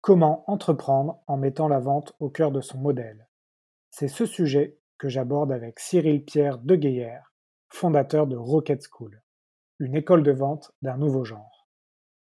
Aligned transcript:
Comment 0.00 0.44
entreprendre 0.48 1.20
en 1.26 1.36
mettant 1.36 1.66
la 1.66 1.80
vente 1.80 2.14
au 2.20 2.30
cœur 2.30 2.52
de 2.52 2.60
son 2.60 2.78
modèle? 2.78 3.26
C'est 3.90 4.08
ce 4.08 4.26
sujet 4.26 4.78
que 4.96 5.08
j'aborde 5.08 5.50
avec 5.50 5.80
Cyril 5.80 6.24
Pierre 6.24 6.58
Degueyer, 6.58 7.18
fondateur 7.68 8.28
de 8.28 8.36
Rocket 8.36 8.80
School, 8.82 9.20
une 9.80 9.96
école 9.96 10.22
de 10.22 10.30
vente 10.30 10.72
d'un 10.82 10.96
nouveau 10.96 11.24
genre. 11.24 11.68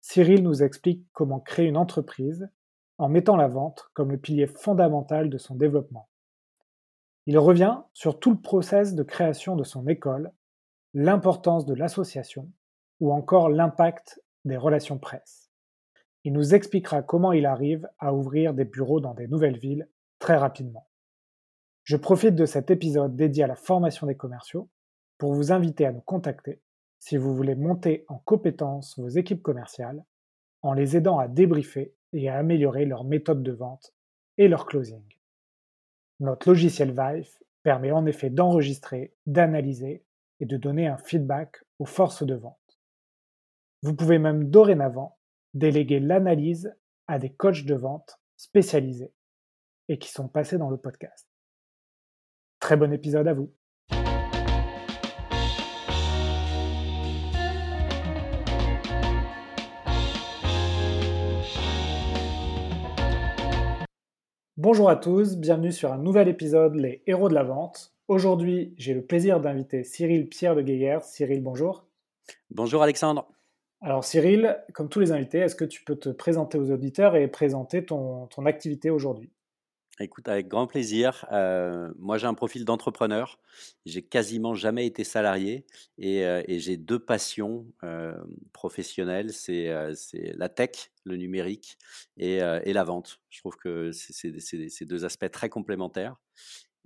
Cyril 0.03 0.42
nous 0.42 0.62
explique 0.62 1.06
comment 1.12 1.40
créer 1.40 1.66
une 1.66 1.79
entreprise 1.79 2.50
en 2.98 3.09
mettant 3.09 3.37
la 3.37 3.48
vente 3.48 3.89
comme 3.95 4.12
le 4.12 4.19
pilier 4.19 4.46
fondamental 4.46 5.31
de 5.31 5.39
son 5.39 5.55
développement. 5.55 6.11
Il 7.27 7.39
revient 7.39 7.79
sur 7.95 8.21
tout 8.21 8.31
le 8.31 8.41
process 8.41 8.95
de 8.95 9.03
création 9.03 9.57
de 9.57 9.65
son 9.65 9.89
école, 9.89 10.33
l'importance 10.93 11.65
de 11.65 11.75
l'association 11.75 12.53
ou 13.01 13.12
encore 13.12 13.49
l'impact 13.49 14.23
des 14.45 14.59
relations 14.59 14.99
presse. 14.99 15.43
Il 16.25 16.32
nous 16.32 16.54
expliquera 16.54 17.02
comment 17.02 17.32
il 17.32 17.45
arrive 17.45 17.88
à 17.98 18.14
ouvrir 18.14 18.54
des 18.54 18.64
bureaux 18.64 19.00
dans 19.00 19.14
des 19.14 19.29
nouvelles 19.29 19.58
villes 19.58 19.89
très 20.18 20.36
rapidement. 20.36 20.89
Je 21.82 21.99
profite 21.99 22.35
de 22.35 22.46
cet 22.46 22.71
épisode 22.71 23.14
dédié 23.14 23.44
à 23.44 23.46
la 23.46 23.57
formation 23.57 24.07
des 24.07 24.16
commerciaux 24.16 24.71
pour 25.18 25.35
vous 25.35 25.52
inviter 25.52 25.85
à 25.85 25.93
nous 25.93 26.00
contacter 26.00 26.63
si 26.99 27.18
vous 27.18 27.35
voulez 27.35 27.54
monter 27.54 28.07
en 28.08 28.16
compétence 28.16 28.99
vos 28.99 29.08
équipes 29.08 29.43
commerciales 29.43 30.02
en 30.63 30.72
les 30.72 30.96
aidant 30.96 31.18
à 31.18 31.29
débriefer 31.29 31.94
et 32.14 32.30
à 32.30 32.38
améliorer 32.38 32.86
leur 32.86 33.05
méthode 33.05 33.42
de 33.42 33.52
vente 33.52 33.92
et 34.38 34.48
leur 34.48 34.64
closing. 34.64 35.05
Notre 36.20 36.48
logiciel 36.48 36.92
Vive 36.92 37.28
permet 37.62 37.92
en 37.92 38.06
effet 38.06 38.30
d'enregistrer, 38.30 39.12
d'analyser 39.27 40.02
et 40.41 40.47
de 40.47 40.56
donner 40.56 40.86
un 40.86 40.97
feedback 40.97 41.62
aux 41.78 41.84
forces 41.84 42.22
de 42.22 42.34
vente. 42.34 42.80
Vous 43.83 43.94
pouvez 43.94 44.19
même 44.19 44.48
dorénavant 44.48 45.19
déléguer 45.55 46.00
l'analyse 46.00 46.77
à 47.06 47.19
des 47.19 47.31
coachs 47.31 47.64
de 47.64 47.75
vente 47.75 48.20
spécialisés 48.36 49.12
et 49.89 49.98
qui 49.98 50.11
sont 50.11 50.28
passés 50.28 50.58
dans 50.58 50.70
le 50.70 50.77
podcast. 50.77 51.28
Très 52.58 52.77
bon 52.77 52.92
épisode 52.92 53.28
à 53.28 53.34
vous. 53.34 53.52
Bonjour 64.56 64.88
à 64.88 64.97
tous, 64.97 65.36
bienvenue 65.36 65.72
sur 65.72 65.92
un 65.92 65.98
nouvel 65.98 66.28
épisode 66.28 66.75
Les 66.75 67.02
héros 67.06 67.28
de 67.28 67.34
la 67.34 67.42
vente. 67.42 67.92
Aujourd'hui, 68.08 68.75
j'ai 68.78 68.94
le 68.94 69.05
plaisir 69.05 69.41
d'inviter 69.41 69.84
Cyril 69.84 70.28
Pierre 70.28 70.55
de 70.55 70.62
Guéguer. 70.62 71.00
Cyril, 71.02 71.42
bonjour. 71.42 71.86
Bonjour 72.50 72.82
Alexandre. 72.82 73.33
Alors 73.84 74.02
Cyril, 74.02 74.56
comme 74.72 74.88
tous 74.88 75.00
les 75.00 75.12
invités, 75.12 75.40
est-ce 75.40 75.54
que 75.54 75.66
tu 75.66 75.84
peux 75.84 75.96
te 75.96 76.08
présenter 76.08 76.56
aux 76.56 76.70
auditeurs 76.70 77.16
et 77.16 77.28
présenter 77.28 77.84
ton, 77.84 78.26
activité 78.46 78.88
aujourd'hui? 78.88 79.30
Écoute, 80.00 80.26
avec 80.26 80.48
grand 80.48 80.66
plaisir. 80.66 81.26
Euh, 81.32 81.92
moi, 81.98 82.16
j'ai 82.16 82.26
un 82.26 82.32
profil 82.32 82.64
d'entrepreneur. 82.64 83.38
J'ai 83.84 84.00
quasiment 84.00 84.54
jamais 84.54 84.86
été 84.86 85.04
salarié 85.04 85.66
et, 85.98 86.24
euh, 86.24 86.42
j'ai 86.48 86.78
deux 86.78 86.98
passions 86.98 87.66
euh, 87.84 88.14
professionnelles. 88.54 89.34
C'est 89.34 89.70
la 90.34 90.48
tech, 90.48 90.91
le 91.04 91.16
numérique 91.19 91.76
et, 92.16 92.38
la 92.38 92.84
vente. 92.84 93.20
Je 93.28 93.41
trouve 93.41 93.56
que 93.58 93.91
c'est 93.92 94.86
deux 94.86 95.04
aspects 95.04 95.30
très 95.30 95.50
complémentaires. 95.50 96.16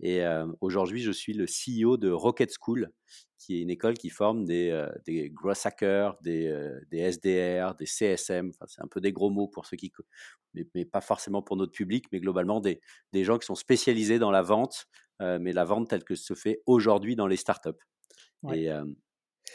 Et 0.01 0.23
aujourd'hui, 0.61 1.01
je 1.03 1.11
suis 1.11 1.33
le 1.33 1.45
CEO 1.47 1.97
de 1.97 2.11
Rocket 2.11 2.53
School, 2.61 2.91
qui 3.37 3.57
est 3.57 3.63
une 3.63 3.71
école 3.71 3.95
qui 3.95 4.11
forme 4.11 4.45
des, 4.45 4.87
des 5.07 5.29
gross 5.29 5.67
hackers, 5.67 6.17
des, 6.23 6.71
des, 6.91 6.99
SDR, 6.99 7.75
des 7.75 7.87
CSM. 7.87 8.51
Enfin, 8.51 8.67
c'est 8.69 8.83
un 8.83 8.87
peu 8.87 9.01
des 9.01 9.13
gros 9.13 9.31
mots 9.31 9.49
pour 9.49 9.67
ceux 9.67 9.77
qui, 9.77 9.93
mais, 10.55 10.67
mais, 10.75 10.85
pas 10.85 11.01
forcément 11.01 11.43
pour 11.43 11.57
notre 11.57 11.73
public, 11.73 12.07
mais 12.13 12.21
globalement 12.21 12.61
des, 12.61 12.81
des 13.13 13.25
gens 13.25 13.39
qui 13.39 13.47
sont 13.47 13.57
spécialisés 13.57 14.21
dans 14.21 14.31
la 14.31 14.43
vente, 14.43 14.87
mais 15.21 15.53
la 15.53 15.65
vente 15.65 15.89
telle 15.89 16.05
que 16.05 16.15
se 16.15 16.35
fait 16.35 16.63
aujourd'hui 16.67 17.17
dans 17.17 17.27
les 17.27 17.37
startups. 17.37 17.71
Et, 18.53 18.69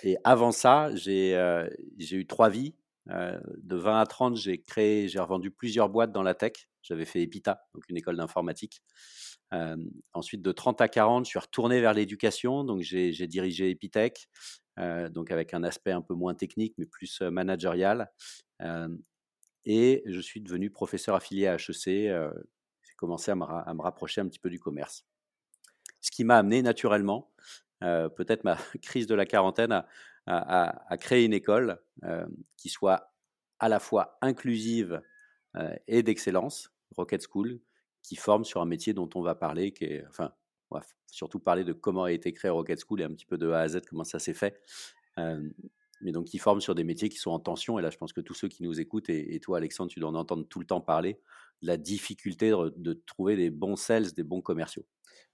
et 0.04 0.18
avant 0.26 0.52
ça, 0.52 0.94
j'ai 0.96 1.38
eu 2.12 2.28
trois 2.28 2.50
vies. 2.50 2.76
de 3.08 3.76
20 3.76 4.00
à 4.00 4.06
30, 4.06 4.36
j'ai 4.36 4.62
créé, 4.62 5.08
j'ai 5.08 5.20
revendu 5.20 5.52
plusieurs 5.52 5.88
boîtes 5.88 6.12
dans 6.12 6.24
la 6.24 6.36
tech. 6.36 6.68
J'avais 6.82 7.06
fait 7.06 7.22
EPITA, 7.22 7.62
donc 7.74 7.84
une 7.88 7.96
école 7.96 8.18
d'informatique 8.18 8.82
ensuite, 10.14 10.42
de 10.42 10.52
30 10.52 10.82
à 10.82 10.88
40, 10.88 11.26
je 11.26 11.30
suis 11.30 11.40
retourné 11.40 11.82
vers 11.82 11.94
l'éducation. 11.94 12.64
Donc, 12.64 12.82
j'ai 12.82 13.28
dirigé 13.28 13.70
Epitech, 13.70 14.30
donc 14.78 15.32
avec 15.32 15.54
un 15.54 15.64
aspect 15.64 15.92
un 15.92 16.02
peu 16.02 16.14
moins 16.14 16.34
technique, 16.34 16.76
mais 16.78 16.86
plus 16.86 17.22
managérial. 17.22 18.12
et 19.66 20.04
je 20.06 20.20
suis 20.20 20.42
devenu 20.42 20.70
professeur 20.70 21.16
affilié 21.16 21.48
à 21.48 21.56
HEC. 21.56 21.86
j'ai 21.86 22.96
commencé 22.98 23.32
à 23.32 23.36
me, 23.36 23.82
rapprocher 23.82 24.22
un 24.22 24.28
petit 24.28 24.40
peu 24.40 24.50
du 24.50 24.60
commerce. 24.60 25.06
Ce 26.02 26.12
qui 26.12 26.24
m'a 26.24 26.38
amené 26.38 26.62
naturellement, 26.62 27.32
peut-être 27.80 28.44
ma 28.44 28.58
crise 28.82 29.08
de 29.08 29.16
la 29.16 29.26
quarantaine, 29.26 29.84
à 30.26 30.98
créer 31.00 31.26
une 31.26 31.34
école 31.34 31.80
qui 32.58 32.70
soit 32.70 33.14
à 33.60 33.70
la 33.70 33.80
fois 33.80 34.18
inclusive 34.22 35.02
et 35.88 36.04
d'excellence, 36.04 36.72
Rocket 36.96 37.26
School, 37.30 37.60
qui 38.04 38.16
forme 38.18 38.44
sur 38.44 38.62
un 38.62 38.66
métier 38.66 38.94
dont 38.94 39.10
on 39.16 39.22
va 39.22 39.34
parler, 39.34 39.72
qui 39.72 39.86
est, 39.86 40.06
enfin, 40.10 40.34
on 40.70 40.78
va 40.78 40.84
surtout 41.10 41.40
parler 41.40 41.64
de 41.64 41.74
comment 41.74 42.04
a 42.04 42.12
été 42.12 42.34
créé 42.34 42.52
Rocket 42.52 42.80
School 42.86 43.02
et 43.02 43.04
un 43.06 43.12
petit 43.12 43.26
peu 43.26 43.38
de 43.38 43.50
A 43.50 43.62
à 43.62 43.68
Z, 43.68 43.82
comment 43.90 44.04
ça 44.04 44.20
s'est 44.20 44.34
fait. 44.34 44.62
mais 45.18 46.12
donc, 46.12 46.26
qui 46.26 46.38
forme 46.38 46.60
sur 46.60 46.76
des 46.76 46.84
métiers 46.84 47.10
qui 47.10 47.18
sont 47.18 47.32
en 47.32 47.40
tension. 47.40 47.80
Et 47.80 47.82
là, 47.82 47.90
je 47.90 47.98
pense 47.98 48.12
que 48.14 48.22
tous 48.22 48.34
ceux 48.34 48.50
qui 48.50 48.62
nous 48.64 48.80
écoutent, 48.80 49.10
et, 49.10 49.40
toi, 49.40 49.58
Alexandre, 49.58 49.90
tu 49.90 50.00
dois 50.00 50.10
en 50.10 50.16
entendre 50.16 50.46
tout 50.48 50.60
le 50.60 50.66
temps 50.66 50.82
parler, 50.82 51.22
la 51.62 51.78
difficulté 51.78 52.50
de, 52.50 52.94
trouver 53.06 53.38
des 53.38 53.50
bons 53.50 53.78
sales, 53.78 54.12
des 54.14 54.24
bons 54.24 54.42
commerciaux. 54.42 54.84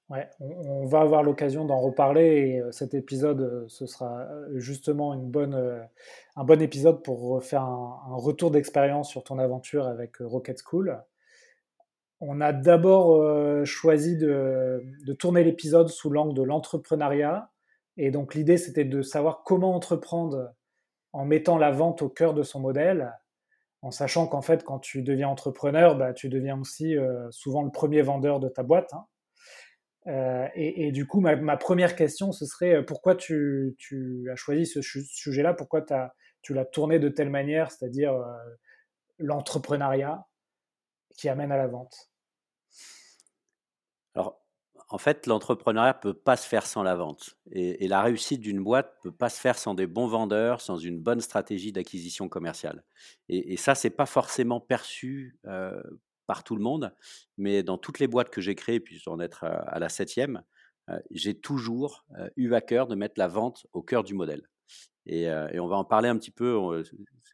Ouais, 0.09 0.28
on, 0.40 0.88
va 0.88 1.02
avoir 1.02 1.22
l'occasion 1.22 1.66
d'en 1.66 1.79
reparler 1.79 2.22
et 2.22 2.72
cet 2.72 2.96
épisode, 2.96 3.66
ce 3.68 3.85
sera 3.85 4.28
justement 4.56 5.13
une 5.13 5.29
bonne, 5.29 5.88
un 6.35 6.44
bon 6.44 6.62
épisode 6.63 7.03
pour 7.03 7.44
faire 7.44 7.62
un 7.62 8.16
retour 8.16 8.50
d'expérience 8.50 9.08
sur 9.08 9.24
ton 9.24 9.38
aventure 9.38 9.85
avec 9.85 10.18
Rocket 10.18 10.59
School. 10.66 11.00
On 12.22 12.41
a 12.41 12.52
d'abord 12.52 13.16
euh, 13.16 13.63
choisi 13.63 14.18
de, 14.18 14.84
tourner 15.18 15.44
l'épisode 15.44 15.88
sous 15.88 16.09
l'angle 16.09 16.34
de 16.34 16.44
l'entrepreneuriat. 16.44 17.50
Et 17.97 18.12
donc 18.12 18.35
l'idée, 18.35 18.57
c'était 18.57 18.84
de 18.84 19.02
savoir 19.02 19.44
comment 19.44 19.74
entreprendre 19.74 20.53
en 21.13 21.25
mettant 21.25 21.58
la 21.58 21.72
vente 21.72 22.02
au 22.02 22.09
cœur 22.09 22.34
de 22.34 22.44
son 22.44 22.59
modèle, 22.59 23.13
en 23.81 23.91
sachant 23.91 24.28
qu'en 24.28 24.41
fait, 24.41 24.63
quand 24.63 24.79
tu 24.79 25.02
deviens 25.02 25.29
entrepreneur, 25.29 25.96
bah, 25.96 26.13
tu 26.13 26.29
deviens 26.29 26.59
aussi 26.59 26.97
euh, 26.97 27.31
souvent 27.31 27.63
le 27.63 27.72
premier 27.72 28.02
vendeur 28.02 28.40
de 28.40 28.50
ta 28.50 28.63
boîte. 28.63 28.94
Hein. 28.94 29.06
Euh, 30.08 30.47
et, 30.56 30.91
du 30.91 31.08
coup, 31.08 31.22
ma, 31.22 31.58
première 31.58 31.96
question, 31.96 32.31
ce 32.31 32.46
serait 32.46 32.84
pourquoi 32.84 33.16
tu, 33.16 33.75
as 34.31 34.35
choisi 34.35 34.66
ce 34.66 34.81
sujet-là? 34.81 35.53
Pourquoi 35.53 35.85
tu 36.41 36.53
l'as 36.53 36.66
tourné 36.66 37.00
de 37.00 37.09
telle 37.09 37.29
manière, 37.29 37.72
c'est-à-dire 37.72 38.13
l'entrepreneuriat 39.18 40.25
qui 41.18 41.29
amène 41.29 41.52
à 41.52 41.58
la 41.58 41.68
vente? 41.68 42.09
Alors, 44.16 44.40
en 44.90 44.97
fait, 44.97 45.28
l'entrepreneuriat 45.28 45.94
ne 45.94 46.12
peut 46.12 46.14
pas 46.14 46.36
se 46.36 46.47
faire 46.47 46.66
sans 46.66 46.81
la 46.81 46.96
vente. 46.96 47.38
Et, 47.52 47.88
la 47.88 48.02
réussite 48.02 48.42
d'une 48.42 48.64
boîte 48.64 48.96
ne 49.03 49.12
peut 49.12 49.16
pas 49.16 49.30
se 49.30 49.40
faire 49.40 49.58
sans 49.58 49.75
des 49.75 49.86
bons 49.86 50.08
vendeurs, 50.08 50.62
sans 50.62 50.78
une 50.78 51.00
bonne 51.00 51.22
stratégie 51.22 51.72
d'acquisition 51.72 52.28
commerciale. 52.28 52.84
Et, 53.28 53.56
ça, 53.58 53.75
ce 53.75 53.88
n'est 53.88 53.94
pas 53.94 54.08
forcément 54.08 54.59
perçu 54.59 55.38
euh, 55.46 55.81
par 56.25 56.44
tout 56.44 56.56
le 56.56 56.62
monde, 56.62 56.94
mais 57.38 57.62
dans 57.62 57.78
toutes 57.78 58.00
les 58.00 58.08
boîtes 58.08 58.30
que 58.30 58.42
j'ai 58.42 58.56
créées, 58.56 58.80
puis 58.80 59.02
en 59.06 59.20
être 59.20 59.44
à, 59.44 59.78
la 59.80 59.90
septième, 59.90 60.44
euh, 60.90 61.00
j'ai 61.12 61.40
toujours 61.40 62.06
euh, 62.18 62.30
eu 62.36 62.53
à 62.56 62.62
cœur 62.62 62.88
de 62.88 62.96
mettre 62.96 63.16
la 63.18 63.28
vente 63.28 63.68
au 63.74 63.84
cœur 63.84 64.03
du 64.03 64.16
modèle. 64.16 64.47
Euh, 65.12 65.50
et, 65.52 65.59
on 65.59 65.68
va 65.68 65.78
en 65.78 65.84
parler 65.84 66.09
un 66.09 66.18
petit 66.18 66.31
peu. 66.31 66.84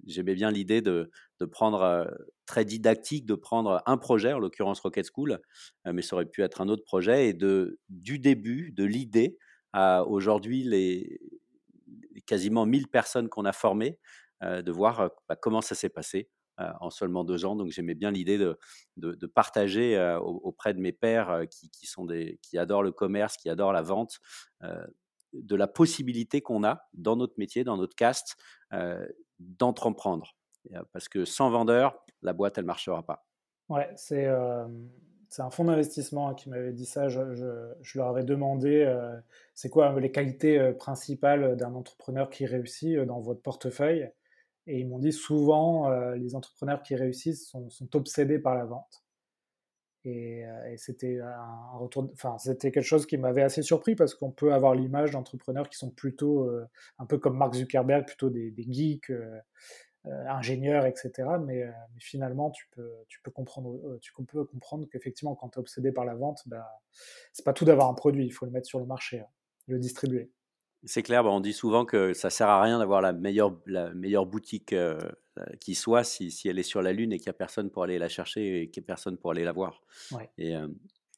J'aimais 0.06 0.36
bien 0.36 0.52
l'idée 0.52 0.82
de, 0.82 1.10
prendre, 1.52 1.82
euh, 1.82 2.06
très 2.46 2.66
didactique, 2.66 3.26
de 3.26 3.36
prendre 3.36 3.82
un 3.86 3.98
projet, 3.98 4.34
en 4.34 4.40
l'occurrence 4.40 4.80
Rocket 4.80 5.06
School, 5.14 5.40
euh, 5.88 5.94
mais 5.94 6.02
ça 6.02 6.16
aurait 6.16 6.26
pu 6.26 6.44
être 6.44 6.62
un 6.62 6.70
autre 6.70 6.84
projet, 6.84 7.30
et 7.30 7.34
de, 7.34 7.80
du 7.90 8.20
début, 8.20 8.72
de 8.72 8.84
l'idée 8.84 9.38
à 9.74 10.06
aujourd'hui 10.06 10.64
les, 10.64 11.20
quasiment 12.26 12.66
1000 12.66 12.88
personnes 12.88 13.30
qu'on 13.30 13.46
a 13.46 13.54
formées, 13.54 14.00
de 14.42 14.72
voir 14.72 15.10
bah, 15.28 15.36
comment 15.36 15.62
ça 15.62 15.74
s'est 15.76 15.90
passé 15.90 16.30
en 16.58 16.90
seulement 16.92 17.24
deux 17.24 17.46
ans. 17.46 17.56
Donc 17.56 17.72
j'aimais 17.72 17.96
bien 17.96 18.12
l'idée 18.12 18.38
de, 18.38 19.28
partager 19.28 19.98
auprès 20.22 20.74
de 20.74 20.80
mes 20.80 20.96
qui, 21.50 21.70
qui, 21.72 21.88
sont 21.88 22.06
des, 22.06 22.38
qui 22.44 22.58
adorent 22.58 22.84
le 22.84 22.92
commerce, 22.92 23.38
qui 23.38 23.50
adorent 23.50 23.74
la 23.74 23.82
vente, 23.82 24.20
de 25.44 25.56
la 25.56 25.68
possibilité 25.68 26.42
qu'on 26.42 26.64
a 26.64 26.88
dans 26.94 27.16
notre 27.16 27.36
métier, 27.38 27.64
dans 27.64 27.78
notre 27.78 27.96
cast, 27.96 28.36
euh, 28.74 29.06
d'entreprendre. 29.40 30.36
Euh, 30.74 30.82
parce 30.94 31.10
que 31.10 31.26
sans 31.26 31.50
vendeur, 31.50 32.04
la 32.22 32.34
boîte, 32.34 32.58
elle 32.58 32.64
ne 32.64 32.68
marchera 32.68 33.04
pas. 33.04 33.26
Ouais, 33.70 33.90
c'est 33.96 34.26
euh, 34.26 34.68
un 35.38 35.50
fonds 35.50 35.66
d'investissement 35.66 36.34
qui 36.34 36.50
m'avait 36.50 36.74
dit 36.74 36.86
ça. 36.86 37.10
Je, 37.10 37.20
leur 37.96 38.08
avais 38.08 38.24
demandé 38.24 38.92
c'est 39.54 39.70
quoi 39.70 40.00
les 40.00 40.12
qualités 40.12 40.74
principales 40.74 41.56
d'un 41.58 41.74
entrepreneur 41.74 42.30
qui 42.30 42.46
réussit 42.46 42.98
dans 43.00 43.20
votre 43.20 43.42
portefeuille? 43.42 44.10
Et 44.68 44.80
ils 44.80 44.88
m'ont 44.88 45.00
dit 45.00 45.12
souvent, 45.12 45.90
les 46.14 46.36
entrepreneurs 46.36 46.82
qui 46.82 46.96
réussissent 46.96 47.48
sont 47.48 47.96
obsédés 47.96 48.40
par 48.40 48.56
la 48.56 48.66
vente. 48.66 49.05
Et, 50.06 50.46
c'était 50.78 51.20
un 51.20 51.78
retour, 51.78 52.10
enfin, 52.14 52.38
c'était 52.38 52.72
quelque 52.72 52.84
chose 52.84 53.06
qui 53.06 53.18
m'avait 53.18 53.42
assez 53.42 53.64
surpris 53.64 53.96
parce 53.96 54.14
qu'on 54.14 54.32
peut 54.32 54.54
avoir 54.54 54.76
l'image 54.76 55.12
d'entrepreneurs 55.12 55.68
qui 55.70 55.78
sont 55.78 55.90
plutôt 55.90 56.50
un 57.00 57.06
peu 57.06 57.18
comme 57.18 57.38
Mark 57.38 57.56
Zuckerberg, 57.56 58.06
plutôt 58.06 58.30
des, 58.30 58.52
des 58.52 58.66
geeks, 58.72 59.12
ingénieurs, 60.04 60.86
etc. 60.86 61.12
Mais, 61.44 61.66
mais, 61.66 62.00
finalement, 62.00 62.52
tu 62.52 62.68
peux, 62.72 62.92
tu 63.08 63.20
peux 63.24 63.32
comprendre, 63.32 63.98
tu 64.00 64.14
peux 64.14 64.46
comprendre 64.46 64.88
qu'effectivement, 64.92 65.36
quand 65.36 65.50
tu 65.50 65.58
es 65.58 65.62
obsédé 65.62 65.92
par 65.92 66.06
la 66.06 66.14
vente, 66.14 66.44
bah, 66.46 66.68
c'est 67.34 67.46
pas 67.46 67.54
tout 67.54 67.66
d'avoir 67.66 67.90
un 67.90 67.96
produit, 67.96 68.26
il 68.26 68.32
faut 68.32 68.46
le 68.46 68.52
mettre 68.52 68.68
sur 68.68 68.80
le 68.80 68.86
marché, 68.86 69.22
hein, 69.22 69.28
le 69.68 69.80
distribuer. 69.80 70.32
C'est 70.86 71.02
clair, 71.02 71.24
bah, 71.24 71.32
on 71.32 71.40
dit 71.40 71.54
souvent 71.54 71.84
que 71.86 72.14
ça 72.14 72.30
sert 72.30 72.48
à 72.48 72.62
rien 72.62 72.80
d'avoir 72.80 73.02
la 73.02 73.12
meilleure, 73.12 73.60
la 73.66 73.94
meilleure 73.94 74.26
boutique 74.26 74.72
euh, 74.72 75.00
qui 75.60 75.74
soit 75.74 76.04
si, 76.04 76.30
si, 76.32 76.48
elle 76.48 76.60
est 76.60 76.64
sur 76.64 76.82
la 76.82 76.94
Lune 76.94 77.12
et 77.12 77.18
qu'il 77.18 77.28
n'y 77.28 77.32
a 77.32 77.34
personne 77.34 77.72
pour 77.72 77.84
aller 77.84 77.98
la 77.98 78.08
chercher 78.08 78.62
et 78.62 78.70
qu'il 78.70 78.82
n'y 78.82 78.86
a 78.86 78.88
personne 78.88 79.18
pour 79.18 79.32
aller 79.32 79.44
la 79.44 79.52
voir. 79.52 79.82
Et, 80.38 80.56
euh, 80.56 80.68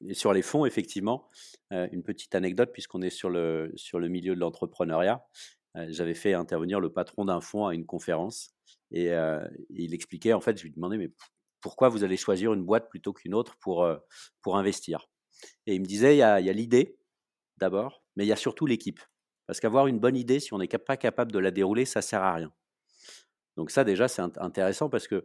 et, 0.07 0.13
sur 0.13 0.31
les 0.31 0.41
fonds, 0.41 0.65
effectivement, 0.65 1.27
euh, 1.73 1.87
une 1.91 2.03
petite 2.03 2.33
anecdote, 2.33 2.71
puisqu'on 2.71 3.01
est 3.01 3.09
sur 3.09 3.29
le, 3.29 3.73
sur 3.75 3.99
le 3.99 4.07
milieu 4.07 4.35
de 4.35 4.39
l'entrepreneuriat, 4.39 5.25
j'avais 5.89 6.15
fait 6.15 6.33
intervenir 6.33 6.79
le 6.79 6.91
patron 6.91 7.25
d'un 7.25 7.39
fonds 7.39 7.67
à 7.67 7.75
une 7.75 7.85
conférence 7.85 8.55
et 8.89 9.11
il 9.69 9.93
expliquait, 9.93 10.33
en 10.33 10.41
fait, 10.41 10.57
je 10.57 10.63
lui 10.63 10.71
demandais, 10.71 10.97
mais 10.97 11.11
pourquoi 11.61 11.89
vous 11.89 12.03
allez 12.03 12.17
choisir 12.17 12.51
une 12.51 12.63
boîte 12.63 12.89
plutôt 12.89 13.13
qu'une 13.13 13.35
autre 13.35 13.57
pour, 13.59 13.87
pour 14.41 14.57
investir? 14.57 15.07
Et 15.67 15.75
il 15.75 15.81
me 15.81 15.85
disait, 15.85 16.15
il 16.15 16.17
y 16.17 16.23
a, 16.23 16.39
il 16.39 16.47
y 16.47 16.49
a 16.49 16.53
l'idée 16.53 16.97
d'abord, 17.57 18.03
mais 18.15 18.25
il 18.25 18.27
y 18.27 18.31
a 18.31 18.35
surtout 18.35 18.65
l'équipe. 18.65 18.99
Parce 19.47 19.59
qu'avoir 19.59 19.87
une 19.87 19.99
bonne 19.99 20.15
idée, 20.15 20.39
si 20.39 20.53
on 20.53 20.59
n'est 20.59 20.67
pas 20.67 20.97
capable 20.97 21.31
de 21.31 21.39
la 21.39 21.51
dérouler, 21.51 21.85
ça 21.85 22.01
sert 22.01 22.21
à 22.21 22.35
rien. 22.35 22.53
Donc 23.55 23.71
ça 23.71 23.83
déjà, 23.83 24.07
c'est 24.07 24.21
intéressant 24.37 24.89
parce 24.89 25.07
que 25.07 25.23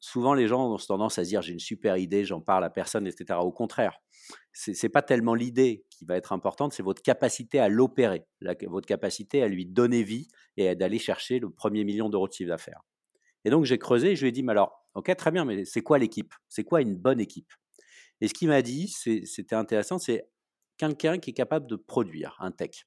souvent 0.00 0.34
les 0.34 0.46
gens 0.46 0.74
ont 0.74 0.76
tendance 0.76 1.18
à 1.18 1.24
se 1.24 1.28
dire 1.28 1.40
j'ai 1.40 1.52
une 1.52 1.58
super 1.58 1.96
idée, 1.96 2.24
j'en 2.24 2.40
parle 2.40 2.64
à 2.64 2.70
personne, 2.70 3.06
etc. 3.06 3.38
Au 3.40 3.52
contraire, 3.52 3.98
ce 4.52 4.70
n'est 4.70 4.90
pas 4.90 5.02
tellement 5.02 5.34
l'idée 5.34 5.86
qui 5.88 6.04
va 6.04 6.16
être 6.16 6.32
importante, 6.32 6.72
c'est 6.72 6.82
votre 6.82 7.00
capacité 7.00 7.58
à 7.60 7.68
l'opérer, 7.68 8.26
votre 8.66 8.86
capacité 8.86 9.42
à 9.42 9.48
lui 9.48 9.64
donner 9.64 10.02
vie 10.02 10.28
et 10.56 10.74
d'aller 10.74 10.98
chercher 10.98 11.38
le 11.38 11.48
premier 11.50 11.84
million 11.84 12.08
d'euros 12.08 12.28
de 12.28 12.32
chiffre 12.32 12.48
d'affaires. 12.48 12.82
Et 13.44 13.50
donc 13.50 13.64
j'ai 13.64 13.78
creusé 13.78 14.12
et 14.12 14.16
je 14.16 14.22
lui 14.22 14.28
ai 14.28 14.32
dit, 14.32 14.42
mais 14.42 14.52
alors, 14.52 14.86
ok, 14.94 15.14
très 15.16 15.30
bien, 15.30 15.44
mais 15.44 15.64
c'est 15.64 15.82
quoi 15.82 15.98
l'équipe? 15.98 16.34
C'est 16.48 16.64
quoi 16.64 16.82
une 16.82 16.96
bonne 16.96 17.20
équipe? 17.20 17.52
Et 18.20 18.28
ce 18.28 18.34
qu'il 18.34 18.48
m'a 18.48 18.62
dit, 18.62 18.88
c'était 18.88 19.54
intéressant, 19.54 19.98
c'est 19.98 20.28
quelqu'un 20.76 21.18
qui 21.18 21.30
est 21.30 21.34
capable 21.34 21.66
de 21.66 21.76
produire 21.76 22.36
un 22.40 22.50
tech 22.50 22.86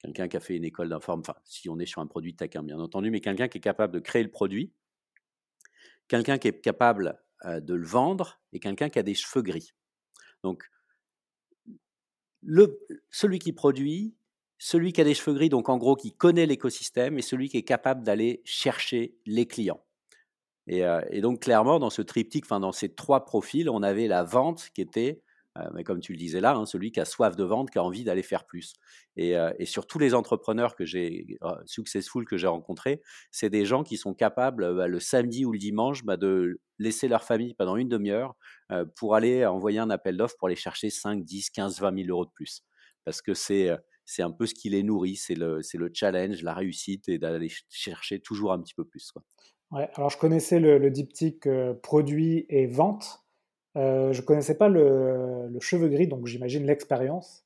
quelqu'un 0.00 0.28
qui 0.28 0.36
a 0.36 0.40
fait 0.40 0.56
une 0.56 0.64
école 0.64 0.88
d'informatique, 0.88 1.30
enfin, 1.30 1.40
si 1.44 1.68
on 1.68 1.78
est 1.78 1.86
sur 1.86 2.00
un 2.00 2.06
produit 2.06 2.34
tech, 2.34 2.50
hein, 2.54 2.62
bien 2.62 2.78
entendu, 2.78 3.10
mais 3.10 3.20
quelqu'un 3.20 3.48
qui 3.48 3.58
est 3.58 3.62
capable 3.62 3.92
de 3.92 3.98
créer 3.98 4.22
le 4.22 4.30
produit, 4.30 4.72
quelqu'un 6.06 6.38
qui 6.38 6.48
est 6.48 6.60
capable 6.60 7.20
de 7.44 7.74
le 7.74 7.86
vendre 7.86 8.40
et 8.52 8.58
quelqu'un 8.58 8.88
qui 8.88 8.98
a 8.98 9.02
des 9.02 9.14
cheveux 9.14 9.42
gris. 9.42 9.74
Donc, 10.42 10.68
celui 13.10 13.38
qui 13.38 13.52
produit, 13.52 14.14
celui 14.58 14.92
qui 14.92 15.00
a 15.00 15.04
des 15.04 15.14
cheveux 15.14 15.34
gris, 15.34 15.48
donc 15.48 15.68
en 15.68 15.76
gros 15.76 15.96
qui 15.96 16.12
connaît 16.12 16.46
l'écosystème, 16.46 17.18
et 17.18 17.22
celui 17.22 17.48
qui 17.48 17.58
est 17.58 17.62
capable 17.62 18.02
d'aller 18.04 18.42
chercher 18.44 19.16
les 19.26 19.46
clients. 19.46 19.84
Et, 20.66 20.82
et, 21.10 21.20
donc 21.20 21.40
clairement, 21.40 21.78
dans 21.78 21.90
ce 21.90 22.02
triptyque, 22.02 22.44
enfin 22.44 22.60
dans 22.60 22.72
ces 22.72 22.94
trois 22.94 23.24
profils, 23.24 23.70
on 23.70 23.82
avait 23.82 24.06
la 24.06 24.22
vente 24.22 24.68
qui 24.74 24.82
était 24.82 25.22
mais 25.74 25.84
comme 25.84 26.00
tu 26.00 26.12
le 26.12 26.18
disais 26.18 26.40
là, 26.40 26.54
hein, 26.54 26.66
celui 26.66 26.92
qui 26.92 27.00
a 27.00 27.04
soif 27.04 27.36
de 27.36 27.44
vente, 27.44 27.70
qui 27.70 27.78
a 27.78 27.82
envie 27.82 28.04
d'aller 28.04 28.22
faire 28.22 28.46
plus. 28.46 28.74
Et, 29.16 29.36
euh, 29.36 29.52
sur 29.64 29.86
tous 29.86 29.98
les 29.98 30.14
entrepreneurs 30.14 30.76
que 30.76 30.84
j'ai 30.84 31.38
euh, 31.42 31.54
successful 31.66 32.24
que 32.24 32.36
j'ai 32.36 32.46
rencontrés, 32.46 33.02
c'est 33.30 33.50
des 33.50 33.64
gens 33.64 33.82
qui 33.82 33.96
sont 33.96 34.14
capables 34.14 34.74
bah, 34.74 34.86
le 34.86 35.00
samedi 35.00 35.44
ou 35.44 35.52
le 35.52 35.58
dimanche 35.58 36.04
bah, 36.04 36.16
de 36.16 36.60
laisser 36.78 37.08
leur 37.08 37.24
famille 37.24 37.54
pendant 37.54 37.76
une 37.76 37.88
demi-heure 37.88 38.36
pour 38.96 39.14
aller 39.14 39.44
envoyer 39.46 39.78
un 39.78 39.90
appel 39.90 40.16
d'offres 40.16 40.36
pour 40.38 40.46
aller 40.46 40.56
chercher 40.56 40.90
5, 40.90 41.24
10, 41.24 41.50
15, 41.50 41.80
20 41.80 41.96
000 42.04 42.08
euros 42.10 42.26
de 42.26 42.30
plus. 42.30 42.62
Parce 43.04 43.22
que 43.22 43.34
c'est 43.34 43.70
c'est 44.04 44.22
un 44.22 44.30
peu 44.30 44.46
ce 44.46 44.54
qui 44.54 44.70
les 44.70 44.82
nourrit, 44.82 45.16
c'est 45.16 45.34
le, 45.34 45.60
le 45.74 45.90
challenge, 45.92 46.42
la 46.42 46.54
réussite 46.54 47.08
et 47.08 47.18
d'aller 47.18 47.50
chercher 47.68 48.20
toujours 48.20 48.52
un 48.52 48.60
petit 48.60 48.74
peu 48.74 48.84
plus. 48.84 49.12
Ouais, 49.70 49.88
alors 49.94 50.08
je 50.08 50.18
connaissais 50.18 50.60
le, 50.60 50.78
le 50.78 50.90
diptyque 50.90 51.48
produit 51.82 52.46
et 52.48 52.66
vente. 52.66 53.27
Euh, 53.78 54.12
je 54.12 54.20
ne 54.20 54.26
connaissais 54.26 54.56
pas 54.56 54.68
le, 54.68 55.56
cheveu 55.60 55.88
gris, 55.88 56.08
donc 56.08 56.26
j'imagine 56.26 56.66
l'expérience. 56.66 57.44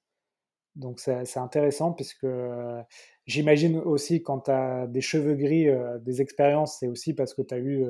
Donc 0.75 1.01
c'est 1.01 1.37
intéressant 1.37 1.93
puisque 1.93 2.25
euh, 2.25 2.83
j'imagine 3.27 3.77
aussi 3.79 4.23
quand 4.23 4.41
tu 4.41 4.51
as 4.51 4.87
des 4.87 5.03
cheveux 5.03 5.35
gris, 5.35 5.69
euh, 5.69 5.99
des 5.99 6.23
expériences, 6.23 6.79
c'est 6.79 6.89
aussi 6.89 7.15
parce 7.15 7.35
que 7.35 7.43
tu 7.43 7.55
as 7.55 7.59
eu 7.59 7.85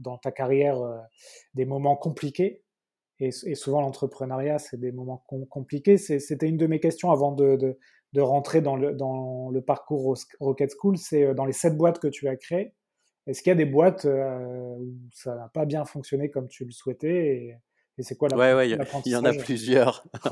dans, 0.00 0.18
ta 0.18 0.32
carrière 0.32 0.78
des 1.54 1.64
moments 1.64 1.96
compliqués. 1.96 2.62
Et, 3.20 3.30
souvent 3.30 3.80
l'entrepreneuriat, 3.80 4.58
c'est 4.58 4.78
des 4.78 4.92
moments 4.92 5.24
compliqués. 5.48 5.96
C'était 5.98 6.48
une 6.48 6.56
de 6.56 6.66
mes 6.66 6.80
questions 6.80 7.10
avant 7.10 7.32
de, 7.32 7.78
rentrer 8.16 8.60
dans 8.60 8.76
le, 8.76 8.94
dans 8.94 9.50
le 9.50 9.60
parcours 9.60 10.16
Rocket 10.40 10.72
School. 10.76 10.96
C'est 10.98 11.34
dans 11.34 11.44
les 11.44 11.52
sept 11.52 11.76
boîtes 11.76 12.00
que 12.00 12.08
tu 12.08 12.28
as 12.28 12.36
créées. 12.36 12.74
Est-ce 13.26 13.42
qu'il 13.42 13.50
y 13.50 13.52
a 13.52 13.56
des 13.56 13.66
boîtes 13.66 14.06
où 14.06 14.94
ça 15.12 15.36
n'a 15.36 15.48
pas 15.48 15.66
bien 15.66 15.84
fonctionné 15.84 16.30
comme 16.30 16.48
tu 16.48 16.64
le 16.64 16.72
souhaitais 16.72 17.58
et 17.98 18.02
c'est 18.02 18.16
quoi 18.16 18.28
Ouais, 18.34 18.54
ouais, 18.54 18.70
il 18.70 18.72
y 19.12 19.16
en 19.16 19.24
a 19.24 19.32
plusieurs. 19.34 20.04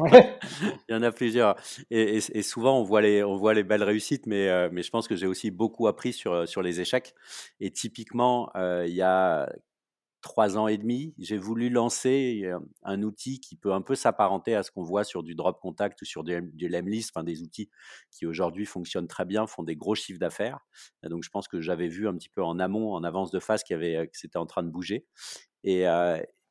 il 0.88 0.92
y 0.92 0.94
en 0.94 1.02
a 1.02 1.10
plusieurs. 1.10 1.56
Et, 1.90 2.20
souvent, 2.42 2.78
on 2.78 2.84
voit 2.84 3.00
les, 3.00 3.24
on 3.24 3.36
voit 3.36 3.54
les 3.54 3.64
belles 3.64 3.82
réussites, 3.82 4.26
mais, 4.26 4.48
euh, 4.48 4.68
mais 4.72 4.82
je 4.82 4.90
pense 4.90 5.08
que 5.08 5.16
j'ai 5.16 5.26
aussi 5.26 5.50
beaucoup 5.50 5.88
appris 5.88 6.12
sur, 6.12 6.46
sur 6.48 6.62
les 6.62 6.80
échecs. 6.80 7.14
Et 7.58 7.70
typiquement, 7.72 8.50
euh, 8.56 8.84
il 8.86 8.94
y 8.94 9.02
a 9.02 9.48
trois 10.26 10.58
ans 10.58 10.66
et 10.66 10.76
demi, 10.76 11.14
j'ai 11.18 11.38
voulu 11.38 11.70
lancer 11.70 12.42
euh, 12.44 12.58
un 12.82 13.02
outil 13.02 13.38
qui 13.38 13.54
peut 13.54 13.72
un 13.72 13.80
peu 13.80 13.94
s'apparenter 13.94 14.56
à 14.56 14.64
ce 14.64 14.72
qu'on 14.72 14.82
voit 14.82 15.04
sur 15.04 15.22
du 15.22 15.36
drop 15.36 15.60
contact 15.60 16.02
ou 16.02 16.04
sur 16.04 16.24
du, 16.24 16.40
du 16.52 16.68
Lemlist, 16.68 17.12
enfin 17.14 17.22
des 17.22 17.42
outils 17.42 17.70
qui 18.10 18.26
aujourd'hui 18.26 18.66
fonctionnent 18.66 19.06
très 19.06 19.24
bien, 19.24 19.46
font 19.46 19.62
des 19.62 19.76
gros 19.76 19.94
chiffres 19.94 20.18
d'affaires. 20.18 20.58
Donc 21.04 21.22
je 21.22 21.30
pense 21.30 21.46
que 21.46 21.60
j'avais 21.60 21.86
vu 21.86 22.08
un 22.08 22.14
petit 22.14 22.28
peu 22.28 22.42
en 22.42 22.58
amont, 22.58 22.92
en 22.94 23.04
avance 23.04 23.30
de 23.30 23.38
phase, 23.38 23.62
qu'il 23.62 23.78
que 23.78 24.18
c'était 24.18 24.38
en 24.38 24.46
train 24.46 24.64
de 24.64 24.70
bouger. 24.70 25.06
Et, 25.62 25.86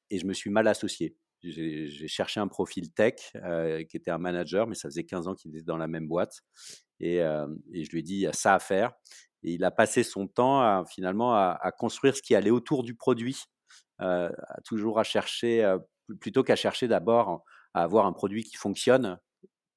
et 0.10 0.20
je 0.20 0.26
me 0.26 0.34
suis 0.34 0.50
mal 0.50 0.68
associé. 0.68 1.16
J'ai 1.44 2.08
cherché 2.08 2.40
un 2.40 2.48
profil 2.48 2.92
tech 2.92 3.32
euh, 3.36 3.84
qui 3.84 3.98
était 3.98 4.10
un 4.10 4.18
manager, 4.18 4.68
mais 4.68 4.76
ça 4.76 4.90
faisait 4.90 5.04
15 5.04 5.28
ans 5.28 5.36
qu'il 5.36 5.56
était 5.56 5.64
dans 5.64 5.78
la 5.78 5.88
même 5.88 6.08
boîte. 6.08 6.42
Et, 7.00 7.22
euh, 7.22 7.48
et, 7.72 7.84
je 7.84 7.92
lui 7.92 8.00
ai 8.00 8.04
dit, 8.04 8.16
il 8.16 8.22
y 8.22 8.28
a 8.28 8.34
ça 8.34 8.56
à 8.56 8.60
faire. 8.60 8.94
Et 9.44 9.54
il 9.54 9.64
a 9.64 9.70
passé 9.70 10.04
son 10.04 10.28
temps 10.28 10.62
à, 10.62 10.86
finalement 10.90 11.36
à, 11.36 11.72
construire 11.78 12.16
ce 12.16 12.22
qui 12.22 12.34
allait 12.34 12.50
autour 12.50 12.84
du 12.84 12.96
produit, 12.96 13.44
euh, 14.02 14.32
toujours 14.64 14.98
à 14.98 15.04
chercher, 15.04 15.76
plutôt 16.20 16.44
qu'à 16.44 16.56
chercher 16.56 16.88
d'abord 16.88 17.44
à 17.76 17.84
avoir 17.84 18.08
un 18.08 18.14
produit 18.14 18.44
qui 18.44 18.56
fonctionne 18.56 19.20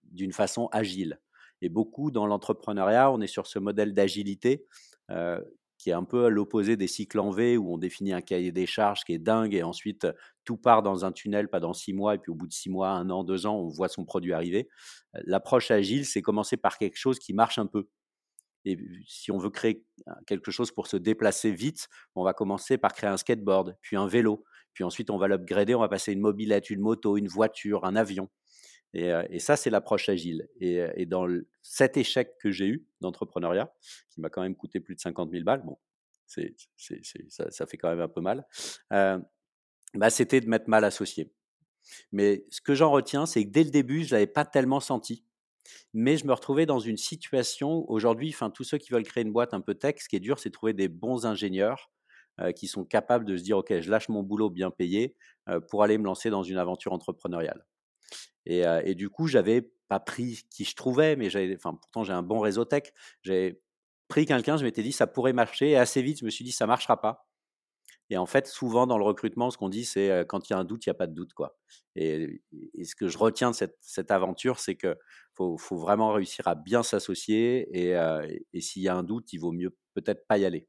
d'une 0.05 0.33
façon 0.33 0.69
agile. 0.73 1.21
Et 1.61 1.69
beaucoup 1.69 2.11
dans 2.11 2.27
l'entrepreneuriat, 2.27 3.11
on 3.11 3.21
est 3.21 3.27
sur 3.27 3.47
ce 3.47 3.59
modèle 3.59 3.93
d'agilité 3.93 4.65
qui 5.79 5.91
est 5.91 5.95
un 5.95 6.05
peu 6.05 6.27
à 6.27 6.29
l'opposé 6.29 6.77
des 6.77 6.89
cycles 6.89 7.21
en 7.21 7.31
V 7.31 7.57
où 7.57 7.73
on 7.73 7.79
définit 7.79 8.13
un 8.13 8.21
cahier 8.21 8.53
des 8.53 8.67
charges 8.67 9.05
qui 9.05 9.13
est 9.15 9.19
dingue 9.19 9.55
et 9.55 9.63
ensuite 9.63 10.07
tout 10.45 10.57
part 10.57 10.83
dans 10.83 11.05
un 11.05 11.13
tunnel, 11.13 11.49
pas 11.49 11.61
dans 11.61 11.73
six 11.73 11.93
mois, 11.93 12.17
et 12.17 12.19
puis 12.19 12.33
au 12.33 12.35
bout 12.35 12.49
de 12.49 12.53
six 12.53 12.69
mois, 12.69 12.91
un 12.91 13.09
an, 13.11 13.23
deux 13.23 13.47
ans, 13.47 13.57
on 13.57 13.69
voit 13.69 13.89
son 13.89 14.05
produit 14.05 14.33
arriver. 14.33 14.69
L'approche 15.25 15.71
agile, 15.71 16.05
c'est 16.05 16.21
commencer 16.21 16.57
par 16.57 16.79
quelque 16.79 16.97
chose 16.97 17.19
qui 17.19 17.33
marche 17.33 17.59
un 17.59 17.67
peu. 17.67 17.89
Et 18.65 18.77
si 19.07 19.31
on 19.31 19.39
veut 19.39 19.51
créer 19.51 19.85
quelque 20.27 20.51
chose 20.51 20.73
pour 20.73 20.89
se 20.89 20.97
déplacer 20.97 21.53
vite, 21.53 21.89
on 22.15 22.25
va 22.25 22.35
commencer 22.35 22.77
par 22.77 22.93
créer 22.93 23.09
un 23.09 23.17
skateboard, 23.17 23.77
puis 23.81 23.97
un 23.97 24.07
vélo, 24.07 24.45
puis 24.75 24.85
ensuite 24.85 25.11
on 25.11 25.19
va 25.19 25.29
l'upgrader, 25.29 25.75
on 25.75 25.81
va 25.81 25.89
passer 25.89 26.13
une 26.13 26.21
mobilette, 26.21 26.71
une 26.71 26.81
moto, 26.81 27.17
une 27.17 27.29
voiture, 27.29 27.85
un 27.85 27.95
avion. 27.95 28.29
Et, 28.95 29.39
ça, 29.39 29.57
c'est 29.57 29.71
l'approche 29.71 30.09
agile. 30.09 30.49
Et, 30.61 31.07
dans 31.07 31.27
cet 31.63 31.97
échec 31.97 32.37
que 32.39 32.51
j'ai 32.51 32.67
eu 32.67 32.87
d'entrepreneuriat, 33.01 33.73
qui 34.11 34.21
m'a 34.21 34.31
quand 34.31 34.43
même 34.43 34.57
coûté 34.57 34.81
plus 34.81 34.95
de 34.95 35.01
50 35.01 35.31
000 35.31 35.45
balles, 35.45 35.63
bon, 35.65 35.79
ça, 36.27 37.67
fait 37.67 37.77
quand 37.77 37.91
même 37.91 38.01
un 38.01 38.09
peu 38.09 38.21
mal, 38.21 38.47
bah, 38.91 40.11
c'était 40.11 40.41
de 40.41 40.49
m'être 40.49 40.69
mal 40.69 40.85
associé. 40.85 41.33
Mais 42.13 42.45
ce 42.51 42.61
que 42.61 42.75
j'en 42.75 42.91
retiens, 42.91 43.27
c'est 43.27 43.45
que 43.45 43.51
dès 43.51 43.65
le 43.65 43.71
début, 43.71 44.05
je 44.05 44.09
ne 44.09 44.13
l'avais 44.13 44.27
pas 44.27 44.45
tellement 44.45 44.81
senti. 44.81 45.25
Mais 45.93 46.17
je 46.17 46.27
me 46.27 46.33
retrouvais 46.33 46.67
dans 46.67 46.79
une 46.79 46.97
situation, 46.97 47.91
aujourd'hui, 47.91 48.31
enfin, 48.31 48.51
tous 48.51 48.65
ceux 48.65 48.79
qui 48.79 48.91
veulent 48.91 49.05
créer 49.05 49.25
une 49.25 49.33
boîte 49.33 49.53
un 49.53 49.61
peu 49.61 49.75
tech, 49.75 49.97
ce 49.99 50.09
qui 50.09 50.17
est 50.17 50.21
dur, 50.21 50.39
c'est 50.39 50.49
de 50.49 50.55
trouver 50.55 50.73
des 50.73 50.89
bons 50.89 51.27
ingénieurs 51.27 51.91
qui 52.55 52.69
sont 52.69 52.85
capables 52.85 53.25
de 53.25 53.37
se 53.37 53.43
dire, 53.43 53.59
OK, 53.59 53.81
je 53.81 53.91
lâche 53.91 54.09
mon 54.09 54.23
boulot 54.23 54.49
bien 54.49 54.71
payé 54.71 55.17
pour 55.69 55.83
aller 55.83 55.99
me 55.99 56.05
lancer 56.05 56.31
dans 56.31 56.43
une 56.43 56.57
aventure 56.57 56.93
entrepreneuriale. 56.93 57.67
Et, 58.47 58.95
du 58.95 59.11
coup, 59.11 59.27
j'avais 59.27 59.71
pas 59.89 60.01
pris 60.01 60.45
qui 60.51 60.65
je 60.65 60.75
trouvais, 60.75 61.17
mais 61.17 61.29
pourtant 61.61 62.05
j'ai 62.05 62.13
un 62.13 62.23
bon 62.23 62.41
réseau 62.41 62.65
tech. 62.65 62.93
J'ai 63.23 63.61
pris 64.09 64.27
quelqu'un, 64.27 64.57
je 64.57 64.65
m'étais 64.65 64.83
dit 64.83 64.93
ça 64.93 65.07
pourrait 65.07 65.33
marcher, 65.33 65.71
et 65.71 65.77
assez 65.77 66.03
vite, 66.03 66.21
je 66.21 66.25
me 66.25 66.31
suis 66.31 66.45
dit 66.45 66.53
ça 66.53 66.67
marchera 66.67 67.01
pas. 67.01 67.29
Et 68.11 68.17
en 68.17 68.27
fait, 68.27 68.47
souvent 68.47 68.87
dans 68.87 68.97
le 68.97 69.05
recrutement, 69.05 69.51
ce 69.51 69.59
qu'on 69.59 69.69
dit, 69.69 69.85
c'est 69.85 70.25
quand 70.29 70.49
il 70.49 70.55
y 70.55 70.57
a 70.57 70.59
un 70.59 70.65
doute, 70.65 70.87
il 70.87 70.89
n'y 70.89 70.93
a 70.93 70.95
pas 70.95 71.07
de 71.07 71.13
doute. 71.13 71.35
Quoi. 71.35 71.59
Et, 71.95 72.43
ce 72.83 72.95
que 72.95 73.09
je 73.09 73.19
retiens 73.19 73.51
de 73.51 73.57
cette, 73.81 74.11
aventure, 74.11 74.61
c'est 74.61 74.77
qu'il 74.77 74.97
faut, 75.35 75.59
vraiment 75.73 76.13
réussir 76.13 76.49
à 76.49 76.55
bien 76.55 76.83
s'associer. 76.83 77.69
Et, 77.73 78.61
s'il 78.61 78.83
y 78.83 78.89
a 78.89 78.97
un 78.97 79.03
doute, 79.03 79.33
il 79.33 79.39
vaut 79.39 79.53
mieux 79.53 79.77
peut-être 79.95 80.27
pas 80.27 80.39
y 80.39 80.47
aller. 80.47 80.67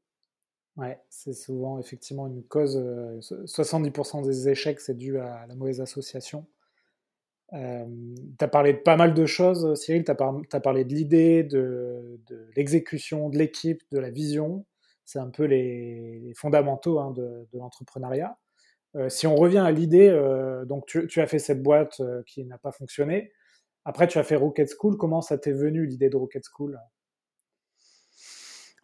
Ouais, 0.76 1.00
c'est 1.08 1.32
souvent 1.32 1.78
effectivement 1.78 2.26
une 2.26 2.44
cause. 2.44 2.76
70% 2.76 4.24
des 4.24 4.48
échecs, 4.48 4.80
c'est 4.80 4.96
dû 4.96 5.18
à 5.18 5.46
la 5.46 5.54
mauvaise 5.54 5.80
association. 5.80 6.46
Euh, 7.52 7.84
tu 8.38 8.44
as 8.44 8.48
parlé 8.48 8.72
de 8.74 8.78
pas 8.78 8.96
mal 8.96 9.14
de 9.14 9.26
choses, 9.26 9.74
Cyril. 9.80 10.04
Tu 10.04 10.10
as, 10.10 10.60
parlé 10.60 10.84
de 10.84 10.94
l'idée, 10.94 11.42
de, 11.42 12.20
l'exécution, 12.56 13.28
de 13.28 13.38
l'équipe, 13.38 13.82
de 13.90 13.98
la 13.98 14.10
vision. 14.10 14.64
C'est 15.04 15.18
un 15.18 15.30
peu 15.30 15.44
les, 15.44 16.32
fondamentaux 16.36 17.00
hein, 17.00 17.12
de, 17.12 17.46
l'entrepreneuriat. 17.54 18.38
Euh, 18.96 19.08
si 19.08 19.26
on 19.26 19.36
revient 19.36 19.58
à 19.58 19.70
l'idée, 19.70 20.08
euh, 20.08 20.64
donc 20.64 20.86
tu, 20.86 21.20
as 21.20 21.26
fait 21.26 21.38
cette 21.38 21.62
boîte 21.62 22.00
qui 22.26 22.44
n'a 22.44 22.58
pas 22.58 22.72
fonctionné. 22.72 23.32
Après, 23.84 24.06
tu 24.06 24.18
as 24.18 24.24
fait 24.24 24.36
Rocket 24.36 24.70
School. 24.78 24.96
Comment 24.96 25.22
ça 25.22 25.38
t'est 25.38 25.52
venu 25.52 25.86
l'idée 25.86 26.10
de 26.10 26.16
Rocket 26.16 26.44
School? 26.44 26.78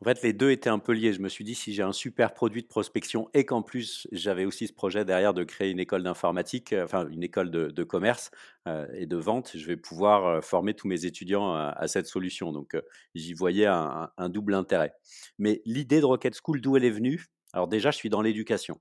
En 0.03 0.05
fait, 0.05 0.23
les 0.23 0.35
deux 0.35 0.51
étaient 0.51 0.69
un 0.69 0.79
peu 0.79 0.93
liés. 0.93 1.15
Je 1.15 1.23
me 1.23 1.29
suis 1.29 1.43
dit, 1.43 1.55
si 1.55 1.73
j'ai 1.73 1.83
un 1.83 1.93
super 1.93 2.35
produit 2.35 2.63
de 2.63 2.67
prospection 2.67 3.31
et 3.33 3.47
qu'en 3.47 3.63
plus, 3.63 4.07
j'avais 4.13 4.45
aussi 4.45 4.67
ce 4.67 4.73
projet 4.75 5.07
derrière 5.07 5.33
de 5.33 5.43
créer 5.43 5.71
une 5.71 5.79
école 5.79 6.03
d'informatique, 6.03 6.75
euh, 6.75 6.85
enfin 6.85 7.09
une 7.09 7.23
école 7.23 7.51
de, 7.51 7.83
commerce 7.85 8.31
euh, 8.69 8.87
et 8.95 9.07
de 9.07 9.17
vente, 9.17 9.53
je 9.55 9.67
vais 9.67 9.77
pouvoir 9.77 10.27
euh, 10.27 10.41
former 10.43 10.75
tous 10.75 10.87
mes 10.87 11.07
étudiants 11.07 11.55
à, 11.55 11.89
cette 11.89 12.07
solution. 12.07 12.53
Donc, 12.53 12.77
j'y 13.15 13.33
voyais 13.33 13.67
un, 13.67 14.29
double 14.29 14.55
intérêt. 14.55 14.93
Mais 15.39 15.63
l'idée 15.65 16.01
de 16.01 16.05
Rocket 16.05 16.37
School, 16.43 16.61
d'où 16.61 16.77
elle 16.77 16.85
est 16.85 16.91
venue? 16.91 17.27
Alors 17.53 17.69
déjà, 17.69 17.91
je 17.91 17.97
suis 17.97 18.11
dans 18.11 18.21
l'éducation. 18.21 18.79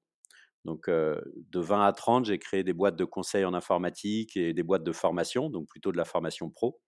Donc, 0.65 0.89
de 0.89 1.59
20 1.59 1.85
à 1.85 1.93
30, 1.93 2.25
j'ai 2.25 2.39
créé 2.39 2.63
des 2.63 2.73
boîtes 2.73 2.95
de 2.95 3.05
conseils 3.05 3.45
en 3.45 3.53
informatique 3.53 4.35
et 4.35 4.53
des 4.53 4.63
boîtes 4.63 4.83
de 4.83 4.91
formation, 4.91 5.49
donc 5.49 5.67
plutôt 5.67 5.91
de 5.91 5.97
la 5.97 6.05
formation 6.05 6.49
pro. 6.49 6.79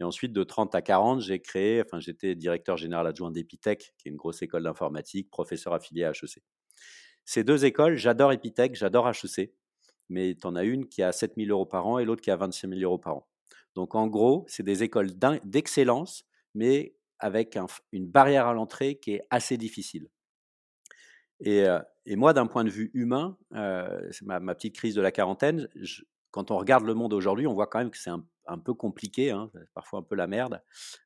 Et 0.00 0.04
ensuite, 0.04 0.32
de 0.32 0.42
30 0.44 0.74
à 0.74 0.82
40, 0.82 1.20
j'ai 1.20 1.40
créé, 1.40 1.82
enfin, 1.82 2.00
j'étais 2.00 2.34
directeur 2.34 2.76
général 2.76 3.06
adjoint 3.06 3.30
d'Epitech, 3.30 3.94
qui 3.98 4.08
est 4.08 4.10
une 4.10 4.16
grosse 4.16 4.42
école 4.42 4.64
d'informatique, 4.64 5.30
professeur 5.30 5.72
affilié 5.72 6.04
à 6.04 6.10
HEC. 6.10 6.42
Ces 7.24 7.44
deux 7.44 7.64
écoles, 7.64 7.96
j'adore 7.96 8.32
Epitech, 8.32 8.74
j'adore 8.74 9.08
HEC, 9.08 9.52
mais 10.08 10.34
tu 10.34 10.46
en 10.46 10.54
as 10.54 10.64
une 10.64 10.86
qui 10.86 11.02
a 11.02 11.12
7 11.12 11.34
000 11.36 11.50
euros 11.50 11.66
par 11.66 11.86
an 11.86 11.98
et 11.98 12.04
l'autre 12.04 12.20
qui 12.20 12.30
a 12.30 12.36
26 12.36 12.68
000 12.68 12.80
euros 12.82 12.98
par 12.98 13.16
an. 13.16 13.28
Donc, 13.74 13.94
en 13.94 14.06
gros, 14.06 14.44
c'est 14.48 14.62
des 14.62 14.82
écoles 14.82 15.10
d'excellence, 15.44 16.24
mais 16.54 16.94
avec 17.18 17.58
une 17.92 18.06
barrière 18.06 18.46
à 18.46 18.54
l'entrée 18.54 18.96
qui 18.96 19.12
est 19.12 19.22
assez 19.30 19.56
difficile. 19.56 20.08
Et, 21.40 21.64
euh, 21.64 21.80
moi, 22.06 22.32
d'un 22.32 22.46
point 22.46 22.64
de 22.64 22.70
vue 22.70 22.90
humain, 22.94 23.36
euh, 23.54 24.10
ma, 24.22 24.40
ma, 24.40 24.54
petite 24.54 24.76
crise 24.76 24.94
de 24.94 25.00
la 25.00 25.10
quarantaine, 25.10 25.68
quand 26.30 26.50
on 26.50 26.56
regarde 26.56 26.84
le 26.84 26.94
monde 26.94 27.12
aujourd'hui, 27.12 27.46
on 27.46 27.54
voit 27.54 27.66
quand 27.66 27.78
même 27.78 27.90
que 27.90 27.98
c'est 27.98 28.10
un 28.10 28.24
un 28.48 28.58
peu 28.58 28.74
compliqué, 28.74 29.30
hein, 29.30 29.50
parfois 29.74 30.00
un 30.00 30.02
peu 30.02 30.14
la 30.14 30.26
merde. 30.26 30.62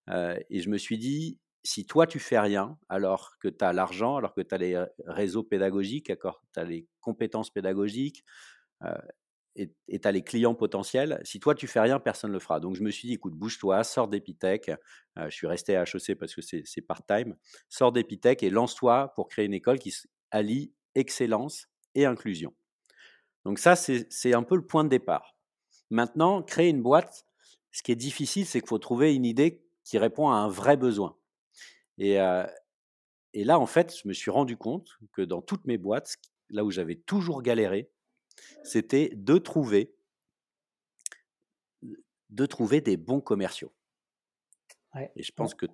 et 0.09 0.61
je 0.61 0.69
me 0.71 0.79
suis 0.79 0.99
dit, 0.99 1.39
si 1.63 1.85
toi 1.87 2.07
tu 2.07 2.19
fais 2.19 2.39
rien, 2.39 2.79
alors 2.89 3.37
que 3.39 3.49
tu 3.49 3.65
as 3.65 3.73
l'argent, 3.73 4.17
alors 4.17 4.35
que 4.35 4.41
tu 4.41 4.55
as 4.55 4.59
les 4.59 4.85
réseaux 5.07 5.43
pédagogiques, 5.43 6.13
tu 6.19 6.61
as 6.61 6.65
les 6.65 6.87
compétences 7.01 7.51
pédagogiques 7.51 8.25
et 9.57 10.01
tu 10.01 10.09
as 10.09 10.13
les 10.13 10.23
clients 10.23 10.55
potentiels, 10.55 11.21
si 11.23 11.39
toi 11.39 11.55
tu 11.55 11.67
fais 11.67 11.81
rien, 11.81 12.01
personne 12.01 12.31
ne 12.31 12.35
le 12.35 12.41
fera. 12.41 12.61
Donc 12.61 12.77
je 12.77 12.83
me 12.83 12.91
suis 12.91 13.09
dit, 13.09 13.15
écoute, 13.15 13.35
bouge-toi, 13.35 13.85
sors 13.85 14.09
d'Epitech. 14.09 14.71
je 15.17 15.31
suis 15.31 15.47
resté 15.47 15.77
à 15.77 15.83
HEC 15.83 16.15
parce 16.19 16.35
que 16.35 16.41
c'est 16.41 16.83
part-time. 16.83 17.37
Sors 17.69 17.93
d'Epitech 17.93 18.43
et 18.43 18.49
lance-toi 18.49 19.13
pour 19.15 19.29
créer 19.29 19.45
une 19.45 19.55
école 19.55 19.79
qui 19.79 19.95
allie 20.31 20.73
excellence 20.95 21.67
et 21.95 22.07
inclusion. 22.07 22.55
Donc 23.45 23.59
ça, 23.59 23.75
c'est 23.77 24.35
un 24.35 24.43
peu 24.43 24.57
le 24.57 24.65
point 24.65 24.85
de 24.85 24.89
départ. 24.89 25.37
Maintenant, 25.91 26.43
créer 26.43 26.69
une 26.69 26.83
boîte, 26.83 27.27
ce 27.73 27.83
qui 27.83 27.93
est 27.93 27.97
difficile, 27.97 28.47
c'est 28.47 28.61
qu'il 28.61 28.69
faut 28.69 28.79
trouver 28.79 29.15
une 29.15 29.25
idée 29.25 29.63
qui 29.85 29.99
répond 29.99 30.29
à 30.29 30.35
un 30.35 30.49
vrai 30.49 30.77
besoin. 30.77 31.17
Et, 31.99 32.19
et 33.33 33.45
là, 33.45 33.59
en 33.59 33.67
fait, 33.67 33.95
je 34.03 34.09
me 34.09 34.13
suis 34.13 34.31
rendu 34.31 34.57
compte 34.57 34.99
que 35.13 35.23
dans 35.23 35.43
toutes 35.43 35.67
mes 35.67 35.79
boîtes, 35.79 36.17
là 36.51 36.65
où 36.65 36.71
j'avais 36.71 36.97
toujours 36.97 37.43
galéré, 37.43 37.91
c'était 38.65 39.11
de 39.15 39.39
trouver, 39.39 39.95
de 42.31 42.47
trouver 42.47 42.81
des 42.81 42.97
bons 42.97 43.21
commerciaux. 43.21 43.73
et 45.15 45.23
je 45.23 45.33
pense 45.33 45.55
que, 45.55 45.67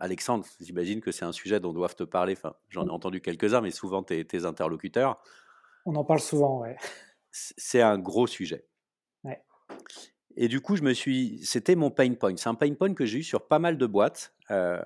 Alexandre, 0.00 0.46
j'imagine 0.60 1.00
que 1.00 1.12
c'est 1.12 1.24
un 1.24 1.32
sujet 1.32 1.60
dont 1.60 1.72
doivent 1.72 1.96
te 1.96 2.04
parler. 2.04 2.34
Enfin, 2.36 2.54
j'en 2.68 2.86
ai 2.86 2.90
entendu 2.90 3.20
quelques-uns, 3.20 3.60
mais 3.60 3.70
souvent 3.70 4.02
tes, 4.02 4.24
tes 4.24 4.44
interlocuteurs. 4.44 5.20
On 5.84 5.94
en 5.96 6.04
parle 6.04 6.20
souvent, 6.20 6.60
ouais. 6.60 6.76
C'est 7.30 7.82
un 7.82 7.98
gros 7.98 8.26
sujet. 8.26 8.66
Et 10.36 10.48
du 10.48 10.60
coup, 10.60 10.76
je 10.76 10.82
me 10.82 10.92
suis, 10.92 11.38
c'était 11.44 11.76
mon 11.76 11.90
pain 11.90 12.12
point. 12.14 12.36
C'est 12.36 12.48
un 12.48 12.54
pain 12.54 12.72
point 12.74 12.92
que 12.92 13.06
j'ai 13.06 13.18
eu 13.18 13.22
sur 13.22 13.46
pas 13.46 13.58
mal 13.58 13.78
de 13.78 13.86
boîtes. 13.86 14.34
Euh, 14.50 14.82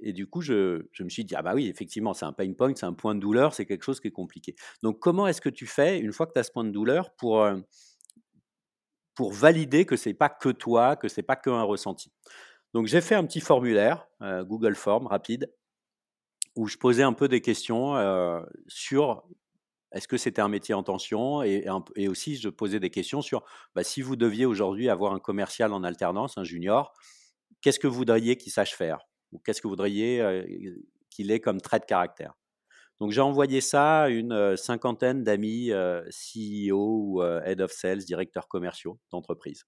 et, 0.00 0.12
du 0.12 0.26
coup, 0.26 0.40
je, 0.40 0.82
me 1.00 1.08
suis 1.08 1.24
dit, 1.24 1.34
ah 1.34 1.42
bah 1.42 1.54
oui, 1.54 1.68
effectivement, 1.68 2.14
c'est 2.14 2.24
un 2.24 2.32
pain 2.32 2.52
point, 2.52 2.72
c'est 2.76 2.86
un 2.86 2.92
point 2.92 3.14
de 3.14 3.20
douleur, 3.20 3.54
c'est 3.54 3.66
quelque 3.66 3.82
chose 3.82 4.00
qui 4.00 4.08
est 4.08 4.12
compliqué. 4.12 4.54
Donc, 4.82 5.00
comment 5.00 5.26
est-ce 5.26 5.40
que 5.40 5.48
tu 5.48 5.66
fais, 5.66 5.98
une 5.98 6.12
fois 6.12 6.26
que 6.26 6.32
tu 6.32 6.38
as 6.38 6.44
ce 6.44 6.52
point 6.52 6.64
de 6.64 6.70
douleur, 6.70 7.10
pour, 7.16 7.42
euh, 7.42 7.56
pour 9.14 9.32
valider 9.32 9.84
que 9.84 9.96
c'est 9.96 10.14
pas 10.14 10.28
que 10.28 10.48
toi, 10.48 10.96
que 10.96 11.08
c'est 11.08 11.22
pas 11.22 11.36
qu'un 11.36 11.62
ressenti? 11.62 12.12
Donc, 12.72 12.86
j'ai 12.86 13.00
fait 13.00 13.16
un 13.16 13.24
petit 13.24 13.40
formulaire, 13.40 14.06
euh, 14.22 14.44
Google 14.44 14.76
Form, 14.76 15.06
rapide, 15.06 15.52
où 16.54 16.68
je 16.68 16.78
posais 16.78 17.02
un 17.02 17.12
peu 17.12 17.26
des 17.26 17.40
questions 17.40 17.96
sur 18.68 19.24
est-ce 19.94 20.08
que 20.08 20.16
c'était 20.16 20.42
un 20.42 20.48
métier 20.48 20.74
en 20.74 20.82
tension 20.82 21.42
et, 21.42 21.68
aussi, 22.08 22.36
je 22.36 22.48
posais 22.48 22.80
des 22.80 22.90
questions 22.90 23.22
sur 23.22 23.44
bah, 23.74 23.84
si 23.84 24.02
vous 24.02 24.16
deviez 24.16 24.44
aujourd'hui 24.44 24.88
avoir 24.88 25.14
un 25.14 25.20
commercial 25.20 25.72
en 25.72 25.84
alternance, 25.84 26.36
un 26.36 26.44
junior, 26.44 26.92
qu'est-ce 27.60 27.78
que 27.78 27.86
vous 27.86 27.94
voudriez 27.94 28.36
qu'il 28.36 28.52
sache 28.52 28.74
faire 28.74 28.98
Ou 29.32 29.38
qu'est-ce 29.38 29.62
que 29.62 29.68
vous 29.68 29.72
voudriez 29.72 30.22
qu'il 31.10 31.30
ait 31.30 31.40
comme 31.40 31.60
trait 31.60 31.78
de 31.78 31.84
caractère? 31.84 32.34
Donc, 33.00 33.12
j'ai 33.12 33.20
envoyé 33.20 33.60
ça 33.60 34.02
à 34.02 34.08
une 34.08 34.56
cinquantaine 34.56 35.24
d'amis 35.24 35.70
CEO 36.10 36.76
ou 36.76 37.22
Head 37.22 37.60
of 37.60 37.72
Sales, 37.72 38.04
directeurs 38.04 38.48
commerciaux 38.48 38.98
d'entreprise. 39.10 39.64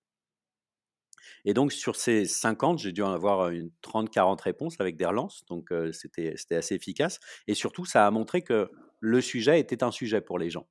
Et 1.44 1.54
donc, 1.54 1.72
sur 1.72 1.96
ces 1.96 2.24
50, 2.24 2.78
j'ai 2.78 2.92
dû 2.92 3.02
en 3.02 3.12
avoir 3.12 3.50
une 3.50 3.70
30-40 3.82 4.42
réponses 4.42 4.76
avec 4.80 4.96
des 4.96 5.06
relances. 5.06 5.44
Donc, 5.46 5.72
c'était 5.92 6.34
assez 6.50 6.74
efficace. 6.74 7.20
Et 7.46 7.54
surtout, 7.54 7.84
ça 7.84 8.06
a 8.06 8.10
montré 8.10 8.42
que 8.42 8.70
le 9.00 9.20
sujet 9.20 9.60
était 9.60 9.82
un 9.82 9.90
sujet 9.90 10.20
pour 10.20 10.38
les 10.38 10.50
gens. 10.50 10.68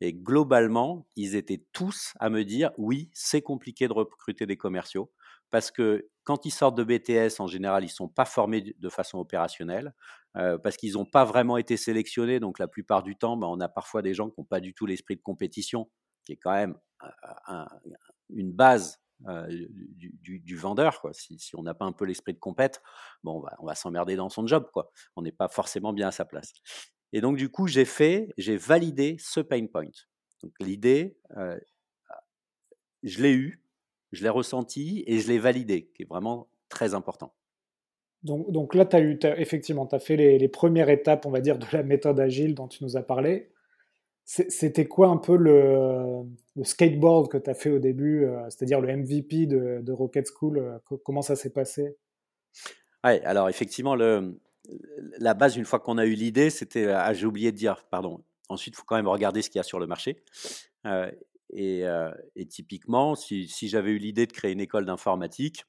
Et 0.00 0.12
globalement, 0.12 1.06
ils 1.16 1.34
étaient 1.34 1.64
tous 1.72 2.14
à 2.20 2.30
me 2.30 2.44
dire 2.44 2.70
oui, 2.78 3.10
c'est 3.12 3.42
compliqué 3.42 3.88
de 3.88 3.92
recruter 3.92 4.46
des 4.46 4.56
commerciaux 4.56 5.12
parce 5.50 5.70
que 5.70 6.08
quand 6.24 6.44
ils 6.44 6.50
sortent 6.50 6.76
de 6.76 6.84
BTS, 6.84 7.40
en 7.40 7.46
général, 7.46 7.82
ils 7.84 7.86
ne 7.86 7.92
sont 7.92 8.08
pas 8.08 8.26
formés 8.26 8.74
de 8.78 8.88
façon 8.90 9.18
opérationnelle, 9.18 9.94
euh, 10.36 10.58
parce 10.58 10.76
qu'ils 10.76 10.92
n'ont 10.92 11.06
pas 11.06 11.24
vraiment 11.24 11.56
été 11.56 11.76
sélectionnés. 11.76 12.38
Donc 12.38 12.58
la 12.58 12.68
plupart 12.68 13.02
du 13.02 13.16
temps, 13.16 13.36
ben, 13.36 13.46
on 13.46 13.60
a 13.60 13.68
parfois 13.68 14.02
des 14.02 14.12
gens 14.12 14.28
qui 14.28 14.38
n'ont 14.38 14.44
pas 14.44 14.60
du 14.60 14.74
tout 14.74 14.84
l'esprit 14.84 15.16
de 15.16 15.22
compétition, 15.22 15.90
qui 16.24 16.32
est 16.32 16.36
quand 16.36 16.52
même 16.52 16.76
une 18.28 18.52
base 18.52 19.00
euh, 19.26 19.46
du, 19.70 20.56
vendeur. 20.56 21.00
Si, 21.12 21.38
on 21.56 21.62
n'a 21.62 21.74
pas 21.74 21.86
un 21.86 21.92
peu 21.92 22.04
l'esprit 22.04 22.34
de 22.34 22.38
compète, 22.38 22.82
bon, 23.22 23.42
on 23.58 23.66
va, 23.66 23.74
s'emmerder 23.74 24.16
dans 24.16 24.28
son 24.28 24.46
job. 24.46 24.68
On 25.16 25.22
n'est 25.22 25.32
pas 25.32 25.48
forcément 25.48 25.94
bien 25.94 26.08
à 26.08 26.12
sa 26.12 26.26
place. 26.26 26.52
Et 27.12 27.20
donc, 27.20 27.36
du 27.36 27.48
coup, 27.48 27.66
j'ai 27.66 27.84
fait, 27.84 28.28
j'ai 28.36 28.56
validé 28.56 29.16
ce 29.18 29.40
pain 29.40 29.66
point. 29.66 29.90
Donc, 30.42 30.52
l'idée, 30.60 31.16
euh, 31.36 31.58
je 33.02 33.22
l'ai 33.22 33.32
eu, 33.32 33.62
je 34.12 34.22
l'ai 34.22 34.28
ressenti 34.28 35.04
et 35.06 35.18
je 35.18 35.28
l'ai 35.28 35.38
validé, 35.38 35.90
qui 35.94 36.02
est 36.02 36.08
vraiment 36.08 36.48
très 36.68 36.94
important. 36.94 37.34
Donc, 38.22 38.50
donc 38.50 38.74
là, 38.74 38.84
tu 38.84 38.96
as 38.96 39.00
eu, 39.00 39.18
effectivement, 39.36 39.86
tu 39.86 39.94
as 39.94 40.00
fait 40.00 40.16
les, 40.16 40.48
premières 40.48 40.90
étapes, 40.90 41.24
on 41.24 41.30
va 41.30 41.40
dire, 41.40 41.58
de 41.58 41.66
la 41.72 41.82
méthode 41.82 42.18
agile 42.20 42.54
dont 42.54 42.68
tu 42.68 42.84
nous 42.84 42.96
as 42.96 43.02
parlé. 43.02 43.50
C'était 44.24 44.86
quoi 44.86 45.08
un 45.08 45.16
peu 45.16 45.36
le, 45.36 46.24
skateboard 46.62 47.30
que 47.30 47.38
tu 47.38 47.48
as 47.48 47.54
fait 47.54 47.70
au 47.70 47.78
début, 47.78 48.26
euh, 48.26 48.42
c'est-à-dire 48.50 48.80
le 48.80 48.94
MVP 48.94 49.46
de, 49.46 49.92
Rocket 49.92 50.28
School 50.28 50.58
euh, 50.58 50.78
Comment 51.02 51.22
ça 51.22 51.34
s'est 51.34 51.52
passé? 51.52 51.96
Oui, 53.04 53.12
alors 53.24 53.48
effectivement, 53.48 53.94
le, 53.94 54.38
la 55.18 55.34
base, 55.34 55.56
une 55.56 55.64
fois 55.64 55.80
qu'on 55.80 55.98
a 55.98 56.06
eu 56.06 56.14
l'idée, 56.14 56.50
c'était, 56.50 56.86
ah, 56.88 57.12
j'ai 57.14 57.26
oublié 57.26 57.52
de 57.52 57.56
dire, 57.56 57.84
pardon, 57.90 58.24
ensuite, 58.48 58.74
il 58.74 58.76
faut 58.76 58.84
quand 58.86 58.96
même 58.96 59.08
regarder 59.08 59.42
ce 59.42 59.50
qu'il 59.50 59.58
y 59.58 59.60
a 59.60 59.64
sur 59.64 59.78
le 59.78 59.86
marché. 59.86 60.22
Euh, 60.86 61.10
euh, 61.56 62.12
et, 62.36 62.46
typiquement, 62.46 63.14
si, 63.14 63.48
j'avais 63.68 63.90
eu 63.90 63.98
l'idée 63.98 64.26
de 64.26 64.32
créer 64.32 64.52
une 64.52 64.60
école 64.60 64.84
d'informatique, 64.84 65.64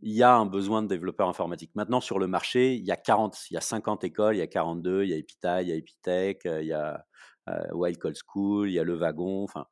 il 0.00 0.12
y 0.12 0.22
a 0.22 0.34
un 0.34 0.46
besoin 0.46 0.82
de 0.82 0.88
développeurs 0.88 1.28
informatiques. 1.28 1.72
Maintenant, 1.74 2.00
sur 2.00 2.18
le 2.18 2.26
marché, 2.26 2.74
il 2.74 2.84
y 2.84 2.90
a 2.90 2.96
40, 2.96 3.50
il 3.50 3.54
y 3.54 3.56
a 3.56 3.60
50 3.60 4.04
écoles, 4.04 4.36
il 4.36 4.38
y 4.38 4.42
a 4.42 4.46
42, 4.46 5.04
il 5.04 5.10
y 5.10 5.12
a 5.12 5.16
Epita, 5.16 5.62
il 5.62 5.68
y 5.68 5.72
a 5.72 5.76
Epitech, 5.76 6.42
il 6.44 6.66
y 6.66 6.72
a 6.72 7.04
euh, 7.48 7.72
Wild 7.72 7.98
Call 7.98 8.14
School, 8.16 8.70
il 8.70 8.74
y 8.74 8.78
a 8.78 8.84
Le 8.84 8.94
Wagon, 8.94 9.44
enfin, 9.44 9.66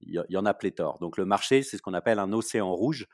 il 0.00 0.22
y, 0.28 0.36
en 0.36 0.46
a 0.46 0.54
pléthore. 0.54 0.98
Donc, 0.98 1.18
le 1.18 1.24
marché, 1.24 1.62
c'est 1.62 1.76
ce 1.76 1.82
qu'on 1.82 1.94
appelle 1.94 2.18
un 2.18 2.32
océan 2.32 2.74
rouge, 2.74 3.06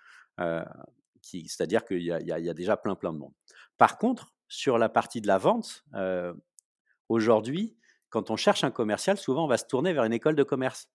c'est-à-dire 1.21 1.85
qu'il 1.85 2.03
y, 2.03 2.07
y, 2.07 2.33
a 2.33 2.55
déjà 2.55 2.77
plein, 2.77 2.95
plein 2.95 3.13
de 3.13 3.19
monde. 3.19 3.33
Par 3.77 3.99
contre, 3.99 4.36
sur 4.49 4.79
la 4.79 4.89
partie 4.89 5.21
de 5.21 5.27
la 5.27 5.39
vente, 5.39 5.85
euh, 5.95 6.35
aujourd'hui, 7.09 7.77
quand 8.11 8.31
on 8.31 8.37
cherche 8.37 8.65
un 8.65 8.71
commercial, 8.71 9.19
souvent 9.19 9.45
on 9.45 9.49
va 9.49 9.59
se 9.59 9.67
tourner 9.67 9.93
vers 9.93 10.05
une 10.05 10.13
école 10.13 10.37
de 10.37 10.43
commerce. 10.43 10.89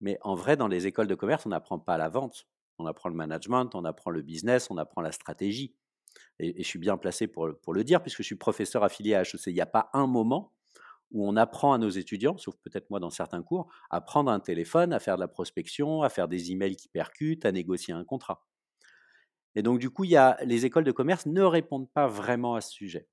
Mais 0.00 0.18
en 0.22 0.34
vrai, 0.34 0.56
dans 0.56 0.68
les 0.68 0.86
écoles 0.86 1.06
de 1.06 1.14
commerce, 1.14 1.46
on 1.46 1.50
n'apprend 1.50 1.78
pas 1.78 1.96
la 1.96 2.08
vente. 2.08 2.46
On 2.78 2.86
apprend 2.86 3.08
le 3.08 3.14
management, 3.14 3.74
on 3.74 3.84
apprend 3.84 4.10
le 4.10 4.22
business, 4.22 4.70
on 4.70 4.76
apprend 4.76 5.00
la 5.00 5.12
stratégie. 5.12 5.74
Et, 6.38 6.62
je 6.62 6.68
suis 6.68 6.78
bien 6.78 6.96
placé 6.98 7.26
pour, 7.26 7.48
pour, 7.62 7.72
le 7.72 7.84
dire, 7.84 8.02
puisque 8.02 8.18
je 8.18 8.26
suis 8.26 8.36
professeur 8.36 8.84
affilié 8.84 9.14
à 9.14 9.22
HEC. 9.22 9.46
Il 9.46 9.54
n'y 9.54 9.60
a 9.60 9.66
pas 9.66 9.88
un 9.94 10.06
moment 10.06 10.52
où 11.10 11.26
on 11.26 11.36
apprend 11.36 11.72
à 11.72 11.78
nos 11.78 11.88
étudiants, 11.88 12.36
sauf 12.36 12.56
peut-être 12.62 12.90
moi 12.90 13.00
dans 13.00 13.10
certains 13.10 13.42
cours, 13.42 13.72
à 13.90 14.00
prendre 14.00 14.30
un 14.30 14.40
téléphone, 14.40 14.92
à 14.92 14.98
faire 14.98 15.16
de 15.16 15.20
la 15.20 15.28
prospection, 15.28 16.02
à 16.02 16.08
faire 16.08 16.28
des 16.28 16.50
emails 16.50 16.76
qui 16.76 16.88
percutent, 16.88 17.46
à 17.46 17.52
négocier 17.52 17.94
un 17.94 18.04
contrat. 18.04 18.44
Et 19.56 19.62
donc, 19.62 19.78
du 19.78 19.90
coup, 19.90 20.04
il 20.04 20.10
y 20.10 20.16
a, 20.16 20.36
les 20.44 20.66
écoles 20.66 20.84
de 20.84 20.92
commerce 20.92 21.26
ne 21.26 21.42
répondent 21.42 21.90
pas 21.90 22.06
vraiment 22.06 22.54
à 22.54 22.60
ce 22.60 22.70
sujet. 22.70 23.08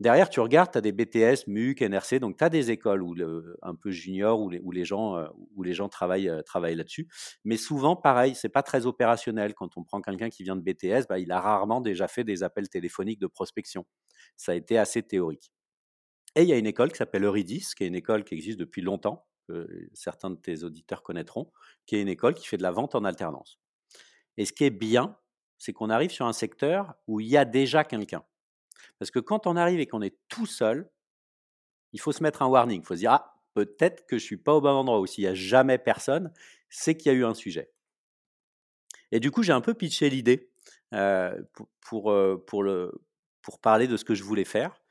Derrière, 0.00 0.28
tu 0.28 0.40
regardes, 0.40 0.72
tu 0.72 0.78
as 0.78 0.80
des 0.80 0.90
BTS, 0.90 1.46
MUC, 1.46 1.82
NRC, 1.82 2.18
donc 2.18 2.36
tu 2.36 2.42
as 2.42 2.48
des 2.48 2.72
écoles 2.72 3.02
où 3.02 3.14
un 3.62 3.74
peu 3.76 3.90
junior 3.90 4.40
où 4.40 4.50
les, 4.50 4.84
gens, 4.84 5.16
euh, 5.16 5.28
où 5.54 5.62
les 5.62 5.72
gens 5.72 5.88
travaillent, 5.88 6.28
euh, 6.28 6.42
travaillent 6.42 6.74
là-dessus. 6.74 7.06
Mais 7.44 7.56
souvent, 7.56 7.94
pareil, 7.94 8.34
c'est 8.34 8.48
pas 8.48 8.64
très 8.64 8.86
opérationnel. 8.86 9.54
Quand 9.54 9.76
on 9.76 9.84
prend 9.84 10.00
quelqu'un 10.00 10.30
qui 10.30 10.42
vient 10.42 10.56
de 10.56 10.62
BTS, 10.62 11.06
bah, 11.08 11.20
il 11.20 11.30
a 11.30 11.40
rarement 11.40 11.80
déjà 11.80 12.08
fait 12.08 12.24
des 12.24 12.42
appels 12.42 12.68
téléphoniques 12.68 13.20
de 13.20 13.28
prospection. 13.28 13.86
Ça 14.36 14.52
a 14.52 14.54
été 14.56 14.78
assez 14.78 15.02
théorique. 15.02 15.52
Et 16.34 16.42
il 16.42 16.48
y 16.48 16.52
a 16.52 16.58
une 16.58 16.66
école 16.66 16.90
qui 16.90 16.96
s'appelle 16.96 17.22
Euridis, 17.22 17.68
qui 17.76 17.84
est 17.84 17.86
une 17.86 17.94
école 17.94 18.24
qui 18.24 18.34
existe 18.34 18.58
depuis 18.58 18.82
longtemps, 18.82 19.26
que 19.46 19.68
certains 19.92 20.30
de 20.30 20.36
tes 20.36 20.64
auditeurs 20.64 21.04
connaîtront, 21.04 21.52
qui 21.86 21.94
est 21.94 22.02
une 22.02 22.08
école 22.08 22.34
qui 22.34 22.48
fait 22.48 22.56
de 22.56 22.62
la 22.62 22.72
vente 22.72 22.96
en 22.96 23.04
alternance. 23.04 23.60
Et 24.36 24.44
ce 24.44 24.52
qui 24.52 24.64
est 24.64 24.70
bien, 24.70 25.16
c'est 25.64 25.72
qu'on 25.72 25.88
arrive 25.88 26.10
sur 26.10 26.26
un 26.26 26.34
secteur 26.34 26.94
où 27.06 27.20
il 27.20 27.26
y 27.26 27.38
a 27.38 27.46
déjà 27.46 27.84
quelqu'un. 27.84 28.22
Parce 28.98 29.10
que 29.10 29.18
quand 29.18 29.46
on 29.46 29.56
arrive 29.56 29.80
et 29.80 29.86
qu'on 29.86 30.02
est 30.02 30.14
tout 30.28 30.44
seul, 30.44 30.90
il 31.92 32.00
faut 32.00 32.12
se 32.12 32.22
mettre 32.22 32.42
un 32.42 32.48
warning. 32.48 32.82
Il 32.82 32.84
faut 32.84 32.94
se 32.94 33.00
dire, 33.00 33.12
ah, 33.12 33.40
peut-être 33.54 34.04
que 34.04 34.18
je 34.18 34.24
ne 34.24 34.26
suis 34.26 34.36
pas 34.36 34.52
au 34.52 34.60
bon 34.60 34.68
endroit, 34.68 35.00
ou 35.00 35.06
s'il 35.06 35.24
n'y 35.24 35.28
a 35.28 35.34
jamais 35.34 35.78
personne, 35.78 36.30
c'est 36.68 36.98
qu'il 36.98 37.10
y 37.10 37.14
a 37.14 37.18
eu 37.18 37.24
un 37.24 37.32
sujet. 37.32 37.72
Et 39.10 39.20
du 39.20 39.30
coup, 39.30 39.42
j'ai 39.42 39.54
un 39.54 39.62
peu 39.62 39.72
pitché 39.72 40.10
l'idée 40.10 40.50
pour 41.80 42.12
parler 43.62 43.88
de 43.88 43.96
ce 43.96 44.04
que 44.04 44.14
je 44.14 44.22
voulais 44.22 44.44
faire. 44.44 44.82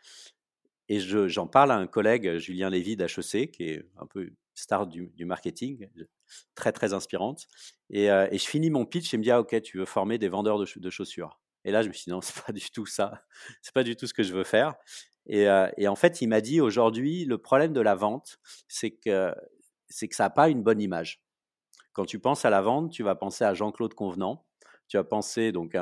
Et 0.90 1.00
j'en 1.00 1.46
parle 1.46 1.72
à 1.72 1.76
un 1.76 1.86
collègue, 1.86 2.38
Julien 2.40 2.72
Lévy 2.72 2.96
d'HEC, 2.96 3.52
qui 3.52 3.64
est 3.64 3.88
un 3.98 4.08
peu 4.08 4.32
star 4.56 4.88
du, 4.88 5.12
marketing, 5.20 5.88
très 6.56 6.72
très 6.72 6.94
inspirante. 6.94 7.48
Et, 7.90 8.08
je 8.08 8.46
finis 8.46 8.70
mon 8.70 8.86
pitch 8.86 9.14
et 9.14 9.18
me 9.18 9.24
dit 9.24 9.32
ah, 9.32 9.40
ok, 9.40 9.62
tu 9.62 9.78
veux 9.78 9.86
former 9.86 10.18
des 10.18 10.30
vendeurs 10.30 10.60
de, 10.60 10.90
chaussures? 10.90 11.40
Et 11.66 11.72
là, 11.72 11.82
je 11.82 11.88
me 11.88 11.94
suis 11.94 12.06
dit, 12.06 12.12
non, 12.12 12.22
c'est 12.22 12.44
pas 12.44 12.52
du 12.52 12.70
tout 12.72 12.86
ça. 12.86 13.24
C'est 13.62 13.74
pas 13.74 13.84
du 13.84 13.96
tout 13.96 14.06
ce 14.08 14.14
que 14.14 14.24
je 14.24 14.34
veux 14.34 14.44
faire. 14.44 14.76
Et, 15.28 15.48
en 15.88 15.96
fait, 15.96 16.22
il 16.22 16.28
m'a 16.28 16.42
dit, 16.42 16.60
aujourd'hui, 16.60 17.26
le 17.26 17.38
problème 17.38 17.74
de 17.74 17.82
la 17.82 17.96
vente, 17.96 18.40
c'est 18.68 18.92
que, 18.92 19.34
c'est 19.88 20.08
que 20.08 20.16
ça 20.16 20.24
n'a 20.24 20.30
pas 20.30 20.50
une 20.50 20.64
bonne 20.64 20.82
image. 20.82 21.22
Quand 21.94 22.06
tu 22.06 22.20
penses 22.20 22.44
à 22.46 22.50
la 22.50 22.62
vente, 22.62 22.92
tu 22.92 23.04
vas 23.04 23.16
penser 23.16 23.46
à 23.46 23.54
Jean-Claude 23.54 23.94
Convenant. 23.94 24.46
Tu 24.88 24.98
vas 24.98 25.04
penser 25.04 25.52
donc 25.52 25.78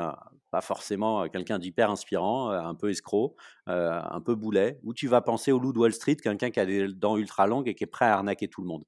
pas 0.52 0.60
forcément 0.60 1.20
à 1.20 1.28
quelqu'un 1.30 1.58
d'hyper 1.58 1.90
inspirant, 1.90 2.50
un 2.50 2.74
peu 2.74 2.90
escroc, 2.90 3.34
euh, 3.68 4.00
un 4.04 4.20
peu 4.20 4.34
boulet, 4.34 4.78
ou 4.84 4.92
tu 4.92 5.08
vas 5.08 5.22
penser 5.22 5.50
au 5.50 5.58
loup 5.58 5.72
de 5.72 5.78
Wall 5.78 5.94
Street, 5.94 6.16
quelqu'un 6.16 6.50
qui 6.50 6.60
a 6.60 6.66
des 6.66 6.88
dents 6.88 7.16
ultra 7.16 7.46
longues 7.46 7.68
et 7.68 7.74
qui 7.74 7.84
est 7.84 7.88
prêt 7.88 8.04
à 8.04 8.14
arnaquer 8.14 8.48
tout 8.48 8.60
le 8.60 8.68
monde. 8.68 8.84